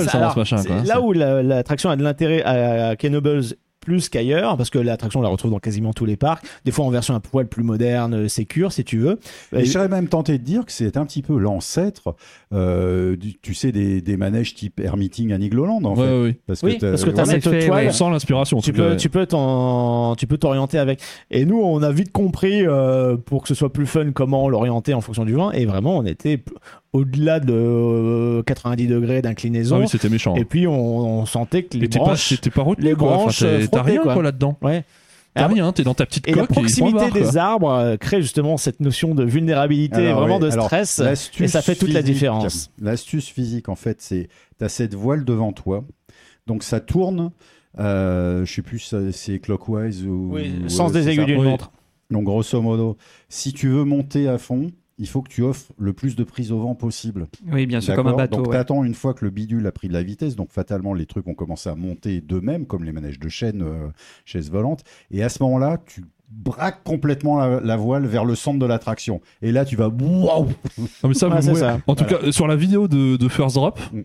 [0.00, 0.18] ça.
[0.18, 0.82] hein, Alors, ce machin, quoi.
[0.84, 3.40] Là où la- l'attraction a de l'intérêt à Kenobles
[3.84, 6.84] plus qu'ailleurs, parce que l'attraction on la retrouve dans quasiment tous les parcs, des fois
[6.84, 9.20] en version un poil plus moderne, euh, sécure si tu veux.
[9.54, 12.16] Et je serais même tenté de dire que c'est un petit peu l'ancêtre,
[12.52, 16.22] euh, du- tu sais, des, des manèges type Air Meeting à Nigloland, en Ouais, fait.
[16.22, 16.34] oui.
[16.46, 17.70] Parce Oui, t'as- parce que t'as en cette toile.
[17.70, 17.86] ouais.
[17.88, 18.96] On sent l'inspiration, Tu peux, ouais.
[18.96, 21.00] tu peux t'en, tu peux t'orienter avec.
[21.30, 24.94] Et nous, on a vite compris euh, pour que ce soit plus fun comment l'orienter
[24.94, 25.50] en fonction du vent.
[25.52, 26.42] Et vraiment, on était
[26.94, 29.76] au-delà de euh, 90 degrés d'inclinaison.
[29.76, 30.34] Ah oui, c'était méchant.
[30.36, 32.40] et puis, on, on sentait que les pas, branches.
[32.40, 33.08] t'es pas retenu, les quoi.
[33.12, 34.14] Enfin, branches, euh, T'as rien, quoi.
[34.14, 34.56] quoi, là-dedans.
[34.62, 34.84] Ouais.
[35.34, 36.50] T'as rien, t'es dans ta petite Et la coque.
[36.52, 37.20] et sont proximité quoi.
[37.20, 41.02] des arbres euh, crée justement cette notion de vulnérabilité, Alors, vraiment oui, de stress.
[41.40, 42.70] et ça fait toute la différence.
[42.80, 44.28] L'astuce physique, en fait, c'est
[44.58, 45.84] tu as cette voile devant toi,
[46.46, 47.32] donc ça tourne.
[47.80, 50.28] Euh, je sais plus, c'est clockwise ou.
[50.34, 51.72] Oui, ou, sens euh, des aiguilles d'une montre.
[52.10, 52.96] Donc, grosso modo,
[53.28, 56.52] si tu veux monter à fond, il faut que tu offres le plus de prise
[56.52, 57.26] au vent possible.
[57.50, 58.36] Oui, bien sûr, comme un bateau.
[58.38, 58.52] Donc, ouais.
[58.52, 60.36] t'attends une fois que le bidule a pris de la vitesse.
[60.36, 63.88] Donc, fatalement, les trucs ont commencé à monter d'eux-mêmes, comme les manèges de chaîne, euh,
[64.24, 64.84] chaises volantes.
[65.10, 69.20] Et à ce moment-là, tu braques complètement la, la voile vers le centre de l'attraction.
[69.42, 69.88] Et là, tu vas.
[69.88, 70.46] Waouh
[70.78, 71.34] Non, mais ça, Ouais.
[71.86, 72.24] En tout Voilà.
[72.26, 74.00] cas, sur la vidéo de, de First Drop, Mm.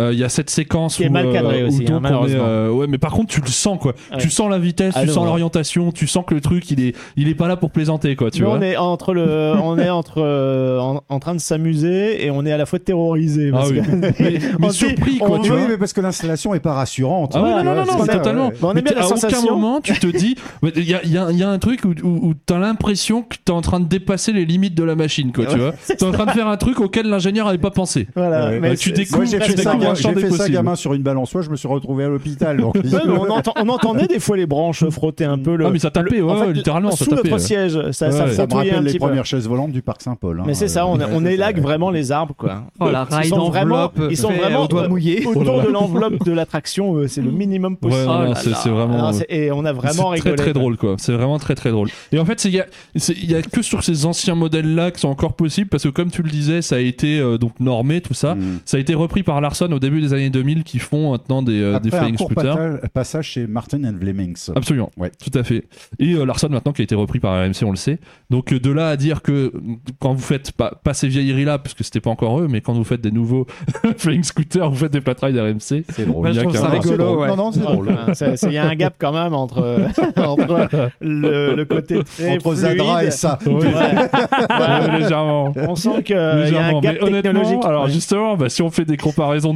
[0.00, 1.96] Euh, il y a cette séquence Qui est où, mal cadrée euh, aussi, hein, on
[1.98, 2.44] est, malheureusement.
[2.46, 3.92] euh, ouais, mais par contre, tu le sens, quoi.
[4.10, 4.18] Ouais.
[4.18, 5.28] Tu sens la vitesse, tu Alors, sens ouais.
[5.28, 8.30] l'orientation, tu sens que le truc, il est, il est pas là pour plaisanter, quoi.
[8.30, 8.56] Tu Nous, vois.
[8.56, 12.46] on est entre le, on est entre euh, en, en train de s'amuser et on
[12.46, 13.50] est à la fois terrorisé.
[13.52, 13.80] Ah parce oui.
[13.82, 15.30] que- mais, surpris, quoi.
[15.32, 15.68] on- tu oui, vois.
[15.68, 17.32] mais parce que l'installation est pas rassurante.
[17.34, 18.46] Ah non, non, non, c'est non, totalement.
[18.48, 18.54] ouais.
[18.74, 20.36] Mais on bien à aucun moment, tu te dis,
[20.74, 23.22] il y a, il y a- y a un truc où, où, où t'as l'impression
[23.22, 25.72] que t'es en train de dépasser les limites de la machine, quoi, tu vois.
[25.86, 28.06] T'es en train de faire un truc auquel l'ingénieur avait pas pensé.
[28.16, 31.68] Voilà, tu découvres- Moi, j'ai c'est fait, ça, gamin sur une balançoire, je me suis
[31.68, 32.56] retrouvé à l'hôpital.
[32.58, 35.66] donc- Ouais, on, entend- on entendait des fois les branches frotter un peu le.
[35.66, 37.38] Ah, mais ça tapait, le- en fait, littéralement, ça Sous tapait, notre ouais.
[37.38, 38.12] siège, ça, Ouais, ça ouais.
[38.12, 38.98] Ça me frottouillait un rappelle les peu.
[38.98, 40.40] premières chaises volantes du parc Saint-Paul.
[40.40, 40.44] hein.
[40.46, 41.62] Mais c'est ça, on, Ouais, on c'est élague ça.
[41.62, 42.64] vraiment les arbres, quoi.
[42.80, 45.26] Oh, la Ils sont vraiment, ils sont vraiment euh, mouillé.
[45.26, 48.02] autour Oh de l'enveloppe de l'attraction, euh, c'est le minimum possible.
[48.36, 49.12] C'est c'est vraiment.
[49.12, 50.34] C'est- et on a vraiment c'est rigolé.
[50.36, 52.60] très très drôle quoi c'est vraiment très très drôle et en fait c'est- il y
[52.60, 52.66] a
[52.96, 55.82] c'est- il y a que sur ces anciens modèles là que c'est encore possible parce
[55.84, 58.60] que comme tu le disais ça a été euh, donc normé tout ça Mm.
[58.64, 61.60] ça a été repris par Larson au début des années 2000 qui font maintenant des,
[61.60, 64.50] euh, des Après un flying court scooters pata- passage chez Martin and Vlemings.
[64.54, 65.10] Absolument, Ouais.
[65.22, 65.64] tout à fait.
[65.98, 67.98] Et euh, Larson maintenant qui a été repris par RMC, on le sait.
[68.30, 69.52] Donc euh, de là à dire que euh,
[70.00, 72.60] quand vous faites pas, pas ces vieilleries là, parce que c'était pas encore eux, mais
[72.60, 73.46] quand vous faites des nouveaux
[73.98, 75.84] flying scooters, vous faites des patrails d'RMC.
[75.88, 76.32] C'est drôle.
[76.32, 77.04] Je trouve ça Non, c'est rigolo.
[77.04, 77.18] drôle.
[77.18, 77.28] ouais.
[77.28, 77.88] Non, non, c'est drôle.
[77.90, 79.78] Enfin, c'est- c'est- Il y a un gap quand même entre,
[80.16, 80.68] entre
[81.00, 82.56] le, le côté très Entre fluide.
[82.56, 83.38] Zadra et ça.
[83.46, 83.52] Oui.
[83.54, 83.70] Ouais.
[83.72, 85.52] Ouais, légèrement.
[85.56, 86.80] On sent qu'il y a un Légèrement.
[86.80, 87.64] gap Mais honnêtement, technologique.
[87.64, 87.90] alors Ouais.
[87.90, 89.54] justement, bah, si on fait des comparaisons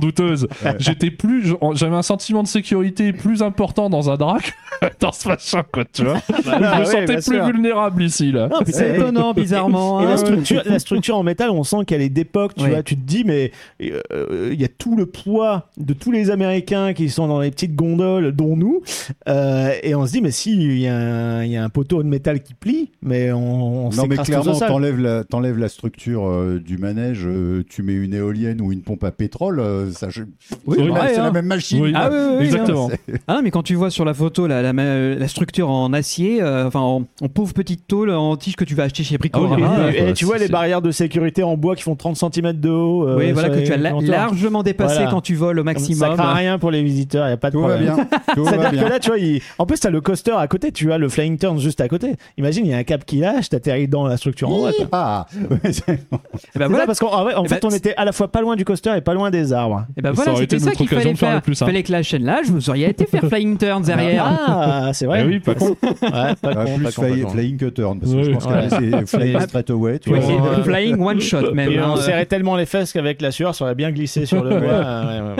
[0.78, 4.52] j'étais plus, j'avais un sentiment de sécurité plus important dans un drac
[5.00, 6.14] dans ce machin, quoi, tu vois.
[6.28, 7.46] Bah, je ah me ouais, sentais plus sûr.
[7.46, 8.48] vulnérable ici, là.
[8.66, 10.00] C'est étonnant, bizarrement.
[10.00, 10.10] Et hein.
[10.10, 12.52] la structure, la structure en métal, on sent qu'elle est d'époque.
[12.56, 12.70] Tu Ouais.
[12.70, 13.52] vois, tu te dis, mais
[13.82, 17.50] euh, il y a tout le poids de tous les Américains qui sont dans les
[17.50, 18.82] petites gondoles, dont nous.
[19.28, 21.68] Euh, et on se dit, mais si il y, a un- il y a un
[21.68, 25.24] poteau de métal qui plie, mais on, on Non, mais clairement, t'enlèves la,
[25.56, 29.60] la structure euh, du manège, euh, tu mets une éolienne ou une pompe à pétrole,
[29.60, 30.22] euh, ça, je-
[30.66, 31.24] Oui, c'est ouais, la- c'est hein.
[31.24, 31.80] la même machine.
[31.82, 31.92] Oui.
[31.94, 32.90] Ah oui, oui, oui, Exactement.
[33.26, 36.42] Ah non, mais quand tu vois sur la photo la, la, la structure en acier,
[36.42, 39.18] euh, enfin en, en pauvre petite tôle en tige que tu vas acheter chez Ah
[39.18, 39.90] Bricorama.
[39.92, 42.52] Et, ouais, et tu vois les barrières de sécurité en bois qui font 30 cm
[42.52, 43.08] de haut.
[43.08, 45.10] euh, oui, voilà que tu as la- largement dépassé Voilà.
[45.10, 46.14] quand tu voles au Ça maximum.
[46.16, 47.94] craint rien pour les visiteurs, il n'y a pas de Tout va problème.
[47.94, 48.04] bien.
[48.34, 48.88] Tout va C'est-à-dire que bien.
[48.88, 51.38] là, tu vois, il- en plus, t'as le coaster à côté, tu as le flying
[51.38, 52.16] turn juste à côté.
[52.38, 54.70] Imagine, il y a un cap qui lâche, t'atterris dans la structure en haut.
[54.92, 55.26] Ah,
[55.74, 58.40] Et ben voilà, ça, parce qu'en Eh fait, ben, on était à la fois pas
[58.40, 59.85] loin du coaster et pas loin des arbres.
[59.96, 61.66] Et ben Ça voilà, c'était ça qu'il fallait faire plus, hein.
[61.66, 64.24] fallait que la chaîne là, je vous auriez été faire flying turns derrière.
[64.26, 65.22] Ah, c'est vrai.
[65.24, 65.70] Eh oui, pas con.
[65.82, 67.30] Ouais, pas Ah, con, plus pas con, fly- pas con.
[67.32, 69.98] flying que turn, parce que je pense que c'est flying straight away.
[69.98, 70.62] Tu vois.
[70.64, 71.70] flying one shot même.
[71.72, 71.90] Et hein.
[71.92, 74.60] on serrait tellement les fesses qu'avec la sueur, ça aurait bien glissé sur le bois.
[74.60, 75.36] Ouais.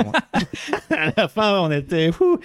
[0.97, 2.39] à la fin, on était fou.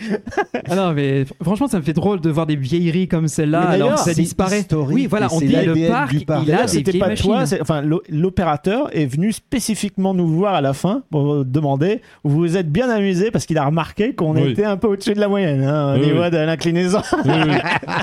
[0.70, 3.96] Ah non, mais franchement, ça me fait drôle de voir des vieilleries comme celle-là alors
[3.96, 4.66] que ça disparaît.
[4.90, 7.58] Oui, voilà, on dit le parc, il a des c'était vieilles machines.
[7.62, 11.91] enfin l'o- l'opérateur est venu spécifiquement nous voir à la fin pour demander
[12.24, 14.52] vous vous êtes bien amusé parce qu'il a remarqué qu'on Oui.
[14.52, 16.32] était un peu au-dessus de la moyenne hein, au Oui, niveau oui.
[16.32, 17.02] de l'inclinaison.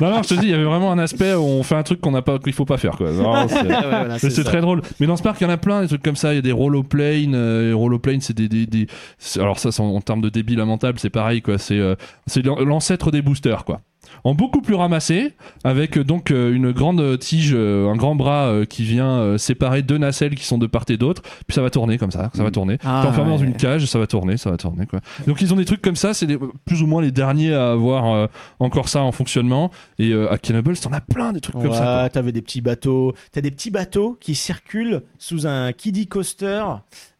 [0.00, 1.82] Non, non, je te dis, il y avait vraiment un aspect où on fait un
[1.82, 3.08] truc qu'on n'a pas, qu'il faut pas faire, quoi.
[4.18, 4.82] C'est- très drôle.
[5.00, 6.32] Mais dans ce parc, il y en a plein, des trucs comme ça.
[6.32, 7.34] Il y a des rolloplanes.
[7.34, 8.86] Euh, rolloplanes, c'est des, des,
[9.38, 11.58] Alors, ça, en, en termes de débit lamentable, c'est pareil, quoi.
[11.58, 11.94] C'est euh,
[12.26, 13.80] c'est l'an- l'ancêtre des boosters, quoi.
[14.28, 15.32] En beaucoup plus ramassé,
[15.64, 19.96] avec euh, donc euh, une grande tige, euh, un grand bras qui vient séparer deux
[19.96, 21.22] nacelles qui sont de part et d'autre.
[21.46, 22.76] Puis ça va tourner comme ça, ça va tourner.
[22.84, 25.00] Ah, T'es enfermé dans une cage, ça va tourner, ça va tourner, quoi.
[25.26, 26.26] Donc ils ont des trucs comme ça, c'est
[26.66, 28.26] plus ou moins les derniers à avoir euh,
[28.60, 29.70] encore ça en fonctionnement.
[29.98, 32.10] Et euh, à Cannibals, t'en as plein des trucs comme ça.
[32.12, 33.14] t'avais des petits bateaux.
[33.32, 36.64] T'as des petits bateaux qui circulent sous un kiddie coaster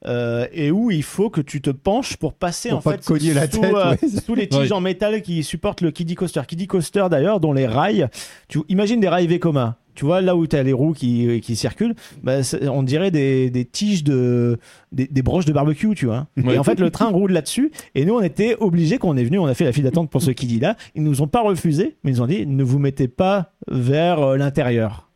[0.07, 3.05] euh, et où il faut que tu te penches pour passer Pour en pas fait
[3.05, 4.09] cogner la sous, tête, euh, ouais.
[4.25, 4.73] sous les tiges Ouais.
[4.73, 6.43] en métal qui supportent le kiddie coaster.
[6.47, 8.07] Kiddie coaster d'ailleurs, dont les rails.
[8.49, 9.77] Tu imagines des rails Vekoma.
[9.95, 12.35] Tu vois là où tu as les roues qui, qui circulent, bah,
[12.71, 14.57] on dirait des, des tiges de
[14.93, 16.29] des, des broches de barbecue, tu vois.
[16.37, 16.55] Ouais.
[16.55, 17.73] Et en fait, le train roule là-dessus.
[17.97, 20.09] Et nous, on était obligés, quand on est venu, on a fait la file d'attente
[20.09, 20.77] pour ce kiddie là.
[20.95, 24.21] Ils nous ont pas refusé, mais ils nous ont dit ne vous mettez pas vers
[24.23, 25.08] euh, l'intérieur.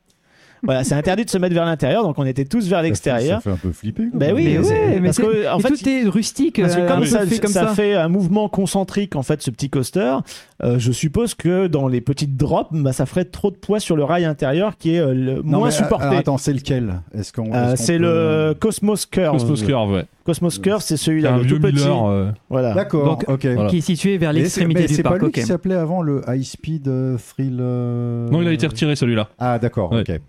[0.64, 3.38] Voilà, c'est interdit de se mettre vers l'intérieur, donc on était tous vers l'extérieur.
[3.42, 4.08] Ça fait un peu flipper.
[4.10, 4.18] quoi.
[4.20, 6.60] Ben oui, Mais c'est- ouais, mais parce c'est- que, en fait, tout est rustique.
[6.60, 7.74] parce que euh, comme ça, fait comme ça ça.
[7.74, 10.16] fait un mouvement concentrique en fait ce petit coaster,
[10.62, 13.96] euh, je suppose que dans les petites drops, bah, ça ferait trop de poids sur
[13.96, 16.04] le rail intérieur qui est euh, le- Non, moins mais, supporté.
[16.06, 17.00] alors, attends, c'est lequel?
[17.12, 18.02] Est-ce qu'on Euh, c'est peut-
[18.50, 19.38] le Cosmos Curve.
[19.38, 20.04] Cosmos Curve, ouais.
[20.24, 21.74] Cosmos Curve, c'est celui-là, un le tout petit.
[21.74, 22.04] Miller.
[22.06, 22.74] euh, Voilà.
[22.74, 23.04] D'accord.
[23.04, 23.44] Donc, ok.
[23.46, 23.68] Voilà.
[23.70, 25.22] qui est situé vers l'extrémité mais du C'est pas parc.
[25.22, 27.58] lui qui s'appelait avant le High Speed euh, Thrill.
[27.60, 29.28] euh, Non, il a été retiré celui-là.
[29.38, 29.92] Ah d'accord.
[29.92, 30.00] Ouais.
[30.08, 30.20] Ok.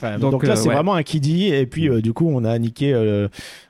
[0.00, 0.74] Voilà, Donc, donc, là, euh, c'est ouais.
[0.74, 1.48] vraiment un kiddie.
[1.48, 2.92] Et puis, euh, du coup, on a niqué.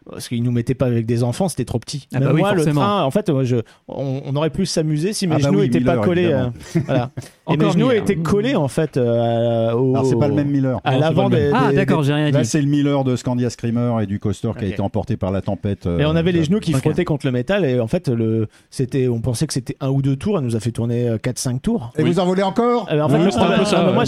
[0.09, 2.09] Euh, parce qu'ils nous mettaient pas avec des enfants, c'était trop petit.
[2.15, 3.57] Ah Même bah oui, moi, le train, en fait, moi, je,
[3.89, 6.31] on, on aurait pu s'amuser si mes Ah bah genoux oui, étaient pas collés.
[6.33, 6.47] euh,
[6.87, 7.11] voilà.
[7.51, 8.03] Et mes genoux Miller.
[8.03, 10.81] étaient collés, en fait, euh, au, Alors c'est pas le même Miller.
[10.85, 12.49] à l'avant des, Ah, des- d'accord, j'ai rien Là dit.
[12.49, 15.43] c'est le Miller de Scandia Screamer et du coaster qui a été emporté par la
[15.43, 15.87] tempête.
[15.87, 18.49] euh, Et on avait les genoux qui frottaient contre le métal et en fait le
[18.71, 21.39] c'était on pensait que c'était un ou deux tours, elle nous a fait tourner 4
[21.39, 21.93] 5 tours.
[21.99, 24.05] Et vous en voulez encore Euh, en fait, ah, moi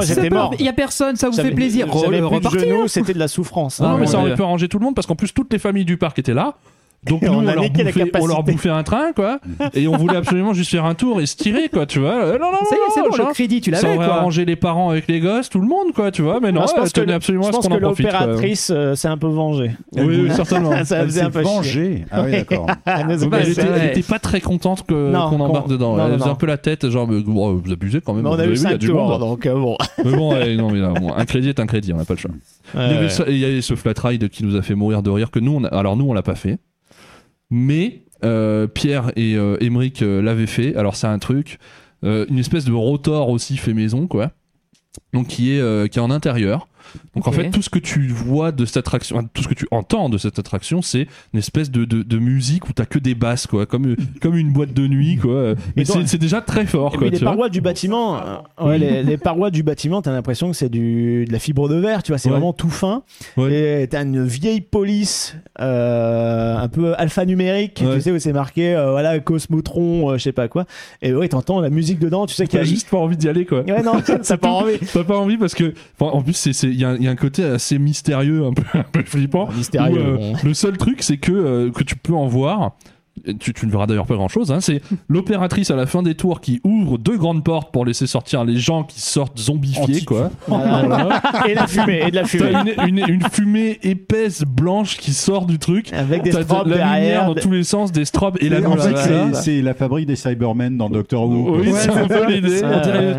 [0.00, 0.54] ah j'étais pas- mort.
[0.58, 1.86] Il y a personne, ça vous fait plaisir.
[1.92, 2.60] J'avais Re- plus de repartir.
[2.60, 3.80] genoux, c'était de la souffrance.
[3.82, 5.60] Ah, non, mais ça aurait pu arranger tout le monde parce qu'en plus, toutes les
[5.60, 6.56] familles du parc étaient là.
[7.06, 9.38] Donc nous, on on, a leur bouffait, on leur bouffait un train, quoi.
[9.74, 12.10] et on voulait absolument juste faire un tour et se tirer, quoi, tu vois.
[12.24, 14.06] Euh, non, non, Ça y est, c'est non, bon, le crédit, tu Ça l'avais aurait
[14.08, 14.16] quoi.
[14.16, 16.40] arrangé les parents avec les gosses, tout le monde, quoi, tu vois.
[16.40, 18.72] Mais non, je elle pense que, tenait absolument je à ce pense qu'on que l'opératrice
[18.74, 19.70] euh, s'est un peu vengée.
[19.96, 20.84] Oui, oui, certainement.
[20.84, 22.04] ça Elle faisait s'est un peu vengée.
[22.10, 22.66] Ah oui d'accord.
[22.84, 23.66] Ah, Bah, a elle, était, ça.
[23.76, 25.96] elle était pas très contente que- Non, qu'on embarque dedans.
[25.96, 26.32] non, elle non, faisait non.
[26.32, 28.24] un peu la tête, genre, vous abusez quand même.
[28.24, 29.20] Mais on a eu vu, il y a 5 du tours, monde.
[29.20, 29.76] donc euh, bon.
[30.04, 32.30] Mais bon, non, un crédit est un crédit, on n'a pas le choix.
[32.74, 35.38] Il y ça- avait ce flat ride qui nous a fait mourir de rire que
[35.38, 36.58] nous, a- alors nous, on l'a pas fait,
[37.50, 40.74] mais euh, Pierre et euh, Emeric euh, l'avaient fait.
[40.76, 41.58] Alors c'est un truc,
[42.04, 44.32] euh, une espèce de rotor aussi fait maison, quoi.
[45.12, 46.67] Donc qui est euh, qui est en intérieur.
[47.14, 49.66] Donc en fait tout ce que tu vois de cette attraction, tout ce que tu
[49.70, 53.14] entends de cette attraction, c'est une espèce de, de, de musique où t'as que des
[53.14, 55.54] basses, quoi, comme comme une boîte de nuit, quoi.
[55.76, 57.08] Mais c'est c'est déjà très fort, Et quoi.
[57.08, 60.68] les parois du bâtiment, euh, ouais, les, les parois du bâtiment, t'as l'impression que c'est
[60.68, 62.32] du de la fibre de verre, tu vois, c'est Ouais.
[62.32, 63.02] vraiment tout fin.
[63.36, 63.82] Ouais.
[63.82, 67.96] Et t'as une vieille police, euh, un peu alphanumérique, Ouais.
[67.96, 70.64] tu sais où c'est marqué, euh, voilà, Cosmotron, euh, je sais pas quoi.
[71.02, 73.28] Et ouais, t'entends la musique dedans, tu sais qu'il y a juste pas envie d'y
[73.28, 73.60] aller, quoi.
[73.62, 74.78] Ouais, non, t'as pas envie.
[74.92, 77.16] T'as pas envie parce que, en plus, c'est, y, a un- il y a un
[77.16, 79.48] côté assez mystérieux, un peu, un peu flippant.
[79.52, 80.16] Mystérieux.
[80.16, 80.32] où, euh.
[80.44, 82.76] Le seul truc, c'est que, euh, que tu peux en voir.
[83.38, 84.50] Tu, tu ne verras d'ailleurs pas grand chose.
[84.52, 88.06] Hein, c'est l'opératrice à la fin des tours qui ouvre deux grandes portes pour laisser
[88.06, 90.30] sortir les gens qui sortent zombifiés, quoi.
[90.46, 90.82] Voilà.
[90.82, 91.22] Voilà.
[91.48, 92.52] Et la fumée, et de la fumée.
[92.76, 95.92] T'as une, une, une fumée épaisse blanche qui sort du truc.
[95.92, 98.60] Avec des T'as de strobes la lumière dans tous les sens, des strobes et la
[98.60, 98.96] Et en fait, musique.
[98.98, 101.56] c'est- c'est la fabrique des Cybermen dans Doctor Who.
[101.58, 102.60] Oui, Ouais, c'est un c'est peu l'idée.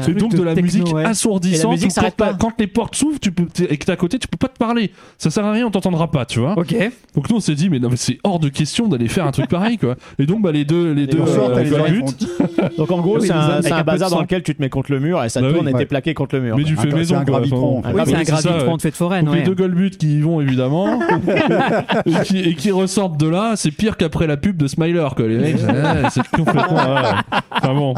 [0.01, 1.05] Truc donc de la techno, musique ouais.
[1.05, 1.65] assourdissante.
[1.71, 2.33] La musique quand, pas.
[2.33, 4.57] quand les portes s'ouvrent, tu peux et que t'es à côté, tu peux pas te
[4.57, 4.91] parler.
[5.17, 6.57] Ça sert à rien, on t'entendra pas, tu vois.
[6.57, 6.75] Ok.
[7.15, 9.31] Donc nous on s'est dit mais non mais c'est hors de question d'aller faire un
[9.31, 9.88] truc pareil quoi.
[10.19, 12.05] Et donc bah les deux les deux euh, les font-
[12.77, 14.99] Donc en gros, c'est un, c'est un bazar dans lequel tu te mets contre le
[14.99, 15.73] mur et ça Bah tourne oui.
[15.73, 16.57] et t'es plaqué contre le mur.
[16.57, 17.33] Mais du Un- fait c'est maison un quoi.
[17.35, 17.81] gravitron.
[17.83, 18.77] C'est un gravitron ouais.
[18.77, 19.29] de fête foraine.
[19.33, 20.99] Les deux Golbuts qui y vont évidemment
[22.33, 25.27] et, qui, ressortent de là, c'est pire qu'après la pub de Smiler quoi.
[25.27, 25.57] Les mecs,
[26.11, 26.77] c'est complètement.
[27.51, 27.93] Enfin bon,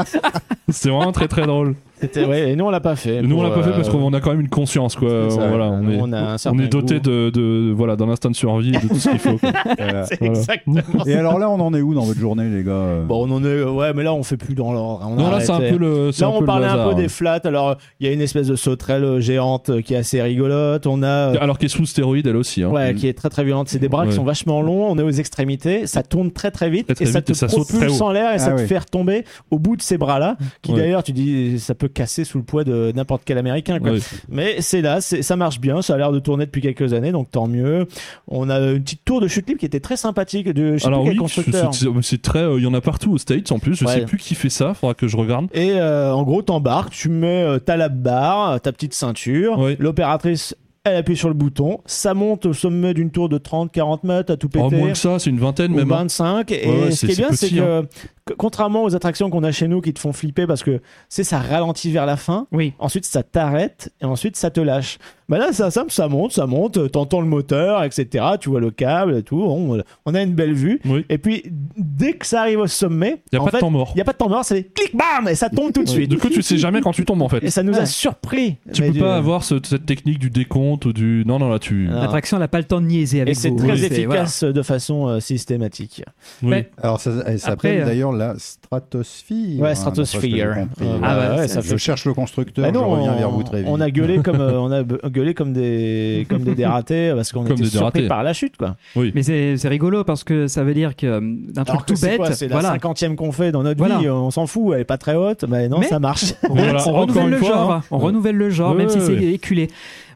[0.70, 1.76] c'était vraiment très très drôle.
[2.02, 3.22] C'était- ouais, et nous on l'a pas fait.
[3.22, 5.30] Nous, on l'a pas fait euh, parce qu'on a quand même une conscience, quoi.
[5.30, 5.48] ça.
[5.48, 8.30] Voilà, on est, on a un on certain est doté de, de- voilà, d'un instinct
[8.32, 9.38] de survie, et de tout ce qu'il faut.
[9.38, 9.52] quoi.
[9.78, 10.06] Voilà.
[10.06, 10.34] C'est Voilà.
[10.40, 13.28] exactement Et alors là, on en est où dans votre journée, les gars euh Bon,
[13.28, 13.64] on en est.
[13.64, 15.06] Ouais, mais là, on fait plus dans l'ordre.
[15.08, 16.12] On a Non, là, c'est un peu le.
[16.12, 17.10] c'est Là, un peu on le parlait un peu des hein.
[17.10, 17.40] flats.
[17.44, 20.88] Alors, il y a une espèce de sauterelle euh, géante euh, qui est assez rigolote.
[20.88, 21.08] On a.
[21.08, 22.64] euh, Alors qu'elle est sous stéroïde, elle aussi.
[22.64, 22.70] hein.
[22.70, 23.70] Ouais, qui est très très violente.
[23.70, 24.88] C'est des bras qui sont vachement longs.
[24.90, 25.86] On est aux extrémités.
[25.88, 28.40] Ça tourne très très vite Très, très et ça vite te propulse en l'air et
[28.40, 30.38] ça Ah te fait retomber au bout de ces bras-là.
[30.62, 30.78] Qui Ouais.
[30.80, 33.80] d'ailleurs, tu dis, ça peut casser sous le poids de n'importe quel américain.
[33.80, 33.92] Quoi.
[34.30, 35.82] Mais c'est là, ça marche bien.
[35.82, 37.88] Ça a l'air de tourner depuis quelques années, donc tant mieux.
[38.28, 40.48] On a une petite tour de chute libre qui était très sympathique.
[40.50, 41.72] De, je sais Alors plus quel oui, constructeur.
[42.02, 42.40] c'est- très.
[42.40, 43.76] euh, Il y en a partout aux States en plus.
[43.76, 43.94] Je Ouais.
[43.94, 44.74] sais plus qui fait ça.
[44.74, 45.48] Faudra que je regarde.
[45.54, 49.76] Et euh, en gros, t'embarques, tu mets euh, ta lap bar, ta petite ceinture, Oui.
[49.80, 50.56] l'opératrice.
[50.84, 54.38] Elle appuie sur le bouton, ça monte au sommet d'une tour de 30-40 mètres à
[54.38, 54.66] tout péter.
[54.68, 55.92] Oh, moins que ça, c'est une vingtaine même.
[55.92, 55.98] hein.
[56.06, 57.84] 25 et Ouais, ouais, ce qui est bien c'est hein.
[58.26, 61.24] que contrairement aux attractions qu'on a chez nous qui te font flipper parce que c'est
[61.24, 62.74] ça ralentit vers la fin Oui.
[62.80, 66.46] ensuite ça t'arrête et ensuite ça te lâche bah là ça, ça, ça monte ça
[66.46, 70.34] monte t'entends le moteur etc tu vois le câble et tout on, on a une
[70.34, 71.04] belle vue Oui.
[71.10, 71.44] et puis
[71.78, 73.92] dès que ça arrive au sommet Y a en pas de temps mort.
[73.96, 75.90] il y a pas de temps mort c'est clic bam et ça tombe tout de
[75.90, 77.44] suite Du coup, tu sais jamais quand tu tombes en fait.
[77.44, 80.71] et ça nous a surpris Tu peux du- pas avoir ce- cette technique du décompte
[80.86, 81.24] ou du.
[81.26, 81.88] Non, non, là, tu.
[81.92, 82.02] Ah.
[82.02, 83.58] L'attraction n'a pas le temps de niaiser avec et c'est vous.
[83.58, 86.04] très Oui, c'est- efficace de façon euh, systématique
[86.44, 86.50] Oui.
[86.50, 89.60] Mais- Alors, ça, elle s'appelle Après, euh, d'ailleurs la stratosphere.
[89.60, 90.22] Ouais, hein, stratosphere.
[90.22, 90.86] d'après ce que j'ai compris.
[90.88, 92.86] Euh, Ah bah ouais, ouais, c'est- ça je fait cherche le constructeur, Bah non, je
[92.86, 93.68] reviens on, vers vous très vite.
[93.70, 97.32] on a gueulé comme euh, on a be- gueulé comme des comme des dératés parce
[97.32, 98.08] qu'on Comme était des surpris dératés.
[98.08, 98.76] par la chute quoi.
[98.96, 101.92] Mais c'est c'est rigolo parce que ça veut dire que euh, d'un truc Alors que
[101.92, 103.98] tout c'est bête, quoi, c'est la voilà, cinquantième qu'on fait dans notre Voilà.
[103.98, 106.34] vie, on s'en fout, elle est pas très haute, mais non Mais- ça marche.
[106.50, 107.84] on, Mais voilà, on encore renouvelle une le fois, genre, hein.
[107.92, 109.70] on renouvelle le genre, même si ouais, c'est éculé.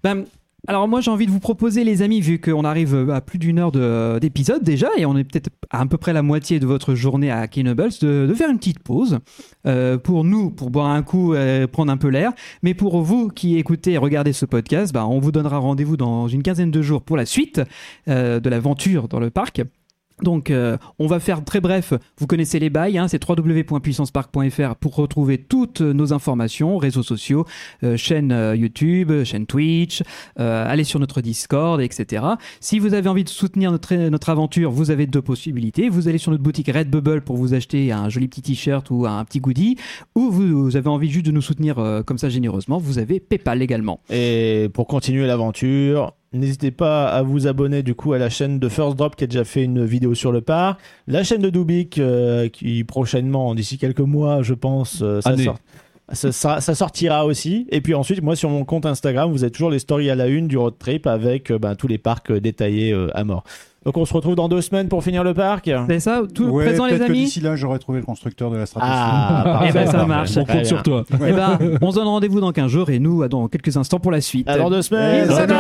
[0.04, 0.24] Ben,
[0.68, 3.60] alors moi j'ai envie de vous proposer les amis, vu qu'on arrive à plus d'une
[3.60, 6.96] heure de- d'épisode déjà, et on est peut-être à peu près la moitié de votre
[6.96, 9.20] journée à Kenobles, de, de faire une petite pause
[9.66, 12.32] euh, pour nous, pour boire un coup, euh, prendre un peu l'air,
[12.64, 16.28] mais pour vous qui écoutez et regardez ce podcast, ben, on vous donnera rendez-vous dans
[16.28, 17.62] une quinzaine de jours pour la suite
[18.08, 19.62] euh, de l'aventure dans le parc.
[20.22, 21.94] Donc, euh, on va faire très bref.
[22.18, 27.46] Vous connaissez les bails, hein, c'est www.puissancepark.fr pour retrouver toutes nos informations, réseaux sociaux,
[27.84, 30.04] euh, chaîne euh, YouTube, chaîne Twitch,
[30.38, 32.24] allez sur notre Discord, etc.
[32.62, 35.90] Si vous avez envie de soutenir notre, aventure, vous avez deux possibilités.
[35.90, 39.24] Vous allez sur notre boutique Redbubble pour vous acheter un joli petit t-shirt ou un
[39.26, 39.78] petit goodie,
[40.16, 41.76] ou vous, vous avez envie juste de nous soutenir
[42.06, 44.00] comme ça généreusement, vous avez PayPal également.
[44.10, 48.70] Et pour continuer l'aventure, n'hésitez pas à vous abonner du coup à la chaîne de
[48.70, 51.98] First Drop qui a déjà fait une vidéo sur le parc, la chaîne de Dubik
[51.98, 55.46] euh, qui prochainement, d'ici quelques mois, je pense, euh, ça, Année.
[55.46, 55.60] sort-
[56.12, 57.66] ça, sera- ça sortira aussi.
[57.72, 60.28] Et puis ensuite, moi sur mon compte Instagram, vous avez toujours les stories à la
[60.28, 63.44] une du road trip avec euh, ben, tous les parcs détaillés à mort.
[63.86, 65.70] Donc on se retrouve dans deux semaines pour finir le parc.
[65.88, 68.50] C'est ça, tout Ouais, présent les peut-être que amis d'ici là, j'aurais trouvé le constructeur
[68.50, 68.92] de la stratégie.
[68.96, 70.38] Ah, Eh ben, ça marche.
[70.38, 71.04] On compte sur toi.
[71.14, 74.12] Eh ben, on se donne rendez-vous dans 15 jours et nous dans quelques instants pour
[74.12, 74.50] la suite.
[74.50, 75.30] À dans deux semaines.
[75.30, 75.54] Salut